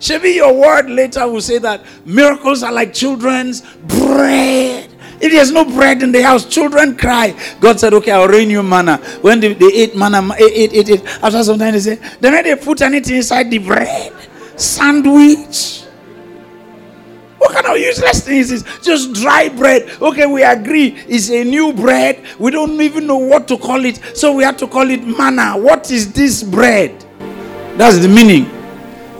Maybe 0.08 0.30
your 0.32 0.52
word 0.52 0.90
later 0.90 1.26
will 1.26 1.40
say 1.40 1.58
that 1.58 1.82
miracles 2.04 2.62
are 2.62 2.72
like 2.72 2.92
children's 2.92 3.62
bread. 3.86 4.90
If 5.20 5.32
there's 5.32 5.50
no 5.50 5.64
bread 5.64 6.02
in 6.02 6.12
the 6.12 6.22
house, 6.22 6.44
children 6.44 6.96
cry. 6.96 7.34
God 7.60 7.80
said, 7.80 7.94
Okay, 7.94 8.10
I'll 8.10 8.28
rain 8.28 8.50
you 8.50 8.62
manna. 8.62 8.98
When 9.22 9.40
they, 9.40 9.54
they 9.54 9.72
ate 9.72 9.96
manna, 9.96 10.34
ate, 10.34 10.74
ate, 10.74 10.88
ate, 10.90 11.06
after 11.22 11.42
some 11.42 11.58
time 11.58 11.72
they 11.72 11.80
say, 11.80 11.94
Then 12.20 12.44
they 12.44 12.54
put 12.56 12.82
anything 12.82 13.16
inside 13.16 13.50
the 13.50 13.58
bread. 13.58 14.12
Sandwich. 14.56 15.83
What 17.44 17.52
kind 17.52 17.66
of 17.66 17.76
useless 17.76 18.24
thing 18.24 18.38
is 18.38 18.48
this? 18.48 18.78
Just 18.80 19.12
dry 19.12 19.50
bread. 19.50 19.90
Okay, 20.00 20.24
we 20.24 20.42
agree. 20.42 20.96
It's 21.06 21.28
a 21.28 21.44
new 21.44 21.74
bread. 21.74 22.24
We 22.38 22.50
don't 22.50 22.80
even 22.80 23.06
know 23.06 23.18
what 23.18 23.46
to 23.48 23.58
call 23.58 23.84
it. 23.84 24.00
So 24.16 24.32
we 24.32 24.44
have 24.44 24.56
to 24.56 24.66
call 24.66 24.88
it 24.88 25.06
manna. 25.06 25.58
What 25.58 25.90
is 25.90 26.10
this 26.10 26.42
bread? 26.42 27.04
That's 27.76 27.98
the 27.98 28.08
meaning. 28.08 28.46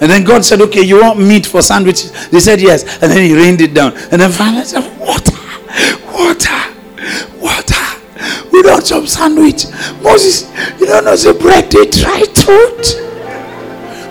And 0.01 0.11
then 0.11 0.25
God 0.25 0.43
said, 0.43 0.63
Okay, 0.63 0.81
you 0.81 1.03
want 1.03 1.19
meat 1.19 1.45
for 1.45 1.61
sandwiches? 1.61 2.31
They 2.31 2.41
said 2.41 2.63
yes. 2.63 2.85
And 3.03 3.13
then 3.13 3.21
he 3.21 3.35
rained 3.35 3.61
it 3.61 3.75
down. 3.75 3.93
And 4.11 4.23
then 4.23 4.33
finally 4.33 4.65
said, 4.65 4.81
Water, 4.99 5.37
water, 6.11 6.75
water. 7.43 7.85
We 8.53 8.63
don't 8.63 8.87
chop 8.87 9.07
sandwich. 9.07 9.67
Moses, 10.03 10.51
you 10.81 10.87
don't 10.87 11.05
know 11.05 11.15
the 11.15 11.35
bread 11.39 11.71
they 11.71 11.85
try 11.91 12.23
to. 12.23 13.15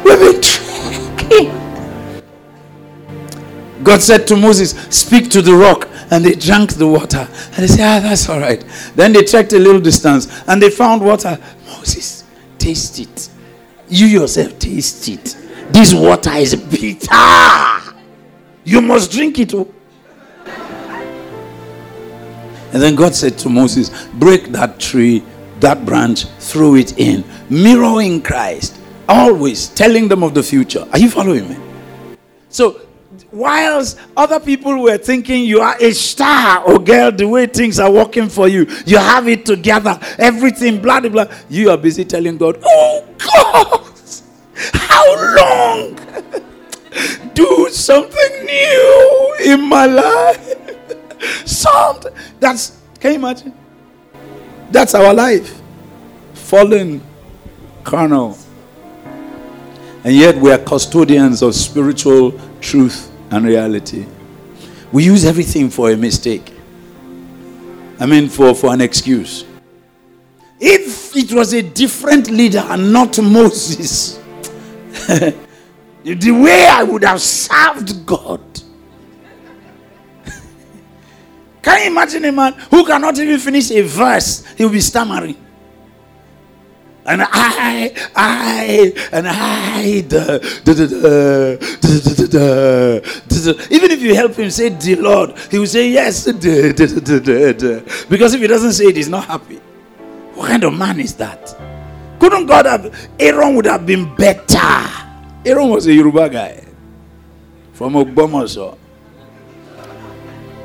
We've 0.05 0.19
been 0.19 0.39
drinking. 0.39 1.62
God 3.83 4.01
said 4.01 4.27
to 4.27 4.35
Moses, 4.35 4.71
Speak 4.89 5.29
to 5.31 5.41
the 5.41 5.53
rock. 5.53 5.89
And 6.11 6.23
they 6.23 6.35
drank 6.35 6.73
the 6.73 6.87
water. 6.87 7.27
And 7.27 7.55
they 7.55 7.67
said, 7.67 7.97
Ah, 7.97 7.99
that's 7.99 8.29
all 8.29 8.39
right. 8.39 8.63
Then 8.95 9.13
they 9.13 9.23
trekked 9.23 9.53
a 9.53 9.59
little 9.59 9.81
distance 9.81 10.43
and 10.47 10.61
they 10.61 10.69
found 10.69 11.03
water. 11.03 11.39
Moses, 11.65 12.23
taste 12.57 12.99
it. 12.99 13.29
You 13.89 14.07
yourself 14.07 14.57
taste 14.59 15.07
it. 15.09 15.37
This 15.71 15.93
water 15.93 16.31
is 16.33 16.55
bitter. 16.55 17.15
You 18.63 18.81
must 18.81 19.11
drink 19.11 19.39
it. 19.39 19.53
Oh. 19.53 19.73
And 22.73 22.81
then 22.81 22.95
God 22.95 23.13
said 23.15 23.37
to 23.39 23.49
Moses, 23.49 24.07
Break 24.13 24.47
that 24.47 24.79
tree, 24.79 25.23
that 25.59 25.85
branch, 25.85 26.25
throw 26.39 26.75
it 26.75 26.97
in. 26.97 27.23
Mirroring 27.49 28.21
Christ. 28.21 28.79
Always 29.07 29.69
telling 29.69 30.07
them 30.07 30.23
of 30.23 30.33
the 30.33 30.43
future. 30.43 30.85
Are 30.91 30.99
you 30.99 31.09
following 31.09 31.49
me? 31.49 31.57
So 32.49 32.81
whilst 33.31 33.99
other 34.15 34.39
people 34.39 34.81
were 34.81 34.97
thinking 34.97 35.43
you 35.45 35.61
are 35.61 35.75
a 35.79 35.91
star 35.93 36.63
or 36.63 36.79
girl, 36.79 37.11
the 37.11 37.27
way 37.27 37.45
things 37.47 37.79
are 37.79 37.91
working 37.91 38.29
for 38.29 38.47
you, 38.47 38.65
you 38.85 38.97
have 38.97 39.27
it 39.27 39.45
together, 39.45 39.99
everything, 40.17 40.81
blah, 40.81 40.99
blah, 40.99 41.09
blah. 41.09 41.25
You 41.49 41.69
are 41.71 41.77
busy 41.77 42.05
telling 42.05 42.37
God, 42.37 42.59
Oh 42.65 43.05
God, 43.17 43.89
how 44.73 45.35
long? 45.35 45.99
Do 47.33 47.67
something 47.71 48.45
new 48.45 49.35
in 49.45 49.67
my 49.67 49.85
life. 49.85 51.47
Something 51.47 52.13
that's, 52.39 52.77
can 52.99 53.11
you 53.11 53.17
imagine? 53.17 53.53
That's 54.71 54.93
our 54.93 55.13
life. 55.13 55.61
fallen, 56.33 57.01
carnal. 57.83 58.37
And 60.03 60.13
yet 60.13 60.35
we 60.35 60.51
are 60.51 60.59
custodians 60.59 61.41
of 61.41 61.55
spiritual 61.55 62.39
truth 62.63 63.11
and 63.29 63.45
reality. 63.45 64.05
We 64.91 65.03
use 65.03 65.25
everything 65.25 65.69
for 65.69 65.91
a 65.91 65.97
mistake. 65.97 66.51
I 67.99 68.05
mean, 68.05 68.29
for, 68.29 68.55
for 68.55 68.73
an 68.73 68.81
excuse. 68.81 69.45
If 70.59 71.15
it 71.15 71.33
was 71.33 71.53
a 71.53 71.61
different 71.61 72.29
leader 72.29 72.63
and 72.65 72.91
not 72.93 73.21
Moses, 73.21 74.15
the 76.03 76.31
way 76.31 76.67
I 76.67 76.83
would 76.83 77.03
have 77.03 77.21
served 77.21 78.05
God. 78.05 78.41
Can 81.61 81.81
you 81.81 81.91
imagine 81.91 82.25
a 82.25 82.31
man 82.31 82.53
who 82.71 82.85
cannot 82.85 83.17
even 83.19 83.39
finish 83.39 83.71
a 83.71 83.81
verse? 83.81 84.45
He'll 84.57 84.69
be 84.69 84.79
stammering. 84.79 85.37
And 87.05 87.21
I, 87.21 87.91
I, 88.15 88.93
and 89.11 89.27
I, 89.27 90.01
da, 90.07 90.37
da, 90.63 90.73
da, 90.73 90.87
even 93.69 93.91
if 93.91 94.01
you 94.01 94.15
help 94.15 94.35
him 94.35 94.49
say 94.49 94.69
the 94.69 94.95
Lord, 94.95 95.37
he 95.51 95.59
will 95.59 95.67
say 95.67 95.89
yes. 95.89 96.25
Because 96.31 98.33
if 98.33 98.39
he 98.41 98.47
doesn't 98.47 98.71
say 98.71 98.85
it, 98.85 98.95
he's 98.95 99.09
not 99.09 99.25
happy. 99.25 99.57
What 100.35 100.47
kind 100.49 100.63
of 100.63 100.73
man 100.77 100.97
is 101.01 101.13
that? 101.15 101.53
Couldn't 102.19 102.45
God 102.45 102.65
have, 102.65 103.09
Aaron 103.19 103.55
would 103.55 103.65
have 103.65 103.85
been 103.85 104.15
better. 104.15 104.87
Aaron 105.45 105.67
was 105.69 105.85
a 105.87 105.93
Yoruba 105.93 106.29
guy 106.29 106.63
from 107.73 107.93
Ogbomoso. 107.95 108.77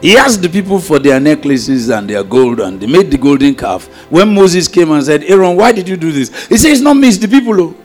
He 0.00 0.16
asked 0.16 0.42
the 0.42 0.48
people 0.48 0.78
for 0.78 1.00
their 1.00 1.18
necklaces 1.18 1.88
and 1.88 2.08
their 2.08 2.22
gold, 2.22 2.60
and 2.60 2.80
they 2.80 2.86
made 2.86 3.10
the 3.10 3.18
golden 3.18 3.54
calf. 3.56 3.86
When 4.10 4.32
Moses 4.32 4.68
came 4.68 4.92
and 4.92 5.04
said, 5.04 5.24
Aaron, 5.24 5.56
why 5.56 5.72
did 5.72 5.88
you 5.88 5.96
do 5.96 6.12
this? 6.12 6.46
He 6.46 6.56
said, 6.56 6.70
It's 6.70 6.80
not 6.80 6.94
me, 6.94 7.08
it's 7.08 7.18
the 7.18 7.26
people. 7.26 7.60
Oh. 7.60 7.76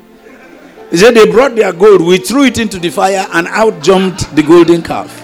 He 0.92 0.98
said, 0.98 1.16
They 1.16 1.30
brought 1.32 1.56
their 1.56 1.74
gold, 1.74 2.02
we 2.02 2.20
threw 2.20 2.44
it 2.44 2.60
into 2.60 2.78
the 2.78 2.90
fire, 2.92 3.26
and 3.34 3.48
out 3.48 3.82
jumped 3.82 4.36
the 4.36 4.44
golden 4.44 4.84
calf. 4.84 5.22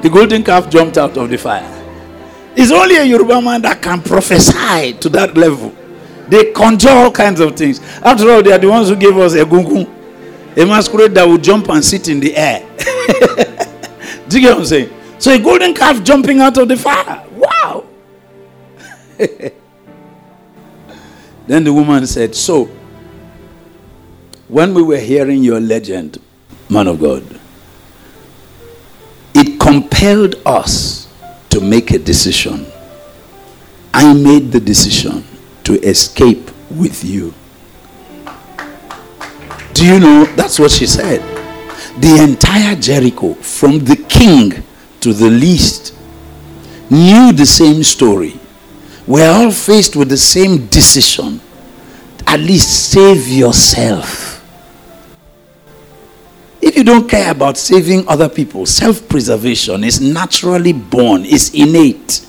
The 0.00 0.08
golden 0.08 0.42
calf 0.42 0.70
jumped 0.70 0.96
out 0.96 1.16
of 1.18 1.28
the 1.28 1.36
fire. 1.36 1.70
It's 2.56 2.72
only 2.72 2.96
a 2.96 3.04
Yoruba 3.04 3.42
man 3.42 3.60
that 3.62 3.82
can 3.82 4.00
prophesy 4.00 4.94
to 5.00 5.08
that 5.10 5.36
level. 5.36 5.74
They 6.28 6.52
conjure 6.52 6.90
all 6.90 7.10
kinds 7.10 7.40
of 7.40 7.56
things. 7.56 7.80
After 8.02 8.30
all, 8.30 8.42
they 8.42 8.52
are 8.52 8.58
the 8.58 8.68
ones 8.68 8.88
who 8.88 8.96
gave 8.96 9.16
us 9.18 9.34
egungun, 9.34 9.86
a 10.56 10.64
masquerade 10.64 11.12
that 11.14 11.28
would 11.28 11.42
jump 11.44 11.68
and 11.68 11.84
sit 11.84 12.08
in 12.08 12.20
the 12.20 12.34
air. 12.34 12.60
Do 14.28 14.40
you 14.40 14.46
get 14.46 14.52
what 14.54 14.60
I'm 14.60 14.64
saying? 14.64 14.90
So 15.24 15.32
a 15.32 15.38
golden 15.38 15.72
calf 15.72 16.04
jumping 16.04 16.40
out 16.42 16.58
of 16.58 16.68
the 16.68 16.76
fire. 16.76 17.26
Wow. 17.34 17.86
then 21.46 21.64
the 21.64 21.72
woman 21.72 22.06
said, 22.06 22.34
So, 22.34 22.66
when 24.48 24.74
we 24.74 24.82
were 24.82 24.98
hearing 24.98 25.42
your 25.42 25.60
legend, 25.60 26.20
man 26.68 26.88
of 26.88 27.00
God, 27.00 27.24
it 29.34 29.58
compelled 29.58 30.34
us 30.44 31.10
to 31.48 31.58
make 31.58 31.92
a 31.92 31.98
decision. 31.98 32.66
I 33.94 34.12
made 34.12 34.52
the 34.52 34.60
decision 34.60 35.24
to 35.62 35.80
escape 35.80 36.50
with 36.70 37.02
you. 37.02 37.32
Do 39.72 39.86
you 39.86 40.00
know? 40.00 40.26
That's 40.36 40.58
what 40.58 40.70
she 40.70 40.84
said. 40.84 41.22
The 41.98 42.22
entire 42.22 42.76
Jericho, 42.76 43.32
from 43.32 43.78
the 43.78 43.96
king 43.96 44.62
to 45.04 45.12
the 45.12 45.28
least 45.28 45.94
knew 46.88 47.30
the 47.32 47.44
same 47.44 47.82
story. 47.82 48.40
We're 49.06 49.30
all 49.30 49.50
faced 49.50 49.96
with 49.96 50.08
the 50.08 50.16
same 50.16 50.66
decision. 50.68 51.42
At 52.26 52.40
least 52.40 52.90
save 52.90 53.28
yourself. 53.28 54.40
If 56.62 56.74
you 56.74 56.84
don't 56.84 57.06
care 57.06 57.30
about 57.30 57.58
saving 57.58 58.08
other 58.08 58.30
people, 58.30 58.64
self 58.64 59.06
preservation 59.06 59.84
is 59.84 60.00
naturally 60.00 60.72
born, 60.72 61.26
it's 61.26 61.52
innate. 61.52 62.26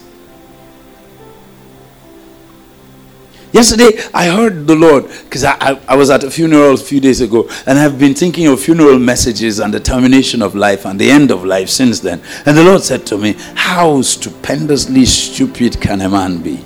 Yesterday, 3.55 3.97
I 4.13 4.27
heard 4.27 4.67
the 4.67 4.75
Lord 4.75 5.07
because 5.23 5.45
I, 5.45 5.55
I, 5.61 5.79
I, 5.87 5.95
was 5.95 6.09
at 6.09 6.25
a 6.25 6.29
funeral 6.29 6.73
a 6.73 6.77
few 6.77 6.99
days 6.99 7.21
ago, 7.21 7.47
and 7.65 7.79
I've 7.79 7.97
been 7.97 8.13
thinking 8.13 8.47
of 8.47 8.59
funeral 8.59 8.99
messages 8.99 9.59
and 9.59 9.73
the 9.73 9.79
termination 9.79 10.41
of 10.41 10.55
life 10.55 10.85
and 10.85 10.99
the 10.99 11.09
end 11.09 11.31
of 11.31 11.45
life 11.45 11.69
since 11.69 12.01
then. 12.01 12.21
And 12.45 12.57
the 12.57 12.65
Lord 12.65 12.81
said 12.81 13.05
to 13.07 13.17
me, 13.17 13.37
How 13.55 14.01
stupendously 14.01 15.05
stupid 15.05 15.79
can 15.79 16.01
a 16.01 16.09
man 16.09 16.41
be? 16.41 16.59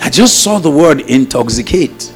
I 0.00 0.10
just 0.10 0.42
saw 0.42 0.58
the 0.58 0.72
word 0.72 1.02
intoxicate. 1.02 2.12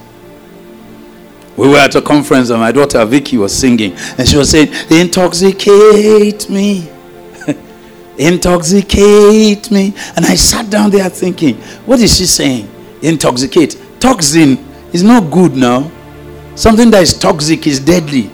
We 1.57 1.69
were 1.69 1.79
at 1.79 1.95
a 1.95 2.03
conference, 2.03 2.51
and 2.51 2.59
my 2.59 2.73
daughter 2.73 3.05
Vicky 3.05 3.39
was 3.39 3.57
singing, 3.57 3.93
and 4.19 4.27
she 4.27 4.37
was 4.37 4.51
saying, 4.51 4.73
Intoxicate 4.91 6.51
me. 6.51 6.91
intoxicate 8.19 9.71
me. 9.71 9.95
And 10.17 10.27
I 10.27 10.35
sat 10.35 10.69
down 10.69 10.91
there 10.91 11.09
thinking, 11.09 11.55
What 11.87 12.01
is 12.01 12.17
she 12.17 12.27
saying? 12.27 12.73
Intoxicate. 13.07 13.77
Toxin 14.01 14.59
is 14.93 15.03
not 15.03 15.31
good 15.31 15.55
now. 15.57 15.91
Something 16.55 16.91
that 16.91 17.03
is 17.03 17.19
toxic 17.19 17.67
is 17.67 17.81
deadly. 17.81 18.31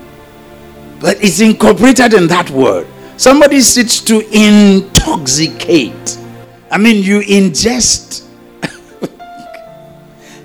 But 1.00 1.22
it's 1.22 1.40
incorporated 1.40 2.14
in 2.14 2.26
that 2.28 2.50
word. 2.50 2.86
Somebody 3.16 3.60
sits 3.60 4.00
to 4.02 4.20
intoxicate. 4.32 6.18
I 6.70 6.78
mean, 6.78 7.04
you 7.04 7.20
ingest. 7.20 8.26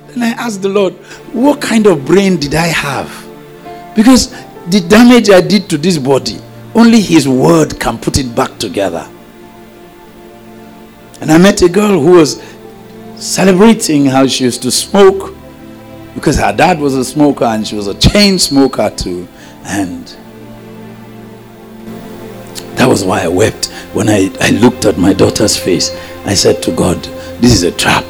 then 0.07 0.23
I 0.23 0.29
asked 0.31 0.61
the 0.61 0.69
Lord, 0.69 0.93
what 1.33 1.61
kind 1.61 1.87
of 1.87 2.05
brain 2.05 2.37
did 2.37 2.55
I 2.55 2.67
have? 2.67 3.09
Because 3.95 4.31
the 4.67 4.81
damage 4.87 5.29
I 5.29 5.41
did 5.41 5.69
to 5.69 5.77
this 5.77 5.97
body, 5.97 6.39
only 6.75 6.99
His 7.01 7.27
word 7.27 7.79
can 7.79 7.97
put 7.97 8.17
it 8.17 8.35
back 8.35 8.57
together. 8.59 9.07
And 11.21 11.31
I 11.31 11.37
met 11.37 11.61
a 11.61 11.69
girl 11.69 11.99
who 11.99 12.11
was 12.11 12.41
celebrating 13.19 14.05
how 14.05 14.27
she 14.27 14.43
used 14.43 14.61
to 14.63 14.71
smoke 14.71 15.35
because 16.13 16.37
her 16.39 16.51
dad 16.51 16.79
was 16.79 16.95
a 16.95 17.05
smoker 17.05 17.45
and 17.45 17.67
she 17.67 17.75
was 17.75 17.87
a 17.87 17.93
chain 17.93 18.39
smoker 18.39 18.89
too. 18.89 19.27
And 19.63 20.07
that 22.75 22.87
was 22.87 23.03
why 23.03 23.21
I 23.23 23.27
wept 23.27 23.67
when 23.93 24.09
I, 24.09 24.31
I 24.41 24.51
looked 24.51 24.85
at 24.85 24.97
my 24.97 25.13
daughter's 25.13 25.57
face. 25.57 25.91
I 26.25 26.33
said 26.33 26.61
to 26.63 26.71
God, 26.75 27.03
This 27.41 27.53
is 27.53 27.63
a 27.63 27.71
trap. 27.71 28.05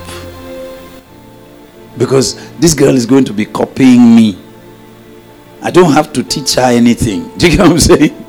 Because 1.98 2.36
this 2.60 2.74
girl 2.74 2.96
is 2.96 3.06
going 3.06 3.26
to 3.26 3.34
be 3.34 3.46
copying 3.46 4.16
me. 4.16 4.38
I 5.62 5.72
don't 5.72 5.92
have 5.92 6.14
to 6.14 6.24
teach 6.24 6.54
her 6.56 6.62
anything. 6.72 7.30
Do 7.38 7.50
you 7.50 7.58
get 7.58 7.64
what 7.64 7.72
I'm 7.72 7.80
saying? 7.80 8.27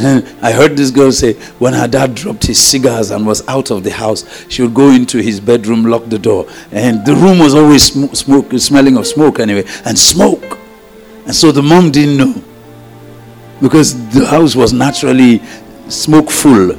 I 0.42 0.52
heard 0.52 0.76
this 0.78 0.90
girl 0.90 1.12
say 1.12 1.34
when 1.58 1.74
her 1.74 1.86
dad 1.86 2.14
dropped 2.14 2.46
his 2.46 2.58
cigars 2.58 3.10
and 3.10 3.26
was 3.26 3.46
out 3.48 3.70
of 3.70 3.84
the 3.84 3.90
house, 3.90 4.24
she 4.48 4.62
would 4.62 4.72
go 4.72 4.90
into 4.90 5.18
his 5.18 5.40
bedroom, 5.40 5.84
lock 5.84 6.06
the 6.06 6.18
door, 6.18 6.46
and 6.72 7.04
the 7.04 7.14
room 7.14 7.38
was 7.38 7.54
always 7.54 7.84
smoke, 7.84 8.16
smoke 8.16 8.52
smelling 8.58 8.96
of 8.96 9.06
smoke 9.06 9.40
anyway, 9.40 9.64
and 9.84 9.98
smoke. 9.98 10.58
And 11.26 11.34
so 11.34 11.52
the 11.52 11.62
mom 11.62 11.90
didn't 11.90 12.16
know 12.16 12.42
because 13.60 13.94
the 14.14 14.24
house 14.24 14.56
was 14.56 14.72
naturally 14.72 15.42
smoke 15.88 16.30
full. 16.30 16.72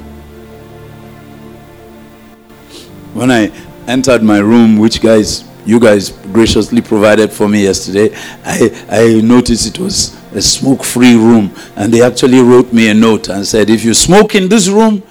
When 3.13 3.29
I 3.29 3.51
entered 3.87 4.23
my 4.23 4.39
room, 4.39 4.79
which 4.79 4.99
guys 4.99 5.43
you 5.65 5.79
guys 5.79 6.09
graciously 6.09 6.81
provided 6.81 7.31
for 7.31 7.47
me 7.47 7.63
yesterday, 7.63 8.15
I, 8.43 8.85
I 8.89 9.21
noticed 9.21 9.67
it 9.67 9.79
was 9.79 10.15
a 10.33 10.41
smoke 10.41 10.83
free 10.83 11.15
room. 11.15 11.53
And 11.75 11.93
they 11.93 12.01
actually 12.01 12.41
wrote 12.41 12.73
me 12.73 12.89
a 12.89 12.93
note 12.93 13.29
and 13.29 13.45
said, 13.45 13.69
if 13.69 13.83
you 13.83 13.93
smoke 13.93 14.35
in 14.35 14.49
this 14.49 14.67
room, 14.67 15.03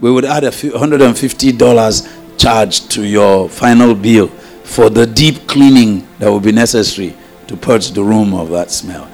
we 0.00 0.10
would 0.10 0.24
add 0.24 0.44
a 0.44 0.50
$150 0.50 2.38
charge 2.38 2.88
to 2.88 3.04
your 3.06 3.48
final 3.48 3.94
bill 3.94 4.28
for 4.64 4.88
the 4.88 5.06
deep 5.06 5.46
cleaning 5.46 6.06
that 6.18 6.30
will 6.30 6.40
be 6.40 6.52
necessary 6.52 7.14
to 7.48 7.56
purge 7.56 7.90
the 7.90 8.02
room 8.02 8.32
of 8.32 8.50
that 8.50 8.70
smell. 8.70 9.10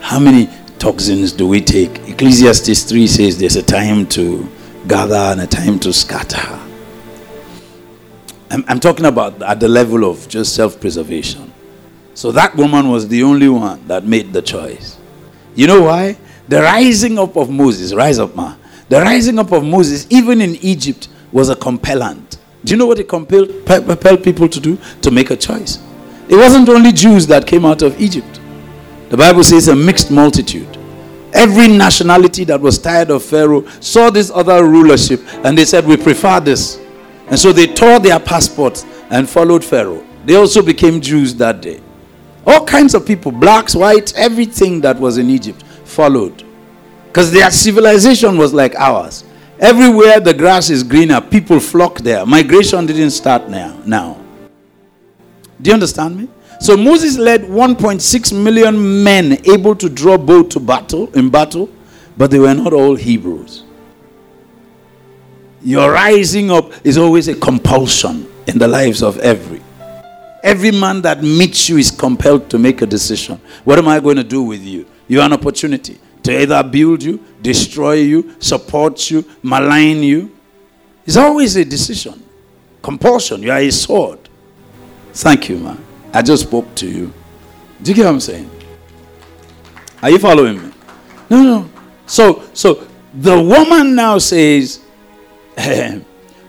How 0.00 0.18
many 0.18 0.48
toxins 0.78 1.32
do 1.32 1.48
we 1.48 1.60
take? 1.60 2.08
Ecclesiastes 2.08 2.84
3 2.84 3.06
says 3.06 3.38
there's 3.38 3.56
a 3.56 3.62
time 3.62 4.06
to 4.08 4.48
gather 4.86 5.14
and 5.14 5.40
a 5.40 5.46
time 5.46 5.78
to 5.80 5.92
scatter. 5.92 6.71
I'm, 8.52 8.64
I'm 8.68 8.80
talking 8.80 9.06
about 9.06 9.42
at 9.42 9.60
the 9.60 9.68
level 9.68 10.04
of 10.04 10.28
just 10.28 10.54
self 10.54 10.78
preservation. 10.78 11.50
So 12.12 12.30
that 12.32 12.54
woman 12.54 12.90
was 12.90 13.08
the 13.08 13.22
only 13.22 13.48
one 13.48 13.88
that 13.88 14.04
made 14.04 14.34
the 14.34 14.42
choice. 14.42 14.98
You 15.54 15.66
know 15.66 15.82
why? 15.82 16.18
The 16.48 16.60
rising 16.60 17.18
up 17.18 17.34
of 17.36 17.48
Moses, 17.48 17.94
rise 17.94 18.18
up, 18.18 18.36
ma. 18.36 18.54
The 18.90 19.00
rising 19.00 19.38
up 19.38 19.52
of 19.52 19.64
Moses, 19.64 20.06
even 20.10 20.42
in 20.42 20.56
Egypt, 20.56 21.08
was 21.32 21.48
a 21.48 21.56
compellant. 21.56 22.36
Do 22.62 22.72
you 22.72 22.76
know 22.76 22.84
what 22.84 22.98
it 22.98 23.08
compelled, 23.08 23.48
compelled 23.64 24.22
people 24.22 24.46
to 24.50 24.60
do? 24.60 24.78
To 25.00 25.10
make 25.10 25.30
a 25.30 25.36
choice. 25.36 25.78
It 26.28 26.36
wasn't 26.36 26.68
only 26.68 26.92
Jews 26.92 27.26
that 27.28 27.46
came 27.46 27.64
out 27.64 27.80
of 27.80 27.98
Egypt. 27.98 28.38
The 29.08 29.16
Bible 29.16 29.44
says 29.44 29.68
a 29.68 29.74
mixed 29.74 30.10
multitude. 30.10 30.76
Every 31.32 31.68
nationality 31.68 32.44
that 32.44 32.60
was 32.60 32.78
tired 32.78 33.08
of 33.10 33.22
Pharaoh 33.22 33.66
saw 33.80 34.10
this 34.10 34.30
other 34.30 34.62
rulership 34.66 35.22
and 35.42 35.56
they 35.56 35.64
said, 35.64 35.86
We 35.86 35.96
prefer 35.96 36.38
this. 36.40 36.81
And 37.28 37.38
so 37.38 37.52
they 37.52 37.66
tore 37.66 37.98
their 37.98 38.18
passports 38.18 38.84
and 39.10 39.28
followed 39.28 39.64
Pharaoh. 39.64 40.04
They 40.24 40.36
also 40.36 40.62
became 40.62 41.00
Jews 41.00 41.34
that 41.36 41.60
day. 41.60 41.80
All 42.46 42.64
kinds 42.64 42.94
of 42.94 43.06
people, 43.06 43.32
blacks, 43.32 43.74
whites, 43.74 44.12
everything 44.16 44.80
that 44.80 44.98
was 44.98 45.18
in 45.18 45.30
Egypt 45.30 45.62
followed. 45.84 46.44
Because 47.06 47.30
their 47.30 47.50
civilization 47.50 48.36
was 48.36 48.52
like 48.52 48.74
ours. 48.74 49.24
Everywhere 49.60 50.18
the 50.18 50.34
grass 50.34 50.70
is 50.70 50.82
greener, 50.82 51.20
people 51.20 51.60
flock 51.60 51.98
there. 51.98 52.26
Migration 52.26 52.86
didn't 52.86 53.10
start 53.10 53.48
now. 53.48 53.80
Now. 53.86 54.18
Do 55.60 55.70
you 55.70 55.74
understand 55.74 56.16
me? 56.16 56.28
So 56.58 56.76
Moses 56.76 57.18
led 57.18 57.42
1.6 57.42 58.42
million 58.42 59.04
men 59.04 59.38
able 59.48 59.76
to 59.76 59.88
draw 59.88 60.16
bow 60.16 60.42
to 60.44 60.60
battle 60.60 61.10
in 61.16 61.28
battle, 61.28 61.68
but 62.16 62.30
they 62.30 62.38
were 62.38 62.54
not 62.54 62.72
all 62.72 62.94
Hebrews. 62.96 63.61
Your 65.64 65.92
rising 65.92 66.50
up 66.50 66.72
is 66.84 66.98
always 66.98 67.28
a 67.28 67.34
compulsion 67.34 68.26
in 68.46 68.58
the 68.58 68.66
lives 68.66 69.02
of 69.02 69.18
every. 69.18 69.62
Every 70.42 70.72
man 70.72 71.02
that 71.02 71.22
meets 71.22 71.68
you 71.68 71.78
is 71.78 71.90
compelled 71.90 72.50
to 72.50 72.58
make 72.58 72.82
a 72.82 72.86
decision. 72.86 73.40
What 73.64 73.78
am 73.78 73.86
I 73.86 74.00
going 74.00 74.16
to 74.16 74.24
do 74.24 74.42
with 74.42 74.62
you? 74.62 74.86
You 75.06 75.20
have 75.20 75.30
an 75.30 75.38
opportunity 75.38 76.00
to 76.24 76.42
either 76.42 76.62
build 76.64 77.02
you, 77.02 77.24
destroy 77.40 77.94
you, 77.94 78.34
support 78.40 79.10
you, 79.10 79.24
malign 79.42 80.02
you. 80.02 80.36
It's 81.06 81.16
always 81.16 81.56
a 81.56 81.64
decision. 81.64 82.22
Compulsion. 82.80 83.42
You 83.42 83.52
are 83.52 83.58
a 83.58 83.70
sword. 83.70 84.18
Thank 85.12 85.48
you, 85.48 85.58
man. 85.58 85.84
I 86.12 86.22
just 86.22 86.44
spoke 86.44 86.74
to 86.76 86.88
you. 86.88 87.12
Do 87.82 87.90
you 87.90 87.94
get 87.96 88.04
what 88.04 88.14
I'm 88.14 88.20
saying? 88.20 88.50
Are 90.02 90.10
you 90.10 90.18
following 90.18 90.60
me? 90.60 90.72
No, 91.30 91.42
no. 91.42 91.70
So, 92.06 92.44
so 92.52 92.86
the 93.14 93.40
woman 93.40 93.94
now 93.94 94.18
says, 94.18 94.81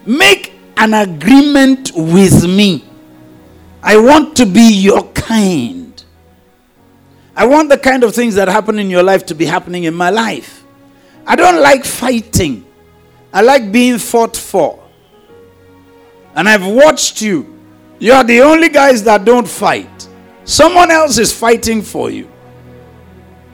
Make 0.06 0.54
an 0.78 0.94
agreement 0.94 1.92
with 1.96 2.48
me. 2.48 2.86
I 3.82 3.98
want 3.98 4.36
to 4.38 4.46
be 4.46 4.74
your 4.74 5.04
kind. 5.12 6.04
I 7.36 7.46
want 7.46 7.70
the 7.70 7.78
kind 7.78 8.04
of 8.04 8.14
things 8.14 8.36
that 8.36 8.48
happen 8.48 8.80
in 8.80 8.90
your 8.90 9.04
life 9.04 9.26
to 9.28 9.36
be 9.36 9.46
happening 9.46 9.86
in 9.86 9.94
my 9.94 10.10
life. 10.10 10.64
I 11.26 11.36
don't 11.36 11.62
like 11.62 11.84
fighting. 11.86 12.66
I 13.34 13.42
like 13.42 13.72
being 13.72 13.98
fought 13.98 14.38
for. 14.38 14.84
And 16.36 16.48
I've 16.48 16.66
watched 16.66 17.22
you. 17.22 17.60
You 18.00 18.14
are 18.14 18.24
the 18.24 18.42
only 18.42 18.70
guys 18.70 19.04
that 19.04 19.26
don't 19.26 19.48
fight. 19.48 20.08
Someone 20.46 20.92
else 20.92 21.18
is 21.18 21.32
fighting 21.32 21.82
for 21.82 22.10
you. 22.10 22.30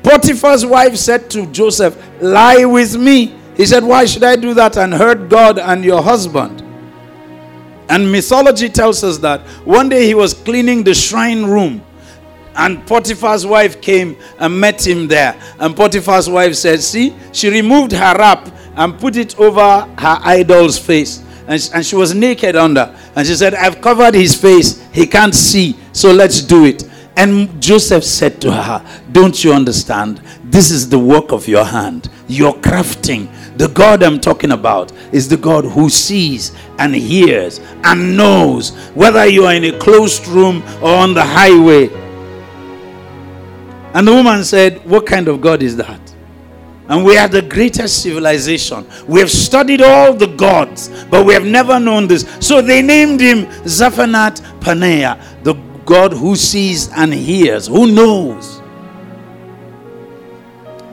Potiphar's 0.04 0.66
wife 0.66 0.96
said 0.98 1.30
to 1.32 1.46
Joseph, 1.48 1.98
Lie 2.22 2.66
with 2.66 2.98
me. 2.98 3.39
He 3.60 3.66
said, 3.66 3.84
Why 3.84 4.06
should 4.06 4.24
I 4.24 4.38
do 4.38 4.54
that 4.54 4.78
and 4.78 4.94
hurt 4.94 5.28
God 5.28 5.60
and 5.60 5.84
your 5.84 6.02
husband? 6.02 6.62
And 7.90 8.10
mythology 8.10 8.70
tells 8.70 9.04
us 9.04 9.18
that 9.18 9.42
one 9.66 9.90
day 9.90 10.06
he 10.06 10.16
was 10.16 10.34
cleaning 10.34 10.82
the 10.82 10.94
shrine 10.94 11.44
room 11.44 11.84
and 12.56 12.88
Potiphar's 12.88 13.46
wife 13.46 13.82
came 13.82 14.16
and 14.40 14.58
met 14.58 14.88
him 14.88 15.10
there. 15.10 15.38
And 15.60 15.76
Potiphar's 15.76 16.30
wife 16.30 16.56
said, 16.56 16.80
See, 16.80 17.14
she 17.34 17.50
removed 17.50 17.92
her 17.92 18.16
wrap 18.18 18.50
and 18.78 18.98
put 18.98 19.18
it 19.18 19.38
over 19.38 19.82
her 19.98 20.20
idol's 20.24 20.80
face. 20.80 21.22
And, 21.46 21.70
and 21.74 21.86
she 21.86 21.98
was 21.98 22.16
naked 22.16 22.56
under. 22.56 22.96
And 23.18 23.28
she 23.28 23.36
said, 23.36 23.56
I've 23.56 23.82
covered 23.82 24.14
his 24.14 24.36
face. 24.36 24.88
He 24.94 25.06
can't 25.06 25.36
see. 25.36 25.78
So 25.92 26.14
let's 26.14 26.40
do 26.42 26.64
it. 26.64 26.90
And 27.18 27.62
Joseph 27.62 28.06
said 28.06 28.40
to 28.40 28.54
her, 28.54 29.04
Don't 29.12 29.44
you 29.44 29.52
understand? 29.52 30.22
This 30.46 30.72
is 30.72 30.88
the 30.88 30.98
work 30.98 31.34
of 31.34 31.46
your 31.50 31.66
hand, 31.66 32.10
your 32.30 32.54
crafting. 32.54 33.28
The 33.60 33.68
God 33.68 34.04
I'm 34.04 34.22
talking 34.22 34.54
about 34.54 34.94
is 35.12 35.28
the 35.28 35.36
God 35.36 35.66
who 35.66 35.90
sees 35.90 36.56
and 36.78 36.96
hears 36.96 37.60
and 37.84 38.16
knows 38.16 38.70
whether 38.96 39.26
you 39.26 39.44
are 39.48 39.54
in 39.54 39.66
a 39.66 39.78
closed 39.78 40.26
room 40.28 40.64
or 40.82 40.96
on 40.96 41.14
the 41.14 41.22
highway. 41.22 41.90
And 43.94 44.08
the 44.08 44.14
woman 44.14 44.46
said, 44.46 44.90
What 44.90 45.06
kind 45.06 45.28
of 45.28 45.42
God 45.42 45.62
is 45.62 45.76
that? 45.76 46.00
And 46.88 47.04
we 47.04 47.18
are 47.18 47.28
the 47.28 47.42
greatest 47.42 48.02
civilization. 48.02 48.88
We 49.10 49.20
have 49.20 49.30
studied 49.30 49.82
all 49.82 50.14
the 50.14 50.28
gods, 50.28 50.88
but 51.10 51.26
we 51.26 51.34
have 51.34 51.46
never 51.46 51.82
known 51.82 52.08
this. 52.08 52.26
So 52.40 52.62
they 52.62 52.82
named 52.82 53.20
him 53.20 53.46
Zaphenath 53.66 54.40
Paneah, 54.62 55.22
the 55.44 55.56
God 55.84 56.14
who 56.14 56.38
sees 56.38 56.88
and 56.94 57.14
hears, 57.14 57.68
who 57.68 57.92
knows. 57.92 58.62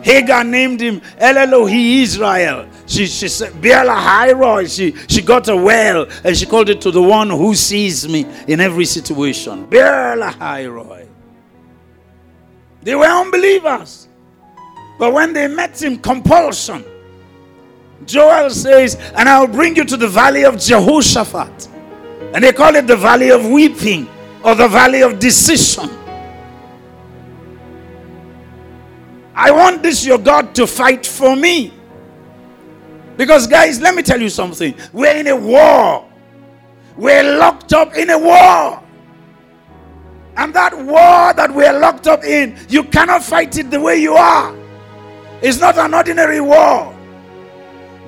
Hagar 0.06 0.44
named 0.44 0.80
him 0.80 1.02
El 1.18 1.34
Elohe 1.34 2.02
Israel. 2.02 2.68
She, 2.86 3.06
she 3.06 3.26
said, 3.26 3.60
Beer 3.60 3.84
Lahai 3.84 4.38
Roi. 4.38 4.66
She, 4.68 4.92
she 5.08 5.20
got 5.20 5.48
a 5.48 5.56
well 5.56 6.06
and 6.22 6.36
she 6.36 6.46
called 6.46 6.68
it 6.68 6.80
to 6.82 6.92
the 6.92 7.02
one 7.02 7.28
who 7.28 7.56
sees 7.56 8.08
me 8.08 8.24
in 8.46 8.60
every 8.60 8.84
situation. 8.84 9.66
Beer 9.66 10.14
Lahai 10.16 10.72
Roi. 10.72 11.08
They 12.82 12.94
were 12.94 13.04
unbelievers. 13.04 14.06
But 14.96 15.12
when 15.12 15.32
they 15.32 15.48
met 15.48 15.82
him, 15.82 15.98
compulsion. 15.98 16.84
Joel 18.04 18.50
says, 18.50 18.94
And 19.16 19.28
I'll 19.28 19.48
bring 19.48 19.74
you 19.74 19.84
to 19.86 19.96
the 19.96 20.06
valley 20.06 20.44
of 20.44 20.56
Jehoshaphat. 20.56 21.68
And 22.32 22.44
they 22.44 22.52
call 22.52 22.76
it 22.76 22.86
the 22.86 22.96
valley 22.96 23.30
of 23.32 23.44
weeping 23.44 24.08
or 24.44 24.54
the 24.54 24.68
valley 24.68 25.02
of 25.02 25.18
decision. 25.18 25.90
I 29.36 29.50
want 29.50 29.82
this, 29.82 30.04
your 30.04 30.16
God, 30.16 30.54
to 30.54 30.66
fight 30.66 31.06
for 31.06 31.36
me. 31.36 31.72
Because, 33.18 33.46
guys, 33.46 33.80
let 33.80 33.94
me 33.94 34.02
tell 34.02 34.20
you 34.20 34.30
something. 34.30 34.74
We're 34.94 35.14
in 35.14 35.26
a 35.26 35.36
war. 35.36 36.10
We're 36.96 37.36
locked 37.36 37.74
up 37.74 37.94
in 37.94 38.08
a 38.08 38.18
war. 38.18 38.82
And 40.38 40.54
that 40.54 40.74
war 40.76 41.34
that 41.34 41.50
we're 41.54 41.78
locked 41.78 42.06
up 42.06 42.24
in, 42.24 42.58
you 42.68 42.84
cannot 42.84 43.22
fight 43.22 43.56
it 43.58 43.70
the 43.70 43.80
way 43.80 43.98
you 43.98 44.14
are. 44.14 44.56
It's 45.42 45.60
not 45.60 45.76
an 45.78 45.92
ordinary 45.92 46.40
war. 46.40 46.94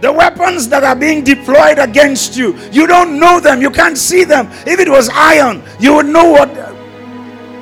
The 0.00 0.12
weapons 0.12 0.68
that 0.68 0.84
are 0.84 0.96
being 0.96 1.24
deployed 1.24 1.78
against 1.78 2.36
you, 2.36 2.56
you 2.70 2.86
don't 2.86 3.18
know 3.18 3.40
them, 3.40 3.60
you 3.60 3.70
can't 3.70 3.98
see 3.98 4.24
them. 4.24 4.48
If 4.66 4.78
it 4.78 4.88
was 4.88 5.10
iron, 5.12 5.62
you 5.80 5.94
would 5.94 6.06
know 6.06 6.30
what 6.30 6.48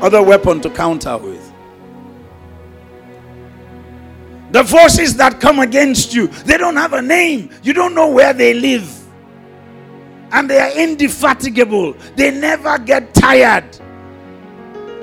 other 0.03 0.23
weapon 0.23 0.61
to 0.61 0.71
counter 0.71 1.17
with. 1.17 1.36
The 4.57 4.65
forces 4.65 5.15
that 5.17 5.39
come 5.39 5.59
against 5.59 6.15
you, 6.15 6.29
they 6.29 6.57
don't 6.57 6.77
have 6.77 6.95
a 6.95 7.03
name. 7.03 7.51
You 7.63 7.75
don't 7.75 7.95
know 7.95 8.09
where 8.09 8.33
they 8.33 8.55
live. 8.55 8.91
And 10.33 10.49
they 10.49 10.59
are 10.59 10.71
indefatigable. 10.71 11.93
They 12.17 12.31
never 12.31 12.79
get 12.79 13.13
tired. 13.13 13.67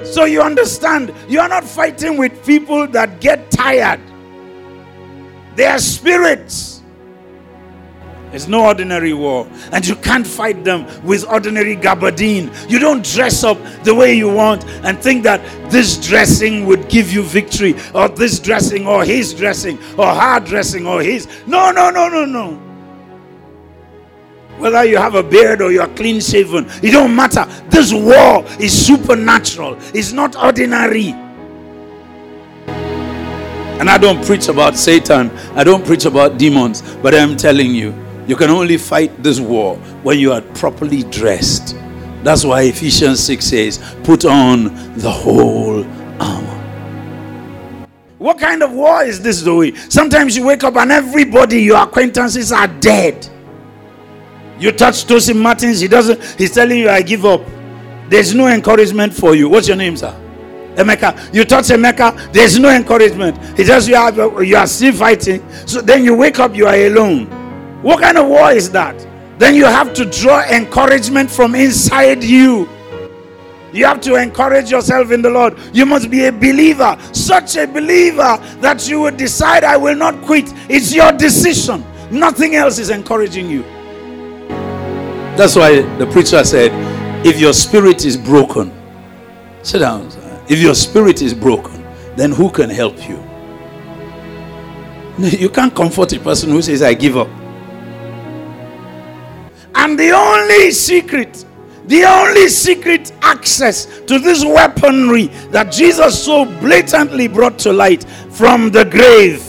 So 0.03 0.25
you 0.25 0.41
understand, 0.41 1.13
you 1.29 1.39
are 1.39 1.47
not 1.47 1.65
fighting 1.65 2.17
with 2.17 2.43
people 2.43 2.87
that 2.87 3.21
get 3.21 3.51
tired. 3.51 4.01
They 5.55 5.67
are 5.67 5.77
spirits. 5.77 6.72
It's 8.33 8.47
no 8.47 8.65
ordinary 8.65 9.13
war. 9.13 9.47
And 9.71 9.85
you 9.87 9.95
can't 9.95 10.25
fight 10.25 10.63
them 10.63 10.87
with 11.03 11.23
ordinary 11.29 11.75
gabardine. 11.75 12.51
You 12.69 12.79
don't 12.79 13.05
dress 13.05 13.43
up 13.43 13.59
the 13.83 13.93
way 13.93 14.15
you 14.15 14.27
want 14.27 14.65
and 14.83 14.97
think 14.97 15.23
that 15.23 15.39
this 15.69 15.97
dressing 15.97 16.65
would 16.65 16.89
give 16.89 17.13
you 17.13 17.21
victory, 17.21 17.75
or 17.93 18.09
this 18.09 18.39
dressing, 18.39 18.87
or 18.87 19.05
his 19.05 19.33
dressing, 19.33 19.77
or 19.97 20.07
her 20.07 20.39
dressing, 20.39 20.87
or 20.87 21.01
his. 21.03 21.27
No, 21.45 21.71
no, 21.71 21.91
no, 21.91 22.09
no, 22.09 22.25
no. 22.25 22.59
Whether 24.57 24.85
you 24.85 24.97
have 24.97 25.15
a 25.15 25.23
beard 25.23 25.61
or 25.61 25.71
you're 25.71 25.87
clean 25.89 26.19
shaven, 26.19 26.65
it 26.81 26.91
don't 26.91 27.15
matter. 27.15 27.45
This 27.69 27.93
war 27.93 28.43
is 28.59 28.73
supernatural, 28.85 29.77
it's 29.93 30.11
not 30.11 30.35
ordinary. 30.35 31.13
And 33.79 33.89
I 33.89 33.97
don't 33.97 34.23
preach 34.25 34.47
about 34.47 34.77
Satan, 34.77 35.31
I 35.55 35.63
don't 35.63 35.85
preach 35.85 36.05
about 36.05 36.37
demons, 36.37 36.81
but 37.01 37.13
I'm 37.13 37.35
telling 37.35 37.73
you, 37.75 37.93
you 38.27 38.35
can 38.35 38.49
only 38.49 38.77
fight 38.77 39.21
this 39.21 39.39
war 39.39 39.75
when 40.03 40.19
you 40.19 40.31
are 40.31 40.41
properly 40.41 41.03
dressed. 41.03 41.75
That's 42.23 42.45
why 42.45 42.61
Ephesians 42.63 43.21
6 43.21 43.45
says, 43.45 43.95
put 44.03 44.23
on 44.23 44.73
the 44.95 45.11
whole 45.11 45.83
armor. 46.21 46.59
What 48.17 48.39
kind 48.39 48.63
of 48.63 48.71
war 48.71 49.03
is 49.03 49.21
this, 49.21 49.39
Zoe? 49.39 49.75
Sometimes 49.75 50.37
you 50.37 50.45
wake 50.45 50.63
up 50.63 50.77
and 50.77 50.91
everybody, 50.91 51.61
your 51.61 51.83
acquaintances 51.83 52.53
are 52.53 52.67
dead. 52.67 53.27
You 54.57 54.71
touch 54.71 55.05
Tosin 55.05 55.41
Martins, 55.41 55.81
he 55.81 55.89
doesn't, 55.89 56.23
he's 56.37 56.53
telling 56.53 56.79
you, 56.79 56.89
I 56.89 57.01
give 57.01 57.25
up. 57.25 57.41
There's 58.07 58.33
no 58.33 58.47
encouragement 58.47 59.13
for 59.13 59.35
you. 59.35 59.49
What's 59.49 59.67
your 59.67 59.75
name, 59.75 59.97
sir? 59.97 60.17
Emeka. 60.75 61.33
You 61.33 61.43
touch 61.43 61.65
Emeka, 61.65 62.31
there's 62.31 62.57
no 62.57 62.69
encouragement. 62.69 63.37
He 63.57 63.65
tells 63.65 63.87
you, 63.87 63.95
have 63.95 64.15
you 64.15 64.55
are 64.55 64.67
still 64.67 64.93
fighting. 64.93 65.45
So 65.67 65.81
then 65.81 66.05
you 66.05 66.15
wake 66.15 66.39
up, 66.39 66.55
you 66.55 66.67
are 66.67 66.75
alone. 66.75 67.42
What 67.83 67.99
kind 67.99 68.17
of 68.17 68.27
war 68.27 68.51
is 68.51 68.71
that? 68.71 68.95
Then 69.37 69.55
you 69.55 69.65
have 69.65 69.93
to 69.95 70.05
draw 70.05 70.41
encouragement 70.43 71.29
from 71.29 71.53
inside 71.53 72.23
you. 72.23 72.69
You 73.73 73.85
have 73.85 73.99
to 74.01 74.15
encourage 74.15 74.71
yourself 74.71 75.11
in 75.11 75.21
the 75.21 75.29
Lord. 75.29 75.57
You 75.73 75.85
must 75.85 76.09
be 76.09 76.25
a 76.25 76.31
believer, 76.31 76.97
such 77.11 77.57
a 77.57 77.67
believer 77.67 78.37
that 78.61 78.87
you 78.87 79.01
would 79.01 79.17
decide, 79.17 79.65
I 79.65 79.75
will 79.75 79.97
not 79.97 80.21
quit. 80.23 80.45
It's 80.69 80.93
your 80.93 81.11
decision. 81.11 81.83
Nothing 82.09 82.55
else 82.55 82.79
is 82.79 82.89
encouraging 82.89 83.49
you. 83.49 83.63
That's 85.35 85.57
why 85.57 85.81
the 85.97 86.05
preacher 86.05 86.41
said, 86.45 86.71
if 87.25 87.37
your 87.37 87.51
spirit 87.51 88.05
is 88.05 88.15
broken, 88.15 88.71
sit 89.61 89.79
down. 89.79 90.09
If 90.47 90.59
your 90.59 90.75
spirit 90.75 91.21
is 91.21 91.33
broken, 91.33 91.83
then 92.15 92.31
who 92.31 92.49
can 92.49 92.69
help 92.69 93.09
you? 93.09 93.21
You 95.37 95.49
can't 95.49 95.75
comfort 95.75 96.13
a 96.13 96.19
person 96.19 96.49
who 96.49 96.61
says, 96.61 96.81
I 96.81 96.93
give 96.93 97.17
up. 97.17 97.42
And 99.83 99.99
the 99.99 100.11
only 100.11 100.71
secret, 100.71 101.43
the 101.87 102.05
only 102.05 102.47
secret 102.47 103.11
access 103.21 103.99
to 104.03 104.17
this 104.17 104.45
weaponry 104.45 105.25
that 105.51 105.73
Jesus 105.73 106.23
so 106.23 106.45
blatantly 106.45 107.27
brought 107.27 107.59
to 107.59 107.73
light 107.73 108.05
from 108.29 108.71
the 108.71 108.85
grave 108.85 109.43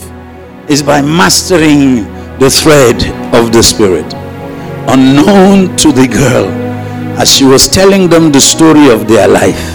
is 0.69 0.83
by 0.83 1.01
mastering 1.01 2.03
the 2.37 2.49
thread 2.49 2.97
of 3.33 3.53
the 3.53 3.63
Spirit. 3.63 4.13
Unknown 4.89 5.77
to 5.77 5.93
the 5.93 6.05
girl, 6.05 6.47
as 7.17 7.33
she 7.33 7.45
was 7.45 7.69
telling 7.69 8.09
them 8.09 8.33
the 8.33 8.41
story 8.41 8.89
of 8.89 9.07
their 9.07 9.29
life, 9.29 9.65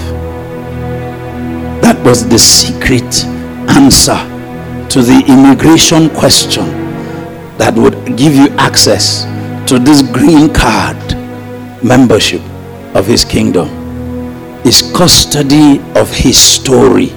that 1.80 1.98
was 2.04 2.28
the 2.28 2.38
secret 2.38 3.24
answer 3.70 4.18
to 4.90 5.00
the 5.00 5.24
immigration 5.26 6.11
question 6.11 6.66
that 7.56 7.72
would 7.74 8.18
give 8.18 8.34
you 8.34 8.48
access 8.58 9.24
to 9.66 9.78
this 9.78 10.02
green 10.02 10.52
card 10.52 10.96
membership 11.84 12.42
of 12.94 13.06
his 13.06 13.24
kingdom 13.24 13.68
is 14.66 14.82
custody 14.94 15.80
of 15.96 16.11
his 16.12 16.38
story 16.38 17.11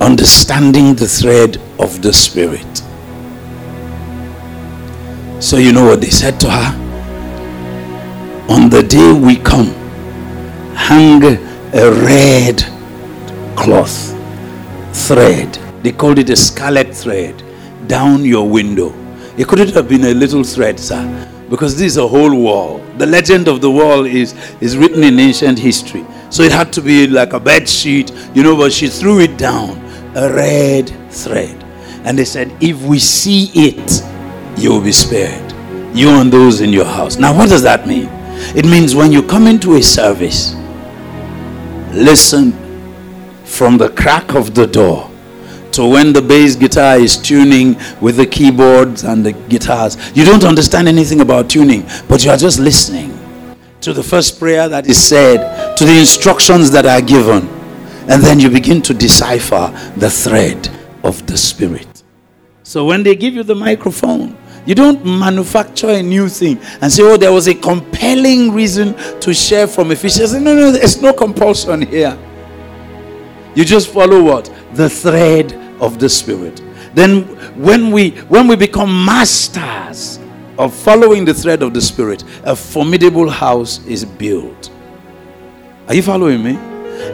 understanding 0.00 0.94
the 0.94 1.06
thread 1.06 1.56
of 1.78 2.02
the 2.02 2.12
spirit. 2.12 2.82
So 5.42 5.58
you 5.58 5.72
know 5.72 5.84
what 5.84 6.00
they 6.00 6.10
said 6.10 6.40
to 6.40 6.50
her? 6.50 6.82
On 8.48 8.70
the 8.70 8.82
day 8.82 9.12
we 9.12 9.36
come 9.36 9.66
hang 10.74 11.22
a 11.24 11.90
red 12.04 12.62
cloth 13.56 14.14
thread. 15.06 15.52
They 15.82 15.92
called 15.92 16.18
it 16.18 16.30
a 16.30 16.36
scarlet 16.36 16.94
thread 16.94 17.42
down 17.86 18.24
your 18.24 18.48
window 18.48 19.05
it 19.36 19.46
couldn't 19.46 19.74
have 19.74 19.88
been 19.88 20.04
a 20.04 20.14
little 20.14 20.42
thread, 20.42 20.80
sir, 20.80 21.04
because 21.50 21.76
this 21.76 21.92
is 21.92 21.96
a 21.98 22.08
whole 22.08 22.34
wall. 22.34 22.78
The 22.96 23.06
legend 23.06 23.48
of 23.48 23.60
the 23.60 23.70
wall 23.70 24.06
is, 24.06 24.34
is 24.60 24.76
written 24.76 25.04
in 25.04 25.18
ancient 25.18 25.58
history. 25.58 26.06
So 26.30 26.42
it 26.42 26.52
had 26.52 26.72
to 26.72 26.80
be 26.80 27.06
like 27.06 27.34
a 27.34 27.40
bed 27.40 27.68
sheet, 27.68 28.10
you 28.34 28.42
know, 28.42 28.56
but 28.56 28.72
she 28.72 28.88
threw 28.88 29.20
it 29.20 29.36
down, 29.36 29.78
a 30.16 30.32
red 30.32 30.88
thread. 31.10 31.62
And 32.04 32.18
they 32.18 32.24
said, 32.24 32.50
if 32.62 32.80
we 32.82 32.98
see 32.98 33.50
it, 33.54 34.02
you 34.58 34.70
will 34.70 34.80
be 34.80 34.92
spared. 34.92 35.52
You 35.94 36.10
and 36.20 36.32
those 36.32 36.62
in 36.62 36.72
your 36.72 36.84
house. 36.84 37.16
Now, 37.16 37.36
what 37.36 37.48
does 37.48 37.62
that 37.62 37.86
mean? 37.86 38.08
It 38.56 38.64
means 38.64 38.94
when 38.94 39.12
you 39.12 39.22
come 39.22 39.46
into 39.46 39.74
a 39.76 39.82
service, 39.82 40.54
listen 41.92 42.52
from 43.44 43.76
the 43.76 43.90
crack 43.90 44.34
of 44.34 44.54
the 44.54 44.66
door 44.66 45.10
so 45.76 45.86
when 45.86 46.14
the 46.14 46.22
bass 46.22 46.56
guitar 46.56 46.96
is 46.96 47.18
tuning 47.18 47.76
with 48.00 48.16
the 48.16 48.24
keyboards 48.24 49.04
and 49.04 49.26
the 49.26 49.32
guitars, 49.32 49.98
you 50.16 50.24
don't 50.24 50.42
understand 50.42 50.88
anything 50.88 51.20
about 51.20 51.50
tuning, 51.50 51.84
but 52.08 52.24
you 52.24 52.30
are 52.30 52.38
just 52.38 52.58
listening 52.58 53.12
to 53.82 53.92
the 53.92 54.02
first 54.02 54.38
prayer 54.38 54.70
that 54.70 54.86
is 54.86 54.96
said, 54.96 55.76
to 55.76 55.84
the 55.84 55.98
instructions 55.98 56.70
that 56.70 56.86
are 56.86 57.02
given, 57.02 57.46
and 58.08 58.22
then 58.22 58.40
you 58.40 58.48
begin 58.48 58.80
to 58.80 58.94
decipher 58.94 59.70
the 59.98 60.08
thread 60.08 60.66
of 61.04 61.26
the 61.26 61.36
Spirit. 61.36 62.02
So 62.62 62.86
when 62.86 63.02
they 63.02 63.14
give 63.14 63.34
you 63.34 63.42
the 63.42 63.54
microphone, 63.54 64.34
you 64.64 64.74
don't 64.74 65.04
manufacture 65.04 65.90
a 65.90 66.02
new 66.02 66.30
thing 66.30 66.58
and 66.80 66.90
say, 66.90 67.02
oh, 67.02 67.18
there 67.18 67.32
was 67.32 67.48
a 67.48 67.54
compelling 67.54 68.50
reason 68.50 68.94
to 69.20 69.34
share 69.34 69.66
from 69.66 69.90
Ephesians. 69.90 70.32
No, 70.32 70.54
no, 70.54 70.72
there's 70.72 71.02
no 71.02 71.12
compulsion 71.12 71.82
here. 71.82 72.18
You 73.54 73.66
just 73.66 73.92
follow 73.92 74.22
what? 74.22 74.50
The 74.72 74.88
thread 74.88 75.65
of 75.80 75.98
the 75.98 76.08
spirit 76.08 76.62
then 76.94 77.22
when 77.60 77.90
we 77.90 78.10
when 78.28 78.48
we 78.48 78.56
become 78.56 79.04
masters 79.04 80.18
of 80.58 80.74
following 80.74 81.24
the 81.24 81.34
thread 81.34 81.62
of 81.62 81.74
the 81.74 81.80
spirit 81.80 82.24
a 82.44 82.56
formidable 82.56 83.28
house 83.28 83.84
is 83.86 84.04
built 84.04 84.70
are 85.88 85.94
you 85.94 86.02
following 86.02 86.42
me 86.42 86.58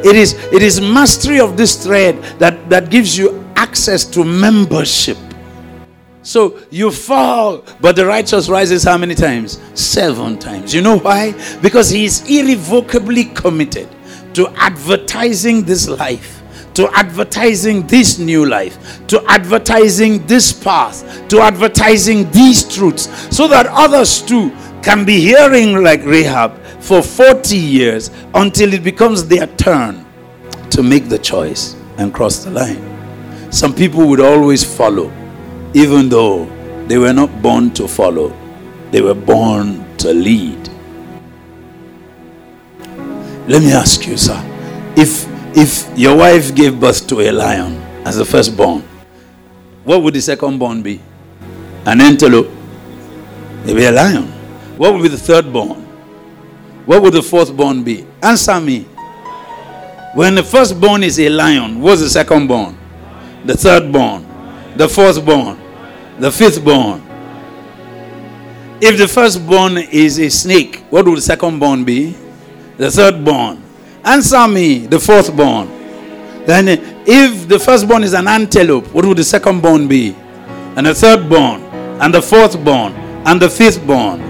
it 0.05 0.17
is 0.17 0.35
it 0.53 0.63
is 0.63 0.81
mastery 0.81 1.41
of 1.41 1.57
this 1.57 1.83
thread 1.83 2.17
that 2.39 2.69
that 2.71 2.91
gives 2.91 3.19
you 3.19 3.45
access 3.57 4.05
to 4.05 4.25
membership 4.25 5.19
so 6.23 6.61
you 6.71 6.93
fall, 6.93 7.65
but 7.81 7.97
the 7.97 8.07
righteous 8.07 8.49
rises 8.49 8.85
how 8.85 8.97
many 8.97 9.15
times? 9.15 9.61
Seven 9.75 10.39
times. 10.39 10.73
You 10.73 10.81
know 10.81 10.99
why? 10.99 11.33
Because 11.61 11.91
he 11.91 12.05
is 12.05 12.23
irrevocably 12.31 13.25
committed 13.25 13.89
to 14.35 14.49
advertising 14.57 15.65
this 15.65 15.89
life 15.89 16.42
to 16.75 16.89
advertising 16.95 17.87
this 17.87 18.19
new 18.19 18.47
life, 18.47 19.07
to 19.09 19.23
advertising 19.29 20.27
this 20.27 20.53
path, 20.53 21.29
to 21.29 21.41
advertising 21.41 22.31
these 22.31 22.63
truths, 22.65 23.09
so 23.35 23.47
that 23.49 23.67
others 23.67 24.23
too 24.23 24.51
can 24.83 25.05
be 25.05 25.21
hearing 25.21 25.83
like 25.83 26.05
Rahab 26.05 26.59
for 26.81 27.03
40 27.03 27.57
years 27.57 28.11
until 28.35 28.73
it 28.73 28.83
becomes 28.83 29.27
their 29.27 29.47
turn 29.47 30.05
to 30.71 30.83
make 30.83 31.09
the 31.09 31.19
choice 31.19 31.77
and 31.99 32.13
cross 32.13 32.45
the 32.45 32.51
line. 32.51 33.53
Some 33.53 33.75
people 33.75 34.09
would 34.09 34.21
always 34.21 34.65
follow, 34.65 35.13
even 35.75 36.09
though 36.09 36.47
they 36.87 36.99
were 36.99 37.13
not 37.13 37.43
born 37.43 37.71
to 37.75 37.87
follow, 37.87 38.37
they 38.91 39.01
were 39.01 39.15
born 39.15 39.97
to 39.99 40.13
lead. 40.13 40.69
Let 43.49 43.63
me 43.63 43.73
ask 43.73 44.07
you, 44.07 44.17
sir, 44.17 44.41
if 44.97 45.27
if 45.55 45.87
your 45.99 46.17
wife 46.17 46.55
gave 46.55 46.81
birth 46.81 47.07
to 47.09 47.21
a 47.21 47.31
lion 47.31 47.75
as 48.07 48.17
the 48.17 48.25
firstborn, 48.25 48.83
what 49.85 50.03
would 50.03 50.15
the 50.15 50.21
secondborn 50.21 50.83
be? 50.83 51.01
An 51.85 52.01
antelope. 52.01 52.51
Maybe 53.65 53.85
a 53.85 53.93
lion. 53.93 54.25
What 54.77 54.93
would 54.95 55.03
be 55.03 55.09
the 55.09 55.17
thirdborn? 55.17 55.83
What 56.87 57.03
would 57.03 57.13
the 57.15 57.21
fourthborn 57.21 57.85
be? 57.85 58.05
Answer 58.23 58.61
me. 58.61 58.83
When 60.15 60.35
the 60.35 60.43
firstborn 60.43 61.03
is 61.05 61.19
a 61.21 61.29
lion, 61.29 61.81
what's 61.81 62.01
the 62.01 62.21
secondborn? 62.25 62.77
The 63.45 63.55
thirdborn, 63.55 64.77
the 64.77 64.87
fourthborn, 64.87 65.59
the 66.19 66.29
fifthborn. 66.29 67.01
If 68.81 68.99
the 68.99 69.07
firstborn 69.09 69.79
is 69.79 70.19
a 70.19 70.29
snake, 70.29 70.85
what 70.91 71.07
would 71.07 71.17
the 71.19 71.21
secondborn 71.21 71.85
be? 71.85 72.17
The 72.77 72.87
thirdborn, 72.87 73.62
Answer 74.05 74.49
me, 74.49 74.87
the 74.87 74.99
fourth 74.99 75.35
born. 75.37 75.69
Then, 76.45 76.67
if 77.07 77.49
the 77.49 77.59
firstborn 77.59 78.03
is 78.03 78.15
an 78.15 78.27
antelope, 78.27 78.93
what 78.93 79.05
would 79.05 79.19
the 79.19 79.25
second 79.25 79.61
born 79.61 79.87
be? 79.87 80.17
And 80.77 80.87
the 80.87 80.95
third 80.95 81.29
born, 81.29 81.63
and 82.01 82.13
the 82.13 82.23
fourth 82.23 82.63
born, 82.65 82.93
and 83.27 83.41
the 83.41 83.49
fifth 83.49 83.87
born. 83.87 84.21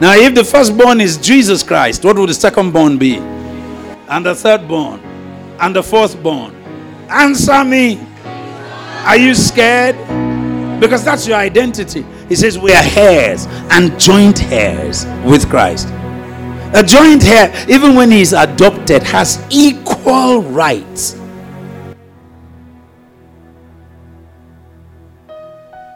Now, 0.00 0.14
if 0.14 0.34
the 0.34 0.44
firstborn 0.44 1.00
is 1.00 1.16
Jesus 1.16 1.62
Christ, 1.62 2.04
what 2.04 2.16
would 2.18 2.28
the 2.28 2.34
second 2.34 2.72
born 2.72 2.98
be? 2.98 3.16
And 3.16 4.26
the 4.26 4.34
third 4.34 4.68
born, 4.68 5.00
and 5.60 5.74
the 5.74 5.82
fourth 5.82 6.22
born. 6.22 6.54
Answer 7.08 7.64
me. 7.64 7.98
Are 9.04 9.16
you 9.16 9.34
scared? 9.34 9.96
Because 10.78 11.04
that's 11.04 11.26
your 11.26 11.38
identity. 11.38 12.04
He 12.28 12.36
says 12.36 12.58
we 12.58 12.72
are 12.72 12.84
heirs 12.96 13.46
and 13.70 13.98
joint 13.98 14.42
heirs 14.52 15.06
with 15.24 15.48
Christ. 15.48 15.88
A 16.74 16.82
joint 16.82 17.24
heir, 17.24 17.52
even 17.68 17.94
when 17.94 18.10
he 18.10 18.22
is 18.22 18.32
adopted, 18.32 19.02
has 19.02 19.44
equal 19.50 20.42
rights. 20.42 21.16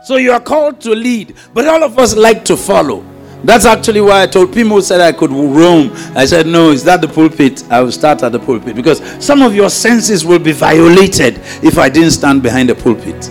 So 0.04 0.18
you 0.18 0.32
are 0.32 0.40
called 0.40 0.80
to 0.82 0.94
lead, 0.94 1.34
but 1.54 1.66
all 1.66 1.82
of 1.82 1.98
us 1.98 2.14
like 2.14 2.44
to 2.44 2.56
follow. 2.56 3.04
That's 3.42 3.64
actually 3.64 4.00
why 4.00 4.22
I 4.22 4.26
told 4.26 4.52
people 4.52 4.80
said 4.82 5.00
I 5.00 5.12
could 5.12 5.30
roam. 5.30 5.92
I 6.14 6.26
said, 6.26 6.46
no, 6.46 6.70
is 6.70 6.84
that 6.84 7.00
the 7.00 7.08
pulpit? 7.08 7.64
I 7.70 7.80
will 7.80 7.92
start 7.92 8.22
at 8.22 8.32
the 8.32 8.38
pulpit 8.38 8.76
because 8.76 9.00
some 9.24 9.42
of 9.42 9.54
your 9.54 9.70
senses 9.70 10.24
will 10.24 10.38
be 10.38 10.52
violated 10.52 11.38
if 11.62 11.78
I 11.78 11.88
didn't 11.88 12.12
stand 12.12 12.42
behind 12.42 12.68
the 12.68 12.74
pulpit. 12.74 13.30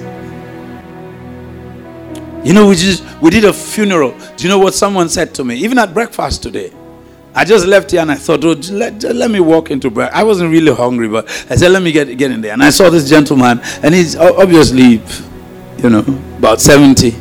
You 2.46 2.54
know, 2.54 2.68
we 2.68 2.76
just 2.76 3.04
we 3.22 3.30
did 3.30 3.46
a 3.46 3.54
funeral. 3.54 4.12
Do 4.36 4.44
you 4.44 4.50
know 4.50 4.60
what 4.60 4.74
someone 4.74 5.10
said 5.10 5.34
to 5.36 5.44
me? 5.44 5.56
Even 5.56 5.78
at 5.80 5.94
breakfast 5.94 6.44
today. 6.44 6.72
I 7.38 7.44
just 7.44 7.66
left 7.66 7.92
here 7.92 8.00
and 8.00 8.10
I 8.10 8.16
thought, 8.16 8.46
oh, 8.46 8.54
let, 8.72 9.04
let 9.04 9.30
me 9.30 9.42
walk 9.42 9.70
into 9.70 9.90
bread. 9.90 10.10
I 10.14 10.24
wasn't 10.24 10.52
really 10.52 10.74
hungry, 10.74 11.10
but 11.10 11.28
I 11.50 11.58
said, 11.58 11.72
let 11.72 11.84
me 11.84 11.92
get, 11.92 12.18
get 12.18 12.32
in 12.32 12.40
there. 12.40 12.54
And 12.54 12.64
I 12.64 12.70
saw 12.70 12.90
this 12.90 13.10
gentleman, 13.10 13.60
and 13.84 13.94
he's 13.94 14.16
obviously, 14.16 15.02
you 15.84 15.90
know, 15.90 16.00
about 16.38 16.62
70. 16.62 17.14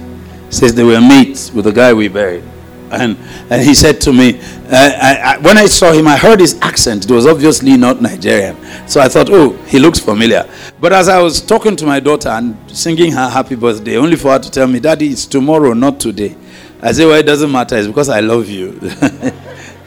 Says 0.50 0.72
they 0.72 0.84
were 0.84 1.00
mates 1.00 1.52
with 1.52 1.64
the 1.64 1.72
guy 1.72 1.92
we 1.92 2.06
buried. 2.06 2.44
And, 2.92 3.18
and 3.50 3.60
he 3.60 3.74
said 3.74 4.00
to 4.02 4.12
me, 4.12 4.38
uh, 4.38 4.70
I, 4.70 5.34
I, 5.34 5.38
when 5.38 5.58
I 5.58 5.66
saw 5.66 5.90
him, 5.90 6.06
I 6.06 6.16
heard 6.16 6.38
his 6.38 6.60
accent. 6.60 7.06
It 7.06 7.10
was 7.10 7.26
obviously 7.26 7.76
not 7.76 8.00
Nigerian. 8.00 8.56
So 8.86 9.00
I 9.00 9.08
thought, 9.08 9.30
oh, 9.30 9.54
he 9.66 9.80
looks 9.80 9.98
familiar. 9.98 10.48
But 10.80 10.92
as 10.92 11.08
I 11.08 11.20
was 11.20 11.40
talking 11.40 11.74
to 11.74 11.86
my 11.86 11.98
daughter 11.98 12.28
and 12.28 12.56
singing 12.70 13.10
her 13.10 13.28
happy 13.28 13.56
birthday, 13.56 13.96
only 13.96 14.14
for 14.14 14.30
her 14.30 14.38
to 14.38 14.48
tell 14.48 14.68
me, 14.68 14.78
Daddy, 14.78 15.08
it's 15.08 15.26
tomorrow, 15.26 15.72
not 15.72 15.98
today. 15.98 16.36
I 16.80 16.92
said, 16.92 17.06
well, 17.06 17.18
it 17.18 17.24
doesn't 17.24 17.50
matter. 17.50 17.76
It's 17.76 17.88
because 17.88 18.10
I 18.10 18.20
love 18.20 18.48
you. 18.48 18.78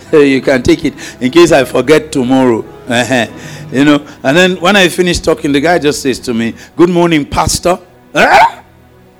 you 0.12 0.41
can 0.41 0.64
take 0.64 0.86
it 0.86 0.93
in 1.22 1.32
case 1.32 1.51
I 1.51 1.64
forget 1.64 2.12
tomorrow. 2.12 2.66
Uh-huh. 2.88 3.68
you 3.72 3.84
know, 3.84 4.08
and 4.24 4.38
then 4.38 4.62
when 4.62 4.78
I 4.78 4.88
finish 4.88 5.20
talking, 5.20 5.51
the 5.51 5.60
guy 5.60 5.78
just 5.78 6.01
says 6.01 6.20
to 6.22 6.34
me, 6.34 6.53
Good 6.76 6.89
morning, 6.89 7.26
Pastor. 7.26 7.80
Ah! 8.16 8.64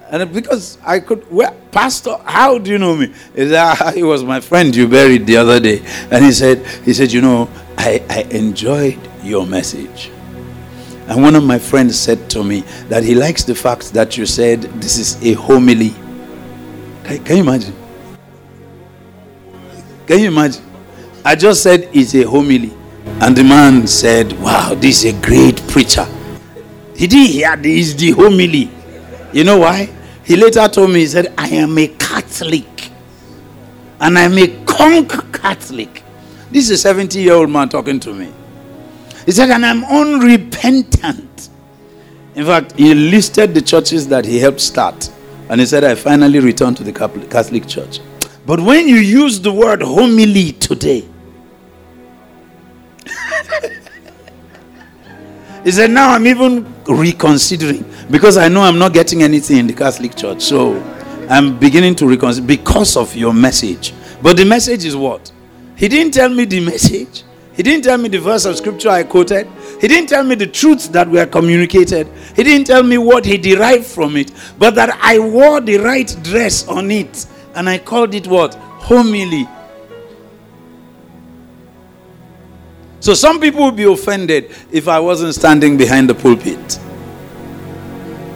And 0.10 0.32
because 0.32 0.78
I 0.86 1.02
could, 1.02 1.30
well, 1.30 1.54
Pastor, 1.72 2.16
how 2.24 2.58
do 2.58 2.72
you 2.72 2.78
know 2.78 2.96
me? 2.96 3.08
He, 3.36 3.50
said, 3.50 3.56
ah, 3.56 3.92
he 3.94 4.04
was 4.04 4.24
my 4.24 4.40
friend 4.40 4.74
you 4.74 4.88
buried 4.88 5.28
the 5.28 5.36
other 5.36 5.60
day. 5.60 5.82
And 6.10 6.24
he 6.24 6.32
said, 6.32 6.66
he 6.86 6.94
said, 6.94 7.12
you 7.12 7.20
know, 7.20 7.50
I, 7.78 8.02
I 8.10 8.22
enjoyed 8.32 9.00
your 9.22 9.46
message. 9.46 10.10
And 11.08 11.22
one 11.22 11.36
of 11.36 11.44
my 11.44 11.60
friends 11.60 12.00
said 12.00 12.30
to 12.32 12.44
me 12.44 12.62
that 12.88 13.04
he 13.04 13.16
likes 13.16 13.44
the 13.44 13.56
fact 13.56 13.94
that 13.94 14.18
you 14.18 14.26
said 14.26 14.62
this 14.82 14.98
is 14.98 15.22
a 15.26 15.34
homily. 15.34 15.94
Can, 17.04 17.24
can 17.26 17.38
you 17.38 17.44
imagine? 17.44 17.76
Can 20.06 20.20
you 20.20 20.28
imagine? 20.28 20.64
I 21.28 21.36
just 21.36 21.62
said 21.62 21.90
it's 21.92 22.16
a 22.16 22.24
homily. 22.24 22.74
And 23.20 23.36
the 23.36 23.44
man 23.44 23.86
said, 23.86 24.32
Wow, 24.40 24.76
this 24.76 25.04
is 25.04 25.14
a 25.14 25.22
great 25.22 25.62
preacher. 25.68 26.08
He 26.96 27.06
didn't 27.06 27.34
hear 27.34 27.54
this, 27.58 27.94
the 27.96 28.12
homily. 28.12 28.72
You 29.34 29.44
know 29.44 29.58
why? 29.58 29.90
He 30.24 30.38
later 30.38 30.66
told 30.70 30.92
me, 30.92 31.02
he 31.02 31.08
said, 31.08 31.34
I 31.38 31.50
am 31.50 31.78
a 31.78 31.90
Catholic. 31.90 32.92
And 34.00 34.18
I'm 34.18 34.38
a 34.38 34.64
conk 34.64 35.34
Catholic. 35.34 36.02
This 36.50 36.70
is 36.70 36.72
a 36.72 36.78
70 36.78 37.20
year 37.20 37.34
old 37.34 37.50
man 37.50 37.68
talking 37.68 38.00
to 38.00 38.14
me. 38.14 38.32
He 39.26 39.34
said, 39.34 39.50
and 39.50 39.66
I'm 39.66 39.84
unrepentant. 39.84 41.50
In 42.36 42.46
fact, 42.46 42.72
he 42.80 42.94
listed 42.94 43.54
the 43.54 43.62
churches 43.62 44.08
that 44.08 44.24
he 44.24 44.40
helped 44.40 44.62
start. 44.62 45.12
And 45.50 45.60
he 45.60 45.66
said, 45.66 45.84
I 45.84 45.96
finally 45.96 46.40
returned 46.40 46.78
to 46.78 46.86
the 46.86 46.94
Catholic 46.94 47.68
Church. 47.68 48.00
But 48.46 48.62
when 48.62 48.88
you 48.88 48.96
use 48.96 49.42
the 49.42 49.52
word 49.52 49.82
homily 49.82 50.54
today, 50.54 51.06
he 55.64 55.72
said, 55.72 55.92
Now 55.92 56.12
I'm 56.12 56.26
even 56.28 56.66
reconsidering 56.88 57.86
because 58.10 58.38
I 58.38 58.48
know 58.48 58.62
I'm 58.62 58.80
not 58.80 58.94
getting 58.94 59.24
anything 59.24 59.58
in 59.58 59.68
the 59.68 59.74
Catholic 59.74 60.16
Church. 60.16 60.42
So 60.42 60.82
I'm 61.30 61.60
beginning 61.60 61.96
to 61.96 62.08
reconsider 62.08 62.48
because 62.48 62.96
of 62.96 63.16
your 63.16 63.34
message. 63.34 63.94
But 64.22 64.38
the 64.38 64.46
message 64.46 64.86
is 64.86 64.96
what? 64.96 65.32
He 65.76 65.88
didn't 65.88 66.14
tell 66.14 66.30
me 66.30 66.46
the 66.46 66.60
message. 66.66 67.24
He 67.54 67.64
didn't 67.64 67.84
tell 67.86 67.98
me 67.98 68.08
the 68.08 68.20
verse 68.20 68.46
of 68.46 68.56
scripture 68.56 68.90
I 68.90 69.04
quoted. 69.04 69.48
He 69.82 69.88
didn't 69.88 70.10
tell 70.10 70.24
me 70.24 70.36
the 70.36 70.46
truths 70.46 70.88
that 70.90 71.10
were 71.10 71.26
communicated. 71.26 72.08
He 72.36 72.44
didn't 72.44 72.68
tell 72.68 72.84
me 72.84 73.00
what 73.00 73.26
he 73.26 73.38
derived 73.38 73.86
from 73.86 74.16
it, 74.16 74.32
but 74.60 74.76
that 74.76 74.92
I 75.02 75.18
wore 75.18 75.60
the 75.60 75.78
right 75.80 76.16
dress 76.24 76.68
on 76.68 76.92
it. 76.92 77.26
And 77.56 77.68
I 77.68 77.80
called 77.80 78.14
it 78.14 78.28
what? 78.28 78.54
Homily. 78.56 79.48
So 83.00 83.14
some 83.14 83.40
people 83.40 83.64
would 83.66 83.76
be 83.76 83.84
offended 83.84 84.52
if 84.72 84.88
I 84.88 85.00
wasn't 85.00 85.36
standing 85.36 85.78
behind 85.78 86.10
the 86.10 86.16
pulpit. 86.16 86.80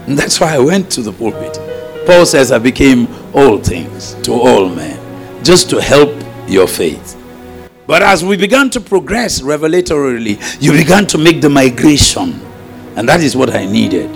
And 0.07 0.17
that's 0.17 0.39
why 0.39 0.55
I 0.55 0.59
went 0.59 0.91
to 0.91 1.01
the 1.01 1.11
pulpit. 1.11 1.57
Paul 2.05 2.25
says, 2.25 2.51
I 2.51 2.59
became 2.59 3.07
all 3.33 3.57
things 3.57 4.15
to 4.23 4.33
all 4.33 4.69
men, 4.69 5.43
just 5.43 5.69
to 5.69 5.81
help 5.81 6.11
your 6.47 6.67
faith. 6.67 7.17
But 7.87 8.01
as 8.01 8.23
we 8.23 8.37
began 8.37 8.69
to 8.71 8.81
progress 8.81 9.41
revelatorily, 9.41 10.61
you 10.61 10.71
began 10.71 11.05
to 11.07 11.17
make 11.17 11.41
the 11.41 11.49
migration. 11.49 12.39
And 12.95 13.07
that 13.07 13.21
is 13.21 13.35
what 13.35 13.49
I 13.55 13.65
needed. 13.65 14.09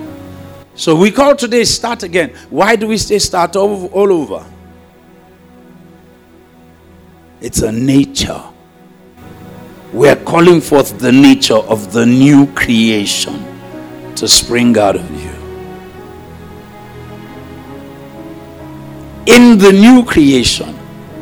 So 0.76 0.96
we 0.96 1.12
call 1.12 1.36
today 1.36 1.64
start 1.64 2.04
again. 2.04 2.34
Why 2.50 2.76
do 2.76 2.88
we 2.88 2.98
say 2.98 3.20
start 3.20 3.56
all, 3.56 3.88
all 3.88 4.12
over? 4.12 4.46
It's 7.42 7.62
a 7.62 7.72
nature. 7.72 8.42
We're 9.96 10.22
calling 10.26 10.60
forth 10.60 11.00
the 11.00 11.14
nature 11.14 11.56
of 11.56 11.94
the 11.94 12.06
new 12.06 12.48
creation 12.48 13.42
to 14.16 14.28
spring 14.28 14.78
out 14.78 14.98
of 14.98 15.10
you. 15.10 15.30
In 19.26 19.58
the 19.58 19.72
new 19.72 20.04
creation, 20.04 20.78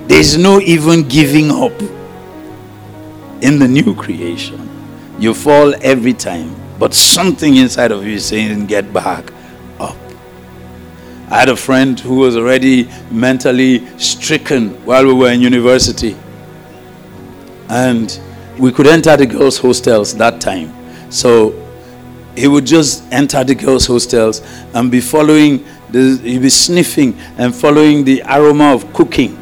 there's 0.07 0.39
no 0.39 0.59
even 0.59 1.07
giving 1.07 1.51
up. 1.51 1.79
In 3.43 3.59
the 3.59 3.67
new 3.67 3.93
creation, 3.93 4.67
you 5.19 5.35
fall 5.35 5.75
every 5.83 6.13
time, 6.13 6.55
but 6.79 6.95
something 6.95 7.57
inside 7.57 7.91
of 7.91 8.03
you 8.07 8.15
is 8.15 8.25
saying, 8.25 8.65
Get 8.65 8.91
back 8.91 9.31
up. 9.79 9.95
I 11.29 11.41
had 11.41 11.49
a 11.49 11.55
friend 11.55 11.99
who 11.99 12.15
was 12.15 12.35
already 12.35 12.89
mentally 13.11 13.85
stricken 13.99 14.83
while 14.83 15.05
we 15.05 15.13
were 15.13 15.29
in 15.31 15.41
university. 15.41 16.17
And 17.69 18.19
we 18.57 18.71
could 18.71 18.87
enter 18.87 19.17
the 19.17 19.25
girls' 19.25 19.57
hostels 19.57 20.15
that 20.15 20.39
time. 20.41 20.73
So 21.11 21.59
he 22.35 22.47
would 22.47 22.65
just 22.65 23.03
enter 23.11 23.43
the 23.43 23.55
girls' 23.55 23.87
hostels 23.87 24.41
and 24.73 24.91
be 24.91 25.01
following, 25.01 25.65
the, 25.91 26.19
he'd 26.23 26.41
be 26.41 26.49
sniffing 26.49 27.17
and 27.37 27.53
following 27.53 28.03
the 28.03 28.23
aroma 28.23 28.73
of 28.73 28.91
cooking. 28.93 29.39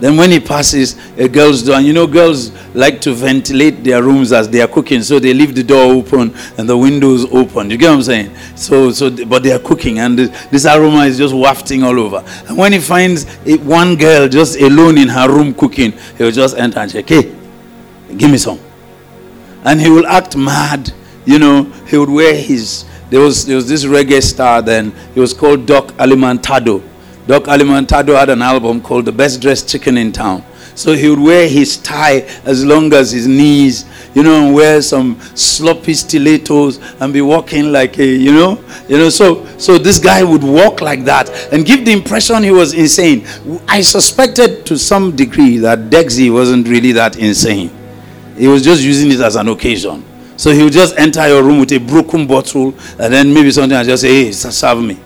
Then 0.00 0.16
when 0.16 0.30
he 0.30 0.38
passes 0.38 0.96
a 1.18 1.28
girl's 1.28 1.64
door, 1.64 1.74
and 1.76 1.84
you 1.84 1.92
know 1.92 2.06
girls 2.06 2.52
like 2.72 3.00
to 3.00 3.12
ventilate 3.12 3.82
their 3.82 4.00
rooms 4.00 4.32
as 4.32 4.48
they 4.48 4.60
are 4.60 4.68
cooking, 4.68 5.02
so 5.02 5.18
they 5.18 5.34
leave 5.34 5.56
the 5.56 5.64
door 5.64 5.92
open 5.92 6.32
and 6.56 6.68
the 6.68 6.76
windows 6.76 7.24
open. 7.32 7.68
You 7.68 7.76
get 7.76 7.88
what 7.88 7.96
I'm 7.96 8.02
saying? 8.02 8.36
So, 8.54 8.92
so 8.92 9.10
but 9.26 9.42
they 9.42 9.50
are 9.50 9.58
cooking, 9.58 9.98
and 9.98 10.16
this 10.16 10.66
aroma 10.66 11.04
is 11.06 11.18
just 11.18 11.34
wafting 11.34 11.82
all 11.82 11.98
over. 11.98 12.24
And 12.46 12.56
when 12.56 12.72
he 12.72 12.78
finds 12.78 13.24
one 13.56 13.96
girl 13.96 14.28
just 14.28 14.60
alone 14.60 14.98
in 14.98 15.08
her 15.08 15.28
room 15.28 15.52
cooking, 15.52 15.92
he'll 16.16 16.30
just 16.30 16.56
enter 16.56 16.78
and 16.78 16.90
say, 16.92 17.02
"Hey, 17.02 17.34
give 18.16 18.30
me 18.30 18.38
some," 18.38 18.58
and 19.64 19.80
he 19.80 19.90
will 19.90 20.06
act 20.06 20.36
mad. 20.36 20.92
You 21.24 21.38
know, 21.38 21.64
he 21.86 21.98
would 21.98 22.10
wear 22.10 22.34
his. 22.34 22.84
There 23.10 23.20
was 23.20 23.46
there 23.46 23.56
was 23.56 23.68
this 23.68 23.84
reggae 23.84 24.22
star 24.22 24.62
then. 24.62 24.92
He 25.14 25.20
was 25.20 25.32
called 25.32 25.66
Doc 25.66 25.88
Alimantado. 25.98 26.82
Doc 27.26 27.44
Alimantado 27.44 28.18
had 28.18 28.30
an 28.30 28.40
album 28.40 28.80
called 28.80 29.04
The 29.04 29.12
Best 29.12 29.42
Dressed 29.42 29.68
Chicken 29.68 29.98
in 29.98 30.12
Town. 30.12 30.42
So 30.74 30.94
he 30.94 31.10
would 31.10 31.18
wear 31.18 31.48
his 31.48 31.76
tie 31.76 32.20
as 32.44 32.64
long 32.64 32.92
as 32.94 33.10
his 33.10 33.26
knees, 33.26 33.84
you 34.14 34.22
know, 34.22 34.46
and 34.46 34.54
wear 34.54 34.80
some 34.80 35.20
sloppy 35.34 35.92
stilettos 35.92 36.78
and 37.00 37.12
be 37.12 37.20
walking 37.20 37.72
like 37.72 37.98
a, 37.98 38.06
you 38.06 38.32
know, 38.32 38.64
you 38.88 38.96
know. 38.96 39.08
So, 39.10 39.44
so 39.58 39.76
this 39.76 39.98
guy 39.98 40.22
would 40.22 40.44
walk 40.44 40.80
like 40.80 41.04
that 41.04 41.28
and 41.52 41.66
give 41.66 41.84
the 41.84 41.92
impression 41.92 42.44
he 42.44 42.52
was 42.52 42.74
insane. 42.74 43.26
I 43.66 43.80
suspected 43.80 44.64
to 44.66 44.78
some 44.78 45.16
degree 45.16 45.58
that 45.58 45.90
Dexy 45.90 46.32
wasn't 46.32 46.68
really 46.68 46.92
that 46.92 47.18
insane. 47.18 47.70
He 48.38 48.48
was 48.48 48.62
just 48.62 48.82
using 48.82 49.10
it 49.10 49.20
as 49.20 49.36
an 49.36 49.48
occasion. 49.48 50.04
So 50.36 50.52
he 50.52 50.62
would 50.62 50.72
just 50.72 50.96
enter 50.96 51.26
your 51.26 51.42
room 51.42 51.58
with 51.58 51.72
a 51.72 51.78
broken 51.78 52.26
bottle 52.26 52.68
and 52.98 53.12
then 53.12 53.34
maybe 53.34 53.50
something 53.50 53.76
and 53.76 53.88
just 53.88 54.02
say, 54.02 54.26
"Hey, 54.26 54.32
serve 54.32 54.82
me." 54.82 54.98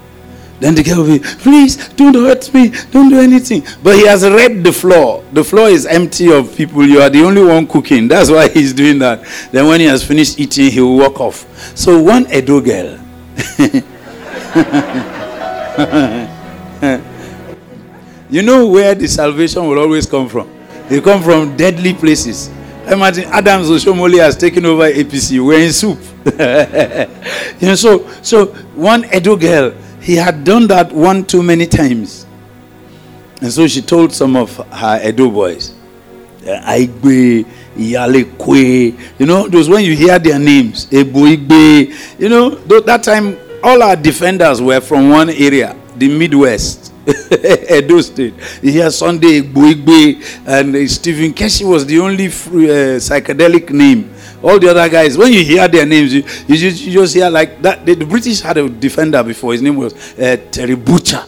Then 0.63 0.77
the 0.77 0.85
girl 0.85 0.99
will 0.99 1.19
be, 1.19 1.21
please 1.41 1.89
don't 1.95 2.15
hurt 2.15 2.55
me, 2.55 2.69
don't 2.93 3.11
do 3.11 3.19
anything. 3.19 3.65
But 3.83 3.97
he 3.97 4.07
has 4.07 4.23
read 4.23 4.63
the 4.63 4.73
floor. 4.73 5.25
The 5.33 5.43
floor 5.43 5.69
is 5.69 5.87
empty 5.87 6.33
of 6.33 6.57
people. 6.57 6.87
You 6.87 7.01
are 7.01 7.11
the 7.11 7.25
only 7.25 7.43
one 7.43 7.67
cooking. 7.67 8.07
That's 8.07 8.31
why 8.31 8.49
he's 8.49 8.73
doing 8.73 9.01
that. 9.01 9.25
Then 9.51 9.67
when 9.67 9.81
he 9.81 9.87
has 9.87 10.05
finished 10.05 10.39
eating, 10.39 10.71
he 10.71 10.81
will 10.81 10.99
walk 10.99 11.21
off. 11.21 11.45
So 11.77 12.01
one 12.01 12.33
Edo 12.33 12.61
girl. 12.61 12.97
you 18.31 18.43
know 18.43 18.69
where 18.69 18.95
the 18.95 19.09
salvation 19.09 19.67
will 19.67 19.81
always 19.81 20.07
come 20.07 20.29
from? 20.29 20.49
They 20.89 21.01
come 21.01 21.25
from 21.25 21.57
deadly 21.57 21.93
places. 21.93 22.51
Imagine 22.91 23.25
Adams 23.25 23.69
Oshiomhole 23.69 24.19
has 24.19 24.37
taken 24.37 24.67
over 24.67 24.91
APC. 24.91 25.45
We're 25.45 25.61
in 25.65 25.73
soup. 25.73 25.99
you 27.61 27.69
know, 27.69 27.75
so 27.75 28.09
so 28.23 28.47
one 28.75 29.05
Edo 29.15 29.37
girl 29.37 29.73
he 30.03 30.17
had 30.17 30.43
done 30.45 30.67
that 30.67 30.93
one 30.93 31.25
too 31.25 31.43
many 31.43 31.67
times. 31.67 32.27
And 33.41 33.53
so 33.53 33.67
she 33.67 33.81
told 33.83 34.13
some 34.13 34.37
of 34.37 34.57
her 34.57 35.01
Edo 35.09 35.31
boys, 35.31 35.75
eh, 36.45 36.87
Aigbe, 36.87 37.45
Iyalekwe, 37.77 38.99
you 39.19 39.27
know, 39.27 39.49
those 39.49 39.69
when 39.69 39.85
you 39.85 39.97
hear 39.97 40.19
their 40.19 40.39
names, 40.39 40.87
Eboigbe, 40.87 42.19
you 42.21 42.29
know, 42.29 42.51
that 42.51 43.03
time 43.03 43.39
all 43.63 43.83
our 43.83 43.97
defenders 43.97 44.61
were 44.61 44.81
from 44.81 45.09
one 45.09 45.31
area, 45.31 45.77
the 45.97 46.09
Midwest. 46.09 46.92
Edo 47.71 48.01
State. 48.01 48.35
You 48.63 48.73
hear 48.73 48.91
Sunday 48.91 49.43
Eboigbe 49.43 50.47
and 50.47 50.91
Stephen 50.91 51.33
Keshi 51.33 51.69
was 51.69 51.85
the 51.87 51.99
only 51.99 52.29
free, 52.29 52.71
uh, 52.71 52.99
psychedelic 52.99 53.71
name 53.71 54.13
all 54.43 54.59
the 54.59 54.69
other 54.69 54.89
guys, 54.89 55.17
when 55.17 55.33
you 55.33 55.45
hear 55.45 55.69
their 55.69 55.87
names, 55.87 56.13
you, 56.13 56.25
you, 56.49 56.57
just, 56.57 56.83
you 56.85 56.93
just 56.93 57.15
hear 57.15 57.31
like 57.31 57.63
that. 57.63 57.87
The, 57.87 57.95
the, 57.95 58.05
British 58.05 58.41
had 58.41 58.57
a 58.59 58.69
defender 58.69 59.23
before. 59.23 59.53
His 59.53 59.63
name 59.63 59.77
was 59.77 59.95
uh, 60.19 60.37
Terry 60.51 60.75
Butcher. 60.75 61.25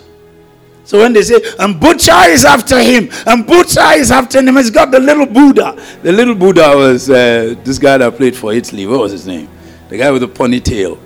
So 0.85 0.99
when 0.99 1.13
they 1.13 1.23
say, 1.23 1.41
and 1.59 1.81
Butcher 1.81 2.29
is 2.29 2.45
after 2.45 2.79
him, 2.81 3.09
and 3.27 3.47
Butcher 3.47 3.93
is 3.93 4.11
after 4.11 4.43
him, 4.43 4.57
he's 4.57 4.71
got 4.71 4.91
the 4.91 4.99
little 5.01 5.27
Buddha. 5.27 5.77
The 6.03 6.13
little 6.13 6.35
Buddha 6.35 6.77
was 6.77 7.09
uh, 7.09 7.55
this 7.65 7.79
guy 7.79 7.99
that 7.99 8.17
played 8.17 8.37
for 8.37 8.53
Italy. 8.53 8.87
What 8.87 9.01
was 9.01 9.13
his 9.13 9.27
name? 9.27 9.49
The 9.89 9.97
guy 9.97 10.11
with 10.11 10.23
the 10.23 10.29
ponytail. 10.29 10.99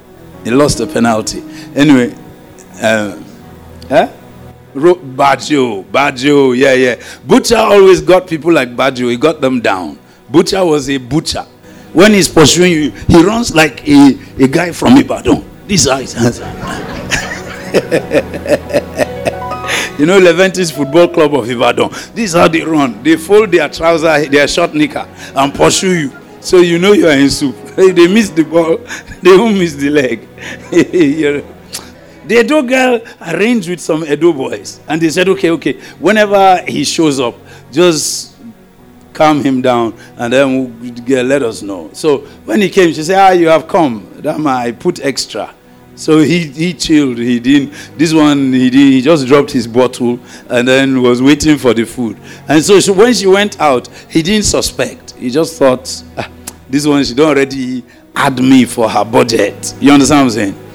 He 0.44 0.50
lost 0.50 0.78
the 0.78 0.86
penalty. 0.86 1.42
Anyway, 1.76 2.14
uh, 2.80 3.22
huh? 3.88 4.12
Ro- 4.74 4.94
Baggio, 4.96 6.56
yeah, 6.56 6.72
yeah. 6.74 7.02
Butcher 7.26 7.56
always 7.56 8.00
got 8.00 8.26
people 8.26 8.52
like 8.52 8.74
Baggio. 8.76 9.10
He 9.10 9.16
got 9.16 9.40
them 9.40 9.60
down. 9.60 9.98
Butcher 10.28 10.64
was 10.64 10.88
a 10.90 10.98
butcher. 10.98 11.46
When 11.92 12.12
he's 12.12 12.28
pursuing 12.28 12.72
you, 12.72 12.90
he 12.90 13.22
runs 13.22 13.54
like 13.54 13.86
a, 13.88 14.18
a 14.38 14.46
guy 14.48 14.72
from 14.72 14.96
Ibadan. 14.98 15.42
His 15.66 15.84
hands 15.86 16.14
You 19.98 20.06
know, 20.06 20.20
Leventis 20.20 20.72
Football 20.72 21.08
Club 21.08 21.34
of 21.34 21.50
Ibadan. 21.50 21.90
This 22.14 22.30
is 22.30 22.34
how 22.34 22.46
they 22.46 22.62
run. 22.62 23.02
They 23.02 23.16
fold 23.16 23.50
their 23.50 23.68
trouser, 23.68 24.28
their 24.28 24.46
short 24.46 24.72
knicker, 24.72 25.08
and 25.34 25.52
pursue 25.52 25.94
you. 26.02 26.12
So 26.40 26.58
you 26.58 26.78
know 26.78 26.92
you 26.92 27.08
are 27.08 27.18
in 27.18 27.28
soup. 27.30 27.56
they 27.76 28.06
miss 28.06 28.30
the 28.30 28.44
ball, 28.44 28.76
they 29.22 29.36
won't 29.36 29.58
miss 29.58 29.74
the 29.74 29.90
leg. 29.90 30.28
The 32.28 32.40
Edo 32.40 32.62
girl 32.62 33.00
arranged 33.26 33.68
with 33.68 33.80
some 33.80 34.04
Edo 34.04 34.32
boys, 34.32 34.80
and 34.86 35.00
they 35.00 35.08
said, 35.08 35.28
okay, 35.30 35.50
okay, 35.50 35.80
whenever 35.98 36.62
he 36.68 36.84
shows 36.84 37.18
up, 37.18 37.34
just 37.72 38.36
calm 39.14 39.42
him 39.42 39.62
down, 39.62 39.94
and 40.16 40.32
then 40.32 40.80
we'll 40.80 41.24
let 41.24 41.42
us 41.42 41.62
know. 41.62 41.90
So 41.92 42.18
when 42.44 42.60
he 42.60 42.68
came, 42.68 42.92
she 42.92 43.02
said, 43.02 43.18
ah, 43.18 43.30
you 43.32 43.48
have 43.48 43.66
come. 43.66 44.20
Dama, 44.20 44.50
I 44.50 44.72
put 44.72 45.00
extra. 45.00 45.54
So 45.96 46.18
he, 46.20 46.44
he 46.46 46.74
chilled. 46.74 47.18
He 47.18 47.40
didn't. 47.40 47.72
This 47.98 48.14
one 48.14 48.52
he 48.52 48.70
did. 48.70 48.92
He 48.92 49.00
just 49.02 49.26
dropped 49.26 49.50
his 49.50 49.66
bottle 49.66 50.20
and 50.48 50.68
then 50.68 51.02
was 51.02 51.20
waiting 51.20 51.58
for 51.58 51.74
the 51.74 51.84
food. 51.84 52.16
And 52.46 52.62
so 52.62 52.78
she, 52.78 52.92
when 52.92 53.12
she 53.12 53.26
went 53.26 53.60
out, 53.60 53.88
he 54.08 54.22
didn't 54.22 54.44
suspect. 54.44 55.12
He 55.14 55.28
just 55.28 55.58
thought, 55.58 56.04
ah, 56.16 56.30
this 56.70 56.86
one 56.86 57.02
she 57.02 57.14
don't 57.14 57.30
already 57.30 57.82
add 58.14 58.38
me 58.40 58.64
for 58.64 58.88
her 58.88 59.04
budget. 59.04 59.74
You 59.80 59.90
understand 59.90 60.18
what 60.20 60.24
I'm 60.24 60.30
saying? 60.30 60.67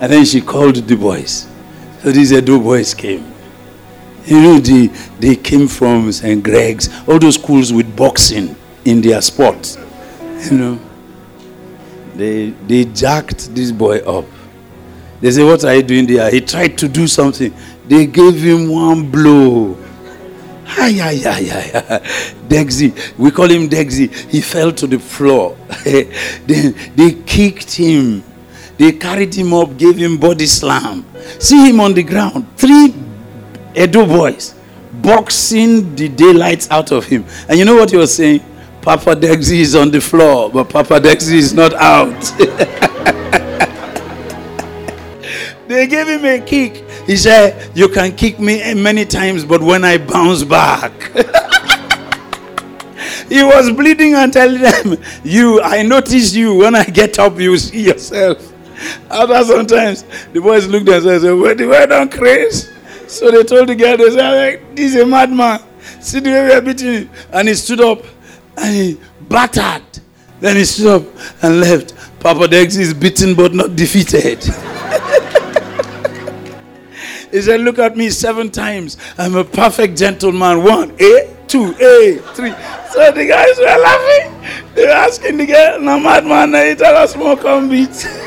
And 0.00 0.12
then 0.12 0.24
she 0.24 0.40
called 0.40 0.76
the 0.76 0.96
boys. 0.96 1.48
So 2.02 2.12
these 2.12 2.32
Edo 2.32 2.58
boys 2.60 2.94
came. 2.94 3.32
You 4.24 4.40
know, 4.40 4.58
they, 4.58 4.86
they 5.18 5.36
came 5.36 5.66
from 5.66 6.12
St. 6.12 6.42
Greg's, 6.42 6.88
all 7.08 7.18
those 7.18 7.34
schools 7.34 7.72
with 7.72 7.96
boxing 7.96 8.54
in 8.84 9.00
their 9.00 9.20
sports. 9.22 9.76
You 10.50 10.58
know, 10.58 10.80
they, 12.14 12.50
they 12.50 12.84
jacked 12.84 13.54
this 13.54 13.72
boy 13.72 13.98
up. 13.98 14.26
They 15.20 15.30
say, 15.30 15.42
What 15.42 15.64
are 15.64 15.74
you 15.74 15.82
doing 15.82 16.06
there? 16.06 16.30
He 16.30 16.40
tried 16.40 16.78
to 16.78 16.88
do 16.88 17.06
something. 17.06 17.52
They 17.86 18.06
gave 18.06 18.40
him 18.40 18.70
one 18.70 19.10
blow. 19.10 19.76
Hi, 20.66 20.92
hi, 20.92 21.16
hi, 21.16 21.42
hi. 21.42 21.98
Dexy, 22.46 23.18
we 23.18 23.30
call 23.30 23.50
him 23.50 23.68
Dexy. 23.68 24.14
He 24.30 24.42
fell 24.42 24.70
to 24.72 24.86
the 24.86 24.98
floor. 24.98 25.56
then 25.84 26.74
they 26.94 27.12
kicked 27.24 27.74
him. 27.74 28.22
They 28.78 28.92
carried 28.92 29.34
him 29.34 29.52
up, 29.52 29.76
gave 29.76 29.96
him 29.96 30.16
body 30.16 30.46
slam. 30.46 31.04
See 31.38 31.68
him 31.68 31.80
on 31.80 31.94
the 31.94 32.02
ground. 32.02 32.46
Three 32.56 32.94
Edo 33.76 34.06
boys 34.06 34.54
boxing 35.02 35.94
the 35.94 36.08
daylights 36.08 36.70
out 36.70 36.92
of 36.92 37.04
him. 37.06 37.24
And 37.48 37.58
you 37.58 37.64
know 37.64 37.74
what 37.74 37.90
he 37.90 37.96
was 37.96 38.14
saying? 38.14 38.40
Papa 38.82 39.14
Dexy 39.16 39.58
is 39.58 39.74
on 39.74 39.90
the 39.90 40.00
floor, 40.00 40.50
but 40.50 40.68
Papa 40.70 41.00
Dexy 41.00 41.34
is 41.34 41.52
not 41.52 41.74
out. 41.74 42.32
They 45.68 45.86
gave 45.86 46.08
him 46.08 46.24
a 46.24 46.40
kick. 46.40 46.82
He 47.06 47.16
said, 47.18 47.76
You 47.76 47.90
can 47.90 48.16
kick 48.16 48.40
me 48.40 48.72
many 48.72 49.04
times, 49.04 49.44
but 49.44 49.60
when 49.60 49.84
I 49.84 49.98
bounce 49.98 50.42
back. 50.42 50.92
he 53.28 53.44
was 53.44 53.70
bleeding 53.72 54.14
and 54.14 54.32
telling 54.32 54.62
them, 54.62 54.96
You, 55.22 55.60
I 55.60 55.82
notice 55.82 56.34
you. 56.34 56.54
When 56.54 56.74
I 56.74 56.84
get 56.84 57.18
up, 57.18 57.38
you 57.38 57.58
see 57.58 57.82
yourself. 57.82 58.50
After 59.10 59.44
sometimes, 59.44 60.04
the 60.32 60.40
boys 60.40 60.66
looked 60.66 60.88
at 60.88 60.98
us 60.98 61.04
and 61.04 61.20
said, 61.22 61.32
Well, 61.32 61.54
the 61.54 61.66
word 61.66 61.92
on 61.92 62.08
craze. 62.08 62.70
So 63.06 63.30
they 63.30 63.42
told 63.42 63.68
the 63.68 63.74
girl, 63.74 63.96
they 63.96 64.10
said, 64.10 64.76
This 64.76 64.94
is 64.94 65.02
a 65.02 65.06
madman. 65.06 65.60
See 66.00 66.20
the 66.20 66.30
way 66.30 66.44
we 66.46 66.52
are 66.52 66.60
beating 66.60 66.92
him. 66.92 67.10
And 67.32 67.48
he 67.48 67.54
stood 67.54 67.80
up 67.80 68.02
and 68.56 68.74
he 68.74 69.00
battered. 69.28 69.82
Then 70.40 70.56
he 70.56 70.64
stood 70.64 71.02
up 71.02 71.02
and 71.42 71.60
left. 71.60 71.94
Papa 72.20 72.48
Dex 72.48 72.76
is 72.76 72.94
beaten 72.94 73.34
but 73.34 73.54
not 73.54 73.76
defeated. 73.76 74.44
He 77.30 77.42
said, 77.42 77.60
Look 77.60 77.78
at 77.78 77.96
me 77.96 78.10
seven 78.10 78.50
times. 78.50 78.96
I'm 79.18 79.36
a 79.36 79.44
perfect 79.44 79.98
gentleman. 79.98 80.62
One, 80.62 80.92
A, 81.00 81.36
two, 81.46 81.74
A, 81.78 82.18
three. 82.34 82.52
So 82.90 83.12
the 83.12 83.26
guys 83.26 83.58
were 83.58 83.64
laughing. 83.64 84.74
They 84.74 84.86
were 84.86 84.92
asking 84.92 85.36
the 85.36 85.46
girl, 85.46 85.80
No 85.80 86.00
madman, 86.00 86.54
he 86.54 86.74
tell 86.74 86.96
us 86.96 87.16
more 87.16 87.36
come 87.36 87.68
beat. 87.68 88.08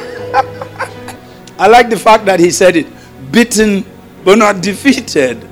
I 1.61 1.67
like 1.67 1.91
the 1.91 1.97
fact 1.99 2.25
that 2.25 2.39
he 2.39 2.49
said 2.49 2.75
it. 2.75 2.87
Beaten 3.31 3.85
but 4.23 4.39
not 4.39 4.63
defeated 4.63 5.47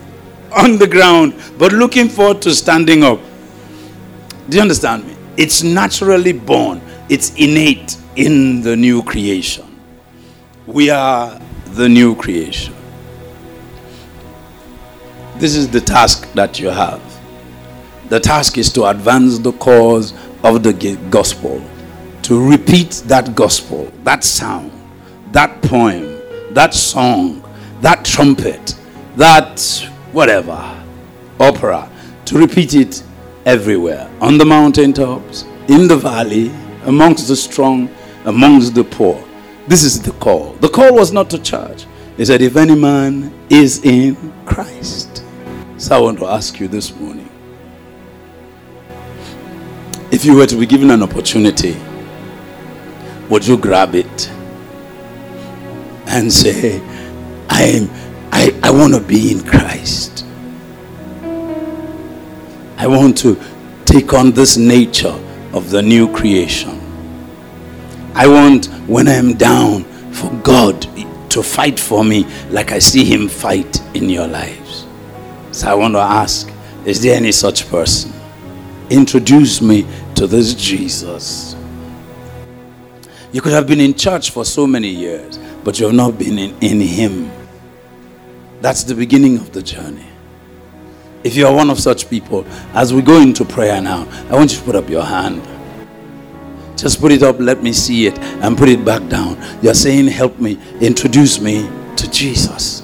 on 0.52 0.80
the 0.80 0.88
ground, 0.88 1.36
but 1.60 1.72
looking 1.72 2.10
forward 2.10 2.42
to 2.42 2.56
standing 2.56 3.04
up. 3.04 3.20
Do 4.50 4.58
you 4.58 4.62
understand 4.64 5.06
me? 5.06 5.16
It's 5.38 5.62
naturally 5.62 6.34
born, 6.34 6.82
it's 7.10 7.36
innate 7.36 7.96
in 8.16 8.62
the 8.62 8.76
new 8.76 9.04
creation. 9.04 9.80
We 10.66 10.90
are 10.90 11.40
the 11.74 11.88
new 11.88 12.16
creation. 12.16 12.74
This 15.36 15.56
is 15.56 15.70
the 15.70 15.80
task 15.80 16.34
that 16.34 16.60
you 16.60 16.70
have. 16.70 17.04
The 18.10 18.20
task 18.20 18.58
is 18.58 18.74
to 18.74 18.86
advance 18.86 19.38
the 19.38 19.52
cause 19.52 20.14
of 20.44 20.64
the 20.64 20.98
gospel, 21.12 21.64
to 22.24 22.50
repeat 22.50 23.04
that 23.06 23.36
gospel, 23.36 23.92
that 24.06 24.24
sound, 24.24 24.72
that 25.32 25.62
poem, 25.62 26.22
that 26.54 26.74
song, 26.74 27.44
that 27.82 28.04
trumpet, 28.06 28.76
that 29.16 29.60
whatever, 30.12 30.84
opera, 31.40 31.90
to 32.26 32.38
repeat 32.38 32.74
it 32.74 33.04
everywhere 33.46 34.10
on 34.22 34.38
the 34.38 34.46
mountaintops, 34.46 35.44
in 35.68 35.88
the 35.88 35.98
valley, 35.98 36.52
amongst 36.86 37.28
the 37.28 37.36
strong, 37.36 37.90
amongst 38.26 38.74
the 38.76 38.84
poor. 38.84 39.24
This 39.68 39.84
is 39.84 40.02
the 40.02 40.12
call. 40.14 40.54
The 40.54 40.70
call 40.70 40.96
was 40.96 41.12
not 41.12 41.30
to 41.30 41.40
church. 41.40 41.86
He 42.18 42.26
said, 42.26 42.42
If 42.42 42.56
any 42.56 42.76
man 42.76 43.34
is 43.50 43.84
in 43.86 44.34
Christ, 44.46 45.24
so 45.78 45.96
I 45.96 46.00
want 46.00 46.20
to 46.20 46.26
ask 46.26 46.60
you 46.60 46.68
this 46.68 46.94
morning 46.96 47.30
if 50.12 50.26
you 50.26 50.36
were 50.36 50.48
to 50.48 50.56
be 50.56 50.66
given 50.66 50.90
an 50.90 51.04
opportunity, 51.04 51.78
would 53.30 53.46
you 53.46 53.58
grab 53.58 53.94
it 53.94 54.32
and 56.10 56.32
say, 56.32 56.80
I 57.50 57.64
am 57.64 57.90
I, 58.32 58.58
I 58.64 58.72
want 58.72 58.94
to 58.94 59.02
be 59.02 59.32
in 59.32 59.44
Christ. 59.44 60.26
I 62.78 62.88
want 62.88 63.18
to 63.20 63.38
take 63.86 64.14
on 64.14 64.32
this 64.32 64.56
nature 64.56 65.18
of 65.54 65.70
the 65.70 65.82
new 65.82 66.14
creation. 66.14 66.80
I 68.14 68.28
want, 68.28 68.68
when 68.88 69.08
I 69.08 69.14
am 69.14 69.34
down, 69.34 69.84
for 70.14 70.32
God 70.44 70.88
to 71.32 71.44
fight 71.44 71.80
for 71.80 72.04
me 72.04 72.26
like 72.50 72.72
I 72.72 72.80
see 72.80 73.04
Him 73.06 73.28
fight 73.28 73.82
in 73.96 74.10
your 74.10 74.28
lives. 74.28 74.86
So 75.52 75.70
I 75.70 75.74
want 75.74 75.96
to 75.96 76.00
ask 76.00 76.52
is 76.86 77.02
there 77.02 77.16
any 77.16 77.32
such 77.32 77.68
person? 77.70 78.14
Introduce 78.90 79.62
me 79.62 79.86
to 80.16 80.28
this 80.28 80.54
Jesus. 80.54 81.56
You 83.32 83.42
could 83.42 83.52
have 83.52 83.68
been 83.68 83.80
in 83.80 83.94
church 83.94 84.32
for 84.32 84.46
so 84.46 84.66
many 84.66 84.88
years, 84.88 85.38
but 85.64 85.80
you 85.80 85.88
have 85.88 85.96
not 85.96 86.18
been 86.18 86.38
in, 86.40 86.58
in 86.60 86.82
Him. 86.82 87.32
That's 88.62 88.84
the 88.84 88.96
beginning 88.96 89.38
of 89.38 89.52
the 89.54 89.62
journey. 89.62 90.06
If 91.24 91.36
you 91.36 91.48
are 91.48 91.54
one 91.54 91.70
of 91.70 91.80
such 91.80 92.10
people, 92.10 92.46
as 92.74 92.94
we 92.94 93.02
go 93.02 93.20
into 93.20 93.44
prayer 93.44 93.82
now, 93.82 94.08
I 94.30 94.36
want 94.36 94.52
you 94.52 94.60
to 94.60 94.64
put 94.64 94.76
up 94.76 94.90
your 94.90 95.04
hand. 95.04 95.42
Just 96.78 97.02
put 97.02 97.12
it 97.12 97.24
up, 97.24 97.40
let 97.40 97.62
me 97.62 97.74
see 97.74 98.08
it, 98.08 98.18
and 98.20 98.58
put 98.58 98.70
it 98.70 98.86
back 98.86 99.08
down. 99.10 99.38
You're 99.62 99.74
saying, 99.74 100.08
Help 100.08 100.40
me, 100.40 100.58
introduce 100.80 101.42
me 101.42 101.70
to 101.98 102.10
Jesus. 102.10 102.84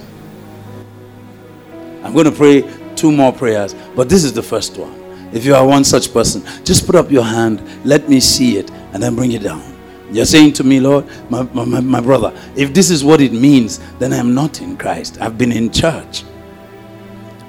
I'm 2.04 2.14
going 2.14 2.26
to 2.26 2.32
pray 2.32 2.70
two 2.96 3.12
more 3.12 3.32
prayers, 3.32 3.74
but 3.96 4.10
this 4.10 4.24
is 4.24 4.34
the 4.34 4.44
first 4.44 4.78
one. 4.78 4.94
If 5.34 5.46
you 5.46 5.56
are 5.56 5.66
one 5.66 5.84
such 5.84 6.14
person, 6.14 6.44
just 6.64 6.86
put 6.86 6.96
up 6.96 7.10
your 7.10 7.24
hand, 7.24 7.64
let 7.86 8.08
me 8.10 8.20
see 8.20 8.58
it, 8.58 8.70
and 8.94 9.02
then 9.02 9.16
bring 9.16 9.32
it 9.32 9.44
down. 9.44 9.75
You're 10.12 10.26
saying 10.26 10.54
to 10.54 10.64
me, 10.64 10.80
Lord, 10.80 11.06
my, 11.30 11.44
my, 11.44 11.80
my 11.80 12.00
brother, 12.00 12.34
if 12.56 12.74
this 12.74 12.90
is 12.90 13.04
what 13.04 13.22
it 13.22 13.34
means, 13.34 13.80
then 13.98 14.14
I'm 14.14 14.34
not 14.36 14.62
in 14.62 14.78
Christ. 14.78 15.20
I've 15.20 15.38
been 15.38 15.52
in 15.52 15.72
church. 15.72 16.24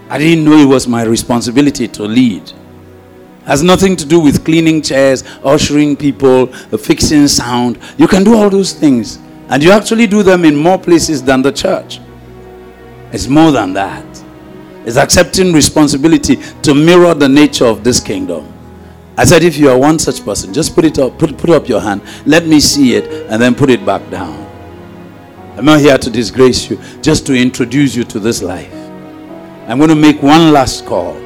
I 0.08 0.18
didn't 0.18 0.44
know 0.44 0.56
it 0.56 0.66
was 0.66 0.86
my 0.86 1.02
responsibility 1.02 1.88
to 1.88 2.04
lead. 2.04 2.52
Has 3.44 3.62
nothing 3.62 3.94
to 3.96 4.06
do 4.06 4.18
with 4.18 4.44
cleaning 4.44 4.82
chairs, 4.82 5.22
ushering 5.44 5.96
people, 5.96 6.46
fixing 6.46 7.28
sound. 7.28 7.78
You 7.98 8.08
can 8.08 8.24
do 8.24 8.34
all 8.34 8.50
those 8.50 8.72
things. 8.72 9.18
And 9.48 9.62
you 9.62 9.70
actually 9.70 10.06
do 10.06 10.22
them 10.22 10.44
in 10.44 10.56
more 10.56 10.78
places 10.78 11.22
than 11.22 11.42
the 11.42 11.52
church. 11.52 12.00
It's 13.12 13.28
more 13.28 13.52
than 13.52 13.72
that, 13.74 14.04
it's 14.84 14.96
accepting 14.96 15.52
responsibility 15.52 16.36
to 16.62 16.74
mirror 16.74 17.14
the 17.14 17.28
nature 17.28 17.66
of 17.66 17.84
this 17.84 18.00
kingdom. 18.00 18.52
I 19.18 19.24
said, 19.24 19.42
if 19.42 19.56
you 19.56 19.70
are 19.70 19.78
one 19.78 19.98
such 19.98 20.24
person, 20.24 20.52
just 20.52 20.74
put 20.74 20.84
it 20.84 20.98
up, 20.98 21.18
put, 21.18 21.38
put 21.38 21.50
up 21.50 21.68
your 21.68 21.80
hand, 21.80 22.02
let 22.26 22.46
me 22.46 22.60
see 22.60 22.94
it, 22.94 23.30
and 23.30 23.40
then 23.40 23.54
put 23.54 23.70
it 23.70 23.84
back 23.84 24.08
down. 24.10 24.44
I'm 25.56 25.64
not 25.64 25.80
here 25.80 25.96
to 25.96 26.10
disgrace 26.10 26.68
you, 26.68 26.78
just 27.00 27.26
to 27.26 27.34
introduce 27.34 27.94
you 27.94 28.04
to 28.04 28.20
this 28.20 28.42
life. 28.42 28.74
I'm 29.68 29.78
going 29.78 29.88
to 29.88 29.96
make 29.96 30.22
one 30.22 30.52
last 30.52 30.84
call. 30.84 31.16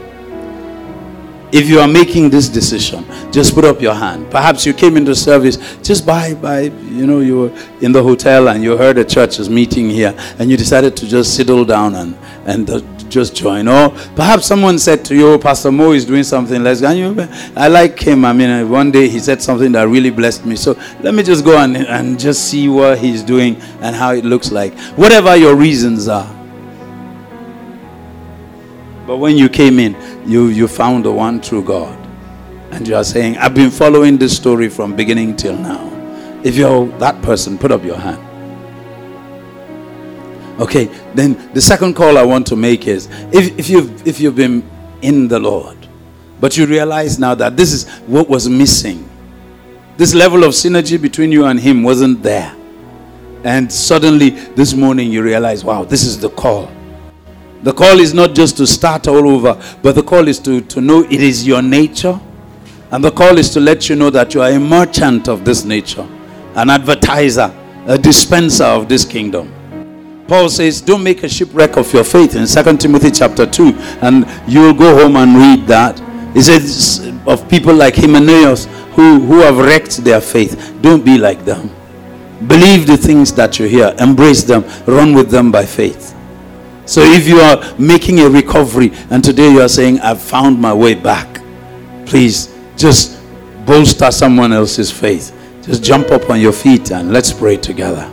If 1.52 1.68
you 1.68 1.80
are 1.80 1.88
making 1.88 2.30
this 2.30 2.48
decision, 2.48 3.04
just 3.32 3.54
put 3.54 3.64
up 3.64 3.80
your 3.80 3.94
hand. 3.94 4.30
Perhaps 4.30 4.64
you 4.64 4.72
came 4.72 4.96
into 4.96 5.16
service 5.16 5.56
just 5.82 6.06
by 6.06 6.34
by 6.34 6.60
you 6.60 7.08
know 7.08 7.18
you 7.18 7.40
were 7.40 7.52
in 7.80 7.90
the 7.90 8.00
hotel 8.00 8.48
and 8.48 8.62
you 8.62 8.76
heard 8.76 8.98
a 8.98 9.04
church 9.04 9.40
is 9.40 9.50
meeting 9.50 9.90
here 9.90 10.14
and 10.38 10.48
you 10.48 10.56
decided 10.56 10.96
to 10.98 11.08
just 11.08 11.34
settle 11.34 11.64
down 11.64 11.96
and 11.96 12.16
and 12.46 12.68
just 13.10 13.34
join. 13.34 13.68
Or 13.68 13.90
perhaps 14.14 14.46
someone 14.46 14.78
said 14.78 15.04
to 15.06 15.14
you, 15.14 15.38
Pastor 15.38 15.70
Mo 15.70 15.92
is 15.92 16.04
doing 16.04 16.22
something. 16.22 16.62
Let's 16.62 16.80
go. 16.80 16.90
You, 16.90 17.14
I 17.56 17.68
like 17.68 17.98
him. 17.98 18.24
I 18.24 18.32
mean, 18.32 18.68
one 18.70 18.90
day 18.90 19.08
he 19.08 19.18
said 19.18 19.42
something 19.42 19.72
that 19.72 19.88
really 19.88 20.10
blessed 20.10 20.46
me. 20.46 20.56
So 20.56 20.78
let 21.00 21.14
me 21.14 21.22
just 21.22 21.44
go 21.44 21.58
and, 21.58 21.76
and 21.76 22.18
just 22.18 22.48
see 22.48 22.68
what 22.68 22.98
he's 22.98 23.22
doing 23.22 23.56
and 23.80 23.94
how 23.94 24.12
it 24.12 24.24
looks 24.24 24.50
like. 24.50 24.78
Whatever 24.96 25.36
your 25.36 25.56
reasons 25.56 26.08
are. 26.08 26.36
But 29.06 29.16
when 29.16 29.36
you 29.36 29.48
came 29.48 29.78
in, 29.78 29.96
you, 30.28 30.46
you 30.46 30.68
found 30.68 31.04
the 31.04 31.12
one 31.12 31.40
true 31.40 31.64
God. 31.64 31.96
And 32.70 32.86
you 32.86 32.94
are 32.94 33.02
saying, 33.02 33.36
I've 33.38 33.54
been 33.54 33.70
following 33.70 34.16
this 34.16 34.36
story 34.36 34.68
from 34.68 34.94
beginning 34.94 35.36
till 35.36 35.56
now. 35.56 35.88
If 36.44 36.54
you're 36.54 36.86
that 36.98 37.20
person, 37.20 37.58
put 37.58 37.72
up 37.72 37.82
your 37.82 37.98
hand. 37.98 38.29
Okay, 40.60 40.84
then 41.14 41.50
the 41.54 41.60
second 41.60 41.94
call 41.94 42.18
I 42.18 42.22
want 42.22 42.46
to 42.48 42.56
make 42.56 42.86
is 42.86 43.08
if, 43.32 43.58
if, 43.58 43.70
you've, 43.70 44.06
if 44.06 44.20
you've 44.20 44.36
been 44.36 44.62
in 45.00 45.26
the 45.26 45.38
Lord, 45.38 45.78
but 46.38 46.58
you 46.58 46.66
realize 46.66 47.18
now 47.18 47.34
that 47.34 47.56
this 47.56 47.72
is 47.72 47.88
what 48.00 48.28
was 48.28 48.46
missing, 48.46 49.08
this 49.96 50.14
level 50.14 50.44
of 50.44 50.50
synergy 50.50 51.00
between 51.00 51.32
you 51.32 51.46
and 51.46 51.58
Him 51.58 51.82
wasn't 51.82 52.22
there. 52.22 52.54
And 53.42 53.72
suddenly 53.72 54.30
this 54.30 54.74
morning 54.74 55.10
you 55.10 55.22
realize, 55.22 55.64
wow, 55.64 55.84
this 55.84 56.04
is 56.04 56.20
the 56.20 56.28
call. 56.28 56.70
The 57.62 57.72
call 57.72 57.98
is 57.98 58.12
not 58.12 58.34
just 58.34 58.58
to 58.58 58.66
start 58.66 59.08
all 59.08 59.30
over, 59.30 59.58
but 59.82 59.94
the 59.94 60.02
call 60.02 60.28
is 60.28 60.38
to, 60.40 60.60
to 60.60 60.80
know 60.82 61.04
it 61.04 61.22
is 61.22 61.46
your 61.46 61.62
nature. 61.62 62.20
And 62.90 63.02
the 63.02 63.10
call 63.10 63.38
is 63.38 63.48
to 63.50 63.60
let 63.60 63.88
you 63.88 63.96
know 63.96 64.10
that 64.10 64.34
you 64.34 64.42
are 64.42 64.50
a 64.50 64.60
merchant 64.60 65.26
of 65.26 65.46
this 65.46 65.64
nature, 65.64 66.06
an 66.54 66.68
advertiser, 66.68 67.54
a 67.86 67.96
dispenser 67.96 68.64
of 68.64 68.90
this 68.90 69.06
kingdom. 69.06 69.54
Paul 70.30 70.48
says, 70.48 70.80
Don't 70.80 71.02
make 71.02 71.24
a 71.24 71.28
shipwreck 71.28 71.76
of 71.76 71.92
your 71.92 72.04
faith 72.04 72.36
in 72.36 72.46
2 72.46 72.76
Timothy 72.76 73.10
chapter 73.10 73.44
2. 73.46 73.74
And 74.00 74.24
you'll 74.46 74.72
go 74.72 74.96
home 74.96 75.16
and 75.16 75.34
read 75.34 75.66
that. 75.66 75.98
He 76.34 76.40
says, 76.40 77.12
Of 77.26 77.48
people 77.48 77.74
like 77.74 77.96
Hymenaeus 77.96 78.66
who, 78.94 79.18
who 79.18 79.40
have 79.40 79.58
wrecked 79.58 79.96
their 80.04 80.20
faith. 80.20 80.78
Don't 80.82 81.04
be 81.04 81.18
like 81.18 81.44
them. 81.44 81.68
Believe 82.46 82.86
the 82.86 82.96
things 82.96 83.32
that 83.32 83.58
you 83.58 83.66
hear, 83.66 83.92
embrace 83.98 84.44
them, 84.44 84.64
run 84.86 85.14
with 85.14 85.30
them 85.30 85.50
by 85.50 85.66
faith. 85.66 86.14
So 86.86 87.00
if 87.02 87.26
you 87.26 87.40
are 87.40 87.74
making 87.76 88.20
a 88.20 88.28
recovery 88.28 88.92
and 89.10 89.24
today 89.24 89.50
you 89.50 89.60
are 89.60 89.68
saying, 89.68 89.98
I've 89.98 90.22
found 90.22 90.60
my 90.60 90.72
way 90.72 90.94
back, 90.94 91.42
please 92.06 92.56
just 92.76 93.20
bolster 93.66 94.12
someone 94.12 94.52
else's 94.52 94.92
faith. 94.92 95.36
Just 95.62 95.82
jump 95.82 96.12
up 96.12 96.30
on 96.30 96.40
your 96.40 96.52
feet 96.52 96.92
and 96.92 97.12
let's 97.12 97.32
pray 97.32 97.56
together. 97.56 98.08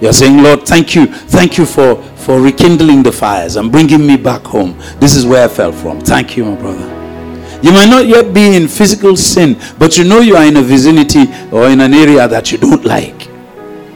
You're 0.00 0.14
saying, 0.14 0.42
Lord, 0.42 0.66
thank 0.66 0.94
you. 0.94 1.06
Thank 1.06 1.58
you 1.58 1.66
for, 1.66 2.02
for 2.16 2.40
rekindling 2.40 3.02
the 3.02 3.12
fires 3.12 3.56
and 3.56 3.70
bringing 3.70 4.06
me 4.06 4.16
back 4.16 4.42
home. 4.42 4.78
This 4.98 5.14
is 5.14 5.26
where 5.26 5.44
I 5.44 5.48
fell 5.48 5.72
from. 5.72 6.00
Thank 6.00 6.36
you, 6.36 6.46
my 6.46 6.56
brother. 6.56 6.96
You 7.62 7.72
might 7.72 7.90
not 7.90 8.06
yet 8.06 8.32
be 8.32 8.56
in 8.56 8.68
physical 8.68 9.16
sin, 9.16 9.60
but 9.78 9.98
you 9.98 10.04
know 10.04 10.20
you 10.20 10.36
are 10.36 10.44
in 10.44 10.56
a 10.56 10.62
vicinity 10.62 11.24
or 11.52 11.68
in 11.68 11.82
an 11.82 11.92
area 11.92 12.26
that 12.26 12.50
you 12.50 12.56
don't 12.56 12.84
like 12.84 13.28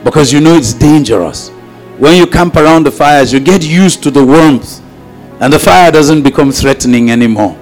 because 0.03 0.31
you 0.31 0.39
know 0.39 0.55
it's 0.55 0.73
dangerous. 0.73 1.49
When 1.97 2.15
you 2.15 2.27
camp 2.27 2.55
around 2.57 2.85
the 2.85 2.91
fires, 2.91 3.33
you 3.33 3.39
get 3.39 3.65
used 3.65 4.03
to 4.03 4.11
the 4.11 4.23
warmth 4.23 4.81
and 5.41 5.51
the 5.51 5.57
fire 5.57 5.91
doesn't 5.91 6.21
become 6.21 6.51
threatening 6.51 7.09
anymore. 7.09 7.57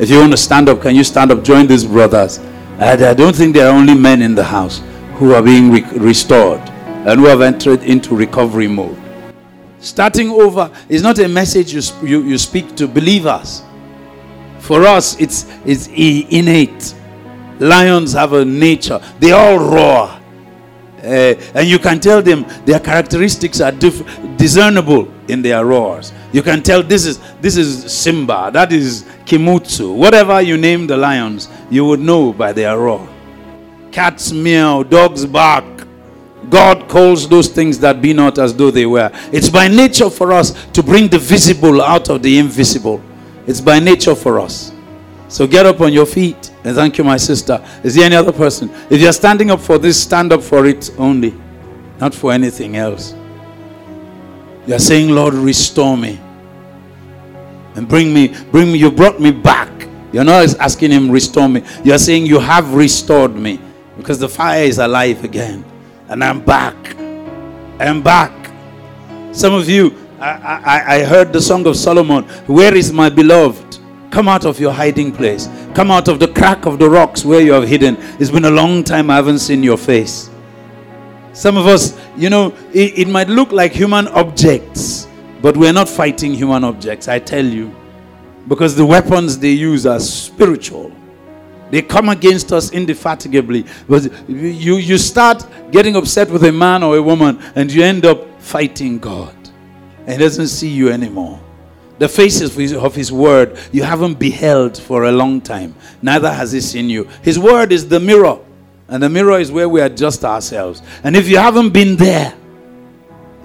If 0.00 0.10
you 0.10 0.18
want 0.18 0.32
to 0.32 0.36
stand 0.36 0.68
up, 0.68 0.82
can 0.82 0.96
you 0.96 1.04
stand 1.04 1.30
up? 1.30 1.44
Join 1.44 1.68
these 1.68 1.84
brothers. 1.84 2.40
I 2.78 3.14
don't 3.14 3.34
think 3.34 3.54
there 3.54 3.68
are 3.70 3.74
only 3.74 3.94
men 3.94 4.22
in 4.22 4.34
the 4.34 4.44
house 4.44 4.82
who 5.14 5.32
are 5.32 5.42
being 5.42 5.70
re- 5.70 5.84
restored 5.92 6.60
and 7.06 7.20
who 7.20 7.26
have 7.26 7.40
entered 7.40 7.82
into 7.84 8.14
recovery 8.14 8.66
mode. 8.66 8.98
Starting 9.78 10.30
over 10.30 10.70
is 10.88 11.02
not 11.02 11.18
a 11.20 11.28
message 11.28 11.72
you, 11.72 11.80
you, 12.06 12.22
you 12.22 12.36
speak 12.36 12.74
to 12.74 12.88
believers. 12.88 13.62
For 14.58 14.84
us, 14.84 15.18
it's, 15.20 15.46
it's 15.64 15.86
innate. 15.86 16.94
Lions 17.60 18.12
have 18.12 18.32
a 18.32 18.44
nature, 18.44 19.00
they 19.20 19.30
all 19.30 19.58
roar. 19.58 20.20
Uh, 20.98 21.34
and 21.54 21.68
you 21.68 21.78
can 21.78 22.00
tell 22.00 22.20
them 22.20 22.44
their 22.64 22.80
characteristics 22.80 23.60
are 23.60 23.70
diff- 23.70 24.04
discernible 24.36 25.08
in 25.28 25.40
their 25.40 25.64
roars. 25.64 26.12
You 26.32 26.42
can 26.42 26.62
tell 26.62 26.82
this 26.82 27.06
is 27.06 27.20
this 27.40 27.56
is 27.56 27.92
Simba, 27.92 28.50
that 28.52 28.72
is 28.72 29.04
Kimutsu. 29.24 29.94
Whatever 29.94 30.40
you 30.40 30.56
name 30.56 30.88
the 30.88 30.96
lions, 30.96 31.48
you 31.70 31.84
would 31.84 32.00
know 32.00 32.32
by 32.32 32.52
their 32.52 32.76
roar. 32.76 33.06
Cats 33.92 34.32
meow, 34.32 34.82
dogs 34.82 35.24
bark, 35.24 35.75
God 36.50 36.88
calls 36.88 37.28
those 37.28 37.48
things 37.48 37.78
that 37.80 38.00
be 38.00 38.12
not 38.12 38.38
as 38.38 38.54
though 38.54 38.70
they 38.70 38.86
were. 38.86 39.10
It's 39.32 39.50
by 39.50 39.68
nature 39.68 40.10
for 40.10 40.32
us 40.32 40.66
to 40.72 40.82
bring 40.82 41.08
the 41.08 41.18
visible 41.18 41.82
out 41.82 42.08
of 42.08 42.22
the 42.22 42.38
invisible. 42.38 43.02
It's 43.46 43.60
by 43.60 43.78
nature 43.80 44.14
for 44.14 44.38
us. 44.38 44.72
So 45.28 45.46
get 45.46 45.66
up 45.66 45.80
on 45.80 45.92
your 45.92 46.06
feet 46.06 46.52
and 46.62 46.76
thank 46.76 46.98
you, 46.98 47.04
my 47.04 47.16
sister. 47.16 47.64
Is 47.82 47.96
there 47.96 48.04
any 48.04 48.14
other 48.14 48.32
person? 48.32 48.70
If 48.90 49.00
you're 49.00 49.12
standing 49.12 49.50
up 49.50 49.60
for 49.60 49.78
this, 49.78 50.00
stand 50.00 50.32
up 50.32 50.42
for 50.42 50.66
it 50.66 50.90
only, 50.98 51.34
not 51.98 52.14
for 52.14 52.32
anything 52.32 52.76
else. 52.76 53.14
You're 54.66 54.78
saying, 54.78 55.10
Lord, 55.10 55.34
restore 55.34 55.96
me 55.96 56.20
and 57.74 57.88
bring 57.88 58.14
me, 58.14 58.34
bring 58.50 58.72
me. 58.72 58.78
You 58.78 58.90
brought 58.90 59.20
me 59.20 59.32
back. 59.32 59.70
You're 60.12 60.24
not 60.24 60.58
asking 60.60 60.92
Him, 60.92 61.10
restore 61.10 61.48
me. 61.48 61.62
You're 61.84 61.98
saying, 61.98 62.26
You 62.26 62.38
have 62.38 62.74
restored 62.74 63.34
me 63.34 63.60
because 63.96 64.18
the 64.18 64.28
fire 64.28 64.62
is 64.62 64.78
alive 64.78 65.24
again 65.24 65.64
and 66.08 66.22
I'm 66.22 66.44
back. 66.44 66.96
I'm 67.78 68.02
back. 68.02 68.32
Some 69.32 69.54
of 69.54 69.68
you, 69.68 69.94
I, 70.18 70.30
I, 70.64 70.94
I 70.96 71.04
heard 71.04 71.32
the 71.32 71.40
song 71.40 71.66
of 71.66 71.76
Solomon 71.76 72.24
Where 72.46 72.74
is 72.74 72.92
my 72.92 73.10
beloved? 73.10 73.78
Come 74.10 74.28
out 74.28 74.46
of 74.46 74.58
your 74.58 74.72
hiding 74.72 75.12
place. 75.12 75.48
Come 75.74 75.90
out 75.90 76.08
of 76.08 76.18
the 76.18 76.28
crack 76.28 76.64
of 76.64 76.78
the 76.78 76.88
rocks 76.88 77.24
where 77.24 77.40
you 77.40 77.52
have 77.52 77.68
hidden. 77.68 77.96
It's 78.18 78.30
been 78.30 78.46
a 78.46 78.50
long 78.50 78.82
time 78.82 79.10
I 79.10 79.16
haven't 79.16 79.40
seen 79.40 79.62
your 79.62 79.76
face. 79.76 80.30
Some 81.32 81.58
of 81.58 81.66
us, 81.66 81.98
you 82.16 82.30
know, 82.30 82.54
it, 82.72 82.98
it 83.00 83.08
might 83.08 83.28
look 83.28 83.52
like 83.52 83.72
human 83.72 84.08
objects, 84.08 85.06
but 85.42 85.54
we're 85.54 85.72
not 85.72 85.86
fighting 85.86 86.32
human 86.32 86.64
objects, 86.64 87.08
I 87.08 87.18
tell 87.18 87.44
you. 87.44 87.74
Because 88.48 88.74
the 88.74 88.86
weapons 88.86 89.38
they 89.38 89.50
use 89.50 89.84
are 89.84 90.00
spiritual. 90.00 90.92
They 91.70 91.82
come 91.82 92.08
against 92.08 92.52
us 92.52 92.70
indefatigably. 92.70 93.66
But 93.88 94.28
you, 94.28 94.76
you 94.76 94.98
start 94.98 95.46
getting 95.72 95.96
upset 95.96 96.30
with 96.30 96.44
a 96.44 96.52
man 96.52 96.82
or 96.82 96.96
a 96.96 97.02
woman 97.02 97.42
and 97.54 97.72
you 97.72 97.82
end 97.82 98.06
up 98.06 98.40
fighting 98.40 98.98
God. 98.98 99.34
And 100.00 100.12
He 100.12 100.18
doesn't 100.18 100.48
see 100.48 100.68
you 100.68 100.90
anymore. 100.90 101.40
The 101.98 102.08
faces 102.08 102.50
of 102.50 102.56
his, 102.56 102.74
of 102.74 102.94
his 102.94 103.10
word 103.10 103.58
you 103.72 103.82
haven't 103.82 104.18
beheld 104.18 104.76
for 104.76 105.04
a 105.04 105.12
long 105.12 105.40
time. 105.40 105.74
Neither 106.02 106.32
has 106.32 106.52
He 106.52 106.60
seen 106.60 106.90
you. 106.90 107.08
His 107.22 107.38
word 107.38 107.72
is 107.72 107.88
the 107.88 107.98
mirror. 107.98 108.38
And 108.88 109.02
the 109.02 109.08
mirror 109.08 109.40
is 109.40 109.50
where 109.50 109.68
we 109.68 109.80
adjust 109.80 110.24
ourselves. 110.24 110.82
And 111.02 111.16
if 111.16 111.28
you 111.28 111.38
haven't 111.38 111.70
been 111.70 111.96
there, 111.96 112.34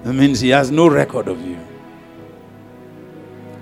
that 0.04 0.12
means 0.12 0.40
He 0.40 0.50
has 0.50 0.70
no 0.70 0.88
record 0.88 1.28
of 1.28 1.40
you. 1.40 1.58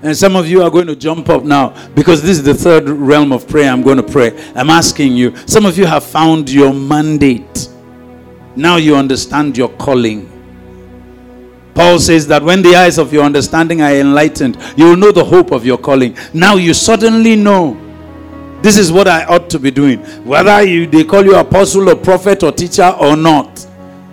And 0.02 0.16
some 0.16 0.34
of 0.34 0.48
you 0.48 0.62
are 0.62 0.70
going 0.70 0.86
to 0.86 0.96
jump 0.96 1.28
up 1.28 1.44
now 1.44 1.74
because 1.94 2.22
this 2.22 2.38
is 2.38 2.42
the 2.42 2.54
third 2.54 2.88
realm 2.88 3.32
of 3.32 3.46
prayer 3.46 3.70
I'm 3.70 3.82
going 3.82 3.98
to 3.98 4.02
pray. 4.02 4.32
I'm 4.54 4.70
asking 4.70 5.14
you. 5.14 5.36
Some 5.46 5.66
of 5.66 5.76
you 5.76 5.84
have 5.84 6.04
found 6.04 6.50
your 6.50 6.72
mandate. 6.72 7.68
Now 8.56 8.76
you 8.76 8.96
understand 8.96 9.56
your 9.58 9.68
calling. 9.76 10.28
Paul 11.74 11.98
says 11.98 12.26
that 12.28 12.42
when 12.42 12.62
the 12.62 12.74
eyes 12.74 12.98
of 12.98 13.12
your 13.12 13.24
understanding 13.24 13.82
are 13.82 13.92
enlightened, 13.92 14.56
you 14.76 14.86
will 14.86 14.96
know 14.96 15.12
the 15.12 15.24
hope 15.24 15.50
of 15.52 15.66
your 15.66 15.78
calling. 15.78 16.16
Now 16.32 16.56
you 16.56 16.74
suddenly 16.74 17.36
know 17.36 17.78
this 18.62 18.76
is 18.76 18.90
what 18.90 19.06
I 19.06 19.24
ought 19.24 19.48
to 19.50 19.58
be 19.58 19.70
doing. 19.70 20.00
Whether 20.24 20.62
you, 20.64 20.86
they 20.86 21.04
call 21.04 21.24
you 21.24 21.36
apostle 21.36 21.88
or 21.88 21.96
prophet 21.96 22.42
or 22.42 22.52
teacher 22.52 22.94
or 23.00 23.16
not 23.16 23.66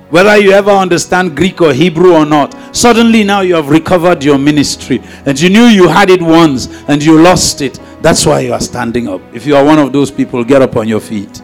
whether 0.09 0.37
you 0.37 0.51
ever 0.51 0.71
understand 0.71 1.35
Greek 1.35 1.61
or 1.61 1.73
Hebrew 1.73 2.13
or 2.13 2.25
not, 2.25 2.55
suddenly 2.75 3.23
now 3.23 3.41
you 3.41 3.55
have 3.55 3.69
recovered 3.69 4.23
your 4.23 4.37
ministry 4.37 5.01
and 5.25 5.39
you 5.39 5.49
knew 5.49 5.65
you 5.65 5.87
had 5.87 6.09
it 6.09 6.21
once 6.21 6.67
and 6.87 7.03
you 7.03 7.21
lost 7.21 7.61
it. 7.61 7.79
That's 8.01 8.25
why 8.25 8.41
you 8.41 8.53
are 8.53 8.61
standing 8.61 9.07
up. 9.07 9.21
If 9.33 9.45
you 9.45 9.55
are 9.55 9.65
one 9.65 9.79
of 9.79 9.91
those 9.91 10.11
people, 10.11 10.43
get 10.43 10.61
up 10.61 10.75
on 10.77 10.87
your 10.87 11.01
feet. 11.01 11.41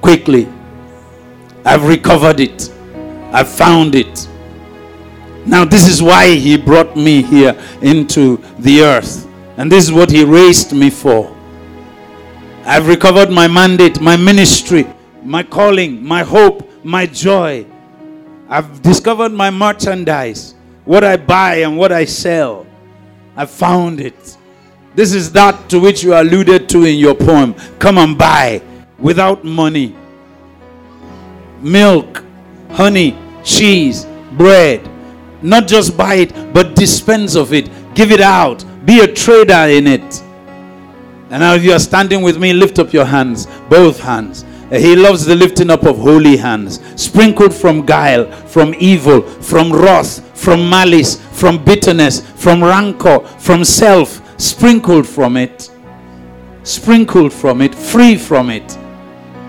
Quickly. 0.00 0.48
I've 1.66 1.88
recovered 1.88 2.38
it, 2.38 2.72
I've 3.32 3.48
found 3.48 3.96
it. 3.96 4.28
Now, 5.44 5.64
this 5.64 5.88
is 5.88 6.00
why 6.00 6.32
He 6.36 6.56
brought 6.56 6.96
me 6.96 7.22
here 7.22 7.60
into 7.82 8.36
the 8.60 8.82
earth, 8.82 9.26
and 9.56 9.70
this 9.70 9.82
is 9.82 9.92
what 9.92 10.08
He 10.08 10.24
raised 10.24 10.72
me 10.72 10.90
for. 10.90 11.36
I've 12.64 12.86
recovered 12.86 13.32
my 13.32 13.48
mandate, 13.48 14.00
my 14.00 14.16
ministry, 14.16 14.86
my 15.24 15.42
calling, 15.42 16.04
my 16.04 16.22
hope, 16.22 16.70
my 16.86 17.04
joy. 17.04 17.66
I've 18.48 18.80
discovered 18.80 19.32
my 19.32 19.50
merchandise, 19.50 20.54
what 20.84 21.02
I 21.02 21.16
buy 21.16 21.56
and 21.56 21.76
what 21.76 21.90
I 21.90 22.04
sell. 22.04 22.64
I 23.36 23.44
found 23.44 24.00
it. 24.00 24.38
This 24.94 25.12
is 25.12 25.32
that 25.32 25.68
to 25.70 25.80
which 25.80 26.02
you 26.04 26.14
alluded 26.14 26.68
to 26.70 26.84
in 26.84 26.96
your 26.96 27.14
poem. 27.14 27.54
Come 27.80 27.98
and 27.98 28.16
buy 28.16 28.62
without 28.98 29.44
money. 29.44 29.96
Milk, 31.60 32.22
honey, 32.70 33.18
cheese, 33.42 34.06
bread. 34.32 34.88
Not 35.42 35.66
just 35.66 35.96
buy 35.96 36.14
it, 36.14 36.54
but 36.54 36.76
dispense 36.76 37.34
of 37.34 37.52
it. 37.52 37.68
Give 37.94 38.12
it 38.12 38.20
out. 38.20 38.64
Be 38.86 39.00
a 39.00 39.12
trader 39.12 39.66
in 39.68 39.88
it. 39.88 40.22
And 41.30 41.40
now, 41.40 41.54
if 41.54 41.64
you 41.64 41.72
are 41.72 41.80
standing 41.80 42.22
with 42.22 42.38
me, 42.38 42.52
lift 42.52 42.78
up 42.78 42.92
your 42.92 43.04
hands, 43.04 43.46
both 43.68 43.98
hands. 43.98 44.44
Uh, 44.70 44.78
he 44.78 44.96
loves 44.96 45.24
the 45.24 45.34
lifting 45.34 45.70
up 45.70 45.84
of 45.84 45.96
holy 45.96 46.36
hands, 46.36 46.80
sprinkled 47.00 47.54
from 47.54 47.86
guile, 47.86 48.30
from 48.48 48.74
evil, 48.78 49.22
from 49.22 49.72
wrath, 49.72 50.20
from 50.36 50.68
malice, 50.68 51.20
from 51.30 51.64
bitterness, 51.64 52.20
from 52.34 52.62
rancor, 52.62 53.20
from 53.38 53.64
self, 53.64 54.20
sprinkled 54.40 55.06
from 55.06 55.36
it, 55.36 55.70
sprinkled 56.64 57.32
from 57.32 57.62
it, 57.62 57.74
free 57.74 58.16
from 58.16 58.50
it. 58.50 58.76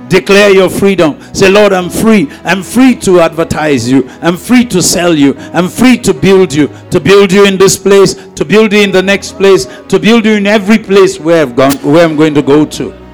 Declare 0.08 0.52
your 0.52 0.70
freedom. 0.70 1.20
Say, 1.34 1.50
Lord, 1.50 1.74
I'm 1.74 1.90
free. 1.90 2.30
I'm 2.46 2.64
free 2.64 2.96
to 3.02 3.20
advertise 3.20 3.92
you. 3.92 4.08
I'm 4.22 4.38
free 4.38 4.64
to 4.66 4.82
sell 4.82 5.14
you. 5.14 5.36
I'm 5.54 5.68
free 5.68 5.98
to 5.98 6.14
build 6.14 6.54
you. 6.54 6.70
To 6.92 7.00
build 7.02 7.32
you 7.34 7.46
in 7.46 7.58
this 7.58 7.78
place, 7.78 8.14
to 8.36 8.46
build 8.46 8.72
you 8.72 8.80
in 8.80 8.92
the 8.92 9.02
next 9.02 9.34
place, 9.34 9.66
to 9.66 10.00
build 10.00 10.26
you 10.26 10.34
in 10.34 10.48
every 10.48 10.78
place 10.78 11.20
where 11.20 11.42
I've 11.42 11.58
gone, 11.58 11.76
where 11.78 12.06
I'm 12.06 12.16
going 12.16 12.36
to 12.36 12.42
go 12.42 12.66
to. 12.66 13.07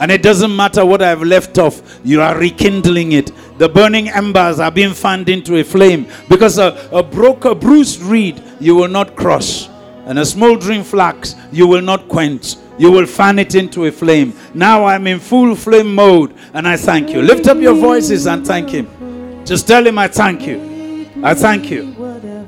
And 0.00 0.10
it 0.12 0.22
doesn't 0.22 0.54
matter 0.54 0.84
what 0.84 1.02
I've 1.02 1.22
left 1.22 1.58
off, 1.58 1.82
you 2.04 2.22
are 2.22 2.38
rekindling 2.38 3.12
it. 3.12 3.32
The 3.58 3.68
burning 3.68 4.08
embers 4.08 4.60
are 4.60 4.70
being 4.70 4.94
fanned 4.94 5.28
into 5.28 5.56
a 5.56 5.64
flame 5.64 6.06
because 6.28 6.58
a, 6.58 6.88
a 6.92 7.02
broke, 7.02 7.44
a 7.44 7.54
bruised 7.54 8.00
reed 8.02 8.42
you 8.60 8.76
will 8.76 8.88
not 8.88 9.16
cross, 9.16 9.68
and 10.06 10.18
a 10.18 10.24
smoldering 10.24 10.84
flax 10.84 11.34
you 11.50 11.66
will 11.66 11.82
not 11.82 12.08
quench 12.08 12.54
you 12.78 12.92
will 12.92 13.06
fan 13.06 13.38
it 13.38 13.54
into 13.54 13.86
a 13.86 13.92
flame. 13.92 14.32
Now 14.54 14.84
I'm 14.84 15.06
in 15.06 15.18
full 15.18 15.54
flame 15.56 15.94
mode 15.94 16.34
and 16.54 16.66
I 16.66 16.76
thank 16.76 17.10
you. 17.10 17.20
Lift 17.20 17.48
up 17.48 17.58
your 17.58 17.74
voices 17.74 18.26
and 18.26 18.46
thank 18.46 18.70
Him. 18.70 19.44
Just 19.44 19.66
tell 19.66 19.84
Him, 19.84 19.98
I 19.98 20.08
thank 20.08 20.46
you. 20.46 21.10
I 21.22 21.34
thank 21.34 21.70
you. 21.70 21.94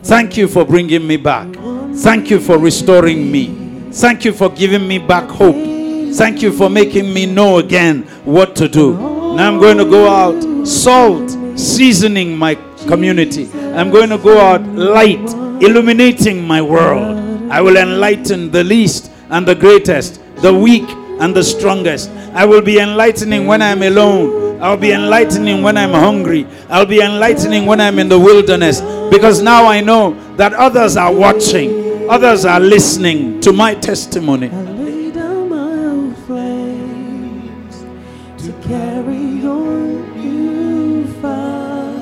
Thank 0.05 0.37
you 0.37 0.47
for 0.47 0.65
bringing 0.65 1.07
me 1.07 1.17
back. 1.17 1.49
Thank 1.97 2.31
you 2.31 2.39
for 2.39 2.59
restoring 2.59 3.31
me. 3.31 3.91
Thank 3.93 4.25
you 4.25 4.33
for 4.33 4.49
giving 4.49 4.87
me 4.87 4.99
back 4.99 5.29
hope. 5.29 5.80
Thank 6.15 6.43
you 6.43 6.53
for 6.53 6.69
making 6.69 7.13
me 7.13 7.27
know 7.27 7.59
again 7.59 8.03
what 8.25 8.57
to 8.57 8.69
do. 8.69 8.95
Now 9.37 9.49
I'm 9.49 9.59
going 9.59 9.79
to 9.79 9.85
go 9.85 10.09
out, 10.09 10.67
salt, 10.67 11.31
seasoning 11.59 12.37
my 12.37 12.57
community. 12.89 13.49
I'm 13.75 13.91
going 13.91 14.11
to 14.11 14.19
go 14.19 14.39
out, 14.39 14.63
light, 14.67 15.21
illuminating 15.63 16.47
my 16.47 16.61
world. 16.61 17.51
I 17.51 17.61
will 17.61 17.77
enlighten 17.77 18.51
the 18.51 18.65
least 18.65 19.11
and 19.31 19.47
the 19.47 19.55
greatest, 19.55 20.21
the 20.37 20.53
weak 20.53 20.89
and 21.21 21.35
the 21.35 21.45
strongest. 21.45 22.11
I 22.35 22.45
will 22.45 22.63
be 22.63 22.79
enlightening 22.79 23.47
when 23.47 23.63
I'm 23.63 23.83
alone. 23.83 24.61
I'll 24.61 24.77
be 24.77 24.93
enlightening 24.93 25.63
when 25.63 25.77
I'm 25.77 25.93
hungry. 25.93 26.47
I'll 26.69 26.87
be 26.87 27.01
enlightening 27.01 27.67
when 27.67 27.81
I'm 27.81 27.99
in 27.99 28.09
the 28.09 28.19
wilderness. 28.19 28.81
Because 29.11 29.41
now 29.41 29.67
I 29.67 29.81
know 29.81 30.15
that 30.37 30.53
others 30.55 30.97
are 30.97 31.13
watching, 31.13 32.11
others 32.11 32.45
are 32.45 32.61
listening 32.61 33.41
to 33.41 33.53
my 33.53 33.75
testimony. 33.75 34.49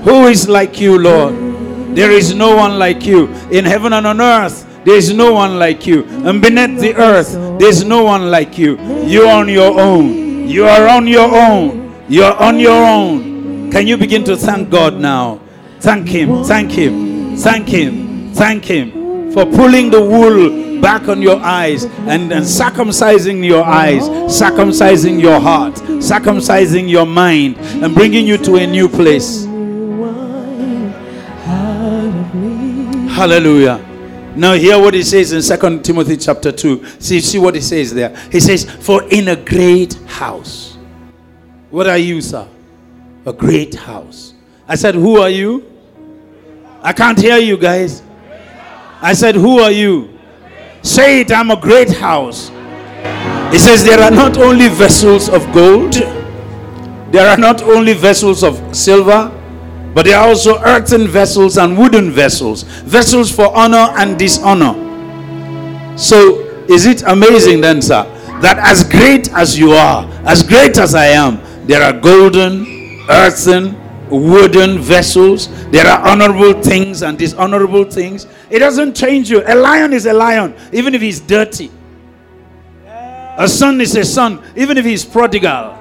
Who 0.08 0.26
is 0.26 0.48
like 0.48 0.80
you, 0.80 0.98
Lord? 0.98 1.34
There 1.94 2.10
is 2.10 2.34
no 2.34 2.56
one 2.56 2.78
like 2.78 3.04
you 3.04 3.26
in 3.50 3.66
heaven 3.66 3.92
and 3.92 4.06
on 4.06 4.22
earth. 4.22 4.64
There's 4.82 5.12
no 5.12 5.34
one 5.34 5.58
like 5.58 5.86
you. 5.86 6.04
And 6.24 6.40
beneath 6.40 6.80
the 6.80 6.94
earth, 6.96 7.32
there's 7.60 7.84
no 7.84 8.04
one 8.04 8.30
like 8.30 8.56
you. 8.56 8.78
You're 9.04 9.28
on 9.28 9.50
your 9.50 9.78
own. 9.78 10.48
You 10.48 10.64
are 10.64 10.88
on 10.88 11.06
your 11.06 11.28
own. 11.28 12.06
You're 12.08 12.32
on 12.32 12.58
your 12.58 12.82
own. 12.82 13.70
Can 13.70 13.86
you 13.86 13.98
begin 13.98 14.24
to 14.24 14.36
thank 14.36 14.70
God 14.70 14.94
now? 14.94 15.40
Thank 15.80 16.08
Him. 16.08 16.42
Thank 16.42 16.70
Him. 16.70 17.36
Thank 17.36 17.68
Him. 17.68 18.32
Thank 18.32 18.64
Him 18.64 19.30
for 19.32 19.44
pulling 19.44 19.90
the 19.90 20.00
wool 20.00 20.80
back 20.80 21.08
on 21.08 21.20
your 21.20 21.38
eyes 21.40 21.84
and, 21.84 22.32
and 22.32 22.46
circumcising 22.46 23.44
your 23.44 23.62
eyes, 23.62 24.04
circumcising 24.28 25.20
your 25.20 25.38
heart, 25.38 25.74
circumcising 25.74 26.88
your 26.88 27.04
mind, 27.04 27.58
and 27.58 27.94
bringing 27.94 28.26
you 28.26 28.38
to 28.38 28.56
a 28.56 28.66
new 28.66 28.88
place. 28.88 29.47
Hallelujah. 33.18 33.84
Now 34.36 34.52
hear 34.52 34.78
what 34.78 34.94
he 34.94 35.02
says 35.02 35.32
in 35.32 35.42
Second 35.42 35.84
Timothy 35.84 36.16
chapter 36.16 36.52
2. 36.52 37.00
See, 37.00 37.20
see 37.20 37.38
what 37.40 37.56
he 37.56 37.60
says 37.60 37.92
there. 37.92 38.16
He 38.30 38.38
says, 38.38 38.64
For 38.64 39.02
in 39.10 39.26
a 39.26 39.34
great 39.34 39.94
house. 40.06 40.78
What 41.68 41.88
are 41.88 41.98
you, 41.98 42.20
sir? 42.20 42.46
A 43.26 43.32
great 43.32 43.74
house. 43.74 44.34
I 44.68 44.76
said, 44.76 44.94
Who 44.94 45.18
are 45.18 45.30
you? 45.30 45.68
I 46.80 46.92
can't 46.92 47.18
hear 47.18 47.38
you 47.38 47.56
guys. 47.56 48.04
I 49.02 49.14
said, 49.14 49.34
Who 49.34 49.58
are 49.58 49.72
you? 49.72 50.16
Say 50.82 51.22
it, 51.22 51.32
I'm 51.32 51.50
a 51.50 51.60
great 51.60 51.90
house. 51.90 52.50
He 53.50 53.58
says, 53.58 53.82
There 53.82 53.98
are 53.98 54.12
not 54.12 54.36
only 54.38 54.68
vessels 54.68 55.28
of 55.28 55.42
gold, 55.52 55.94
there 57.10 57.28
are 57.28 57.36
not 57.36 57.62
only 57.62 57.94
vessels 57.94 58.44
of 58.44 58.76
silver, 58.76 59.34
but 59.98 60.04
there 60.04 60.16
are 60.16 60.28
also 60.28 60.60
earthen 60.60 61.08
vessels 61.08 61.58
and 61.58 61.76
wooden 61.76 62.12
vessels, 62.12 62.62
vessels 62.62 63.32
for 63.34 63.52
honor 63.52 63.92
and 63.98 64.16
dishonor. 64.16 64.72
So, 65.98 66.38
is 66.68 66.86
it 66.86 67.02
amazing 67.02 67.62
then, 67.62 67.82
sir, 67.82 68.04
that 68.40 68.58
as 68.58 68.84
great 68.84 69.32
as 69.32 69.58
you 69.58 69.72
are, 69.72 70.08
as 70.24 70.44
great 70.44 70.78
as 70.78 70.94
I 70.94 71.06
am, 71.06 71.40
there 71.66 71.82
are 71.82 71.92
golden, 71.92 72.64
earthen, 73.10 73.76
wooden 74.08 74.78
vessels. 74.78 75.48
There 75.72 75.84
are 75.84 76.08
honorable 76.08 76.62
things 76.62 77.02
and 77.02 77.18
dishonorable 77.18 77.82
things. 77.82 78.28
It 78.50 78.60
doesn't 78.60 78.94
change 78.94 79.28
you. 79.32 79.42
A 79.44 79.56
lion 79.56 79.92
is 79.92 80.06
a 80.06 80.12
lion, 80.12 80.54
even 80.72 80.94
if 80.94 81.02
he's 81.02 81.18
dirty. 81.18 81.72
A 82.86 83.48
son 83.48 83.80
is 83.80 83.96
a 83.96 84.04
son, 84.04 84.44
even 84.54 84.78
if 84.78 84.84
he's 84.84 85.04
prodigal. 85.04 85.76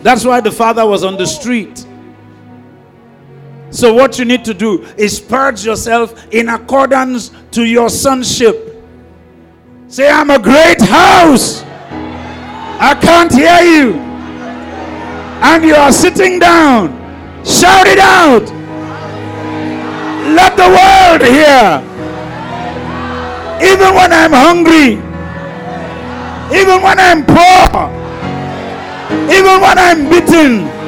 That's 0.00 0.24
why 0.24 0.40
the 0.40 0.50
father 0.50 0.86
was 0.86 1.04
on 1.04 1.18
the 1.18 1.26
street. 1.26 1.84
So, 3.70 3.94
what 3.94 4.18
you 4.18 4.24
need 4.24 4.44
to 4.46 4.54
do 4.54 4.82
is 4.96 5.20
purge 5.20 5.64
yourself 5.64 6.26
in 6.32 6.48
accordance 6.48 7.30
to 7.52 7.64
your 7.64 7.88
sonship. 7.88 8.84
Say, 9.86 10.08
I'm 10.08 10.30
a 10.30 10.38
great 10.38 10.80
house. 10.80 11.62
I 12.82 12.98
can't 13.00 13.32
hear 13.32 13.60
you. 13.60 13.92
And 15.42 15.64
you 15.64 15.74
are 15.74 15.92
sitting 15.92 16.38
down. 16.38 16.88
Shout 17.44 17.86
it 17.86 17.98
out. 17.98 18.42
Let 20.34 20.56
the 20.56 20.68
world 20.68 21.22
hear. 21.22 21.82
Even 23.72 23.94
when 23.94 24.12
I'm 24.12 24.32
hungry, 24.32 24.92
even 26.58 26.82
when 26.82 26.98
I'm 26.98 27.24
poor, 27.24 27.90
even 29.30 29.60
when 29.60 29.78
I'm 29.78 30.08
beaten 30.08 30.79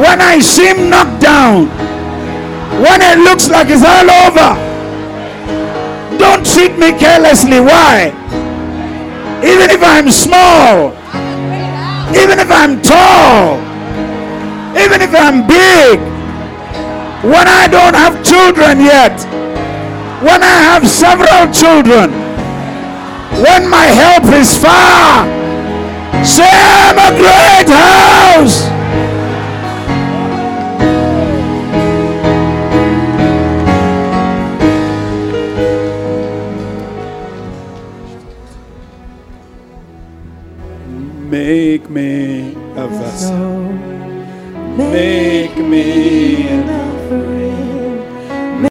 when 0.00 0.20
I 0.20 0.38
seem 0.40 0.88
knocked 0.88 1.20
down, 1.20 1.68
when 2.80 3.00
it 3.02 3.18
looks 3.18 3.50
like 3.50 3.68
it's 3.68 3.84
all 3.84 4.08
over, 4.24 4.56
don't 6.18 6.46
treat 6.46 6.78
me 6.78 6.96
carelessly. 6.98 7.60
Why? 7.60 8.08
Even 9.44 9.68
if 9.70 9.82
I'm 9.82 10.10
small, 10.10 10.96
even 12.16 12.38
if 12.38 12.50
I'm 12.50 12.80
tall, 12.80 13.58
even 14.80 15.02
if 15.02 15.12
I'm 15.14 15.46
big, 15.46 16.00
when 17.22 17.46
I 17.46 17.68
don't 17.68 17.94
have 17.94 18.24
children 18.24 18.80
yet, 18.80 19.12
when 20.22 20.42
I 20.42 20.56
have 20.72 20.88
several 20.88 21.52
children, 21.52 22.10
when 23.44 23.68
my 23.68 23.86
help 23.86 24.24
is 24.32 24.56
far, 24.56 25.26
say 26.24 26.48
I'm 26.48 26.96
a 26.96 27.10
great 27.18 27.68
house. 27.68 28.71
Make 41.72 41.88
me 41.88 42.54
a 42.76 42.86
vessel. 42.86 43.62
Make 44.76 45.56
me 45.56 46.46
an 46.46 46.68
offering. 46.68 47.41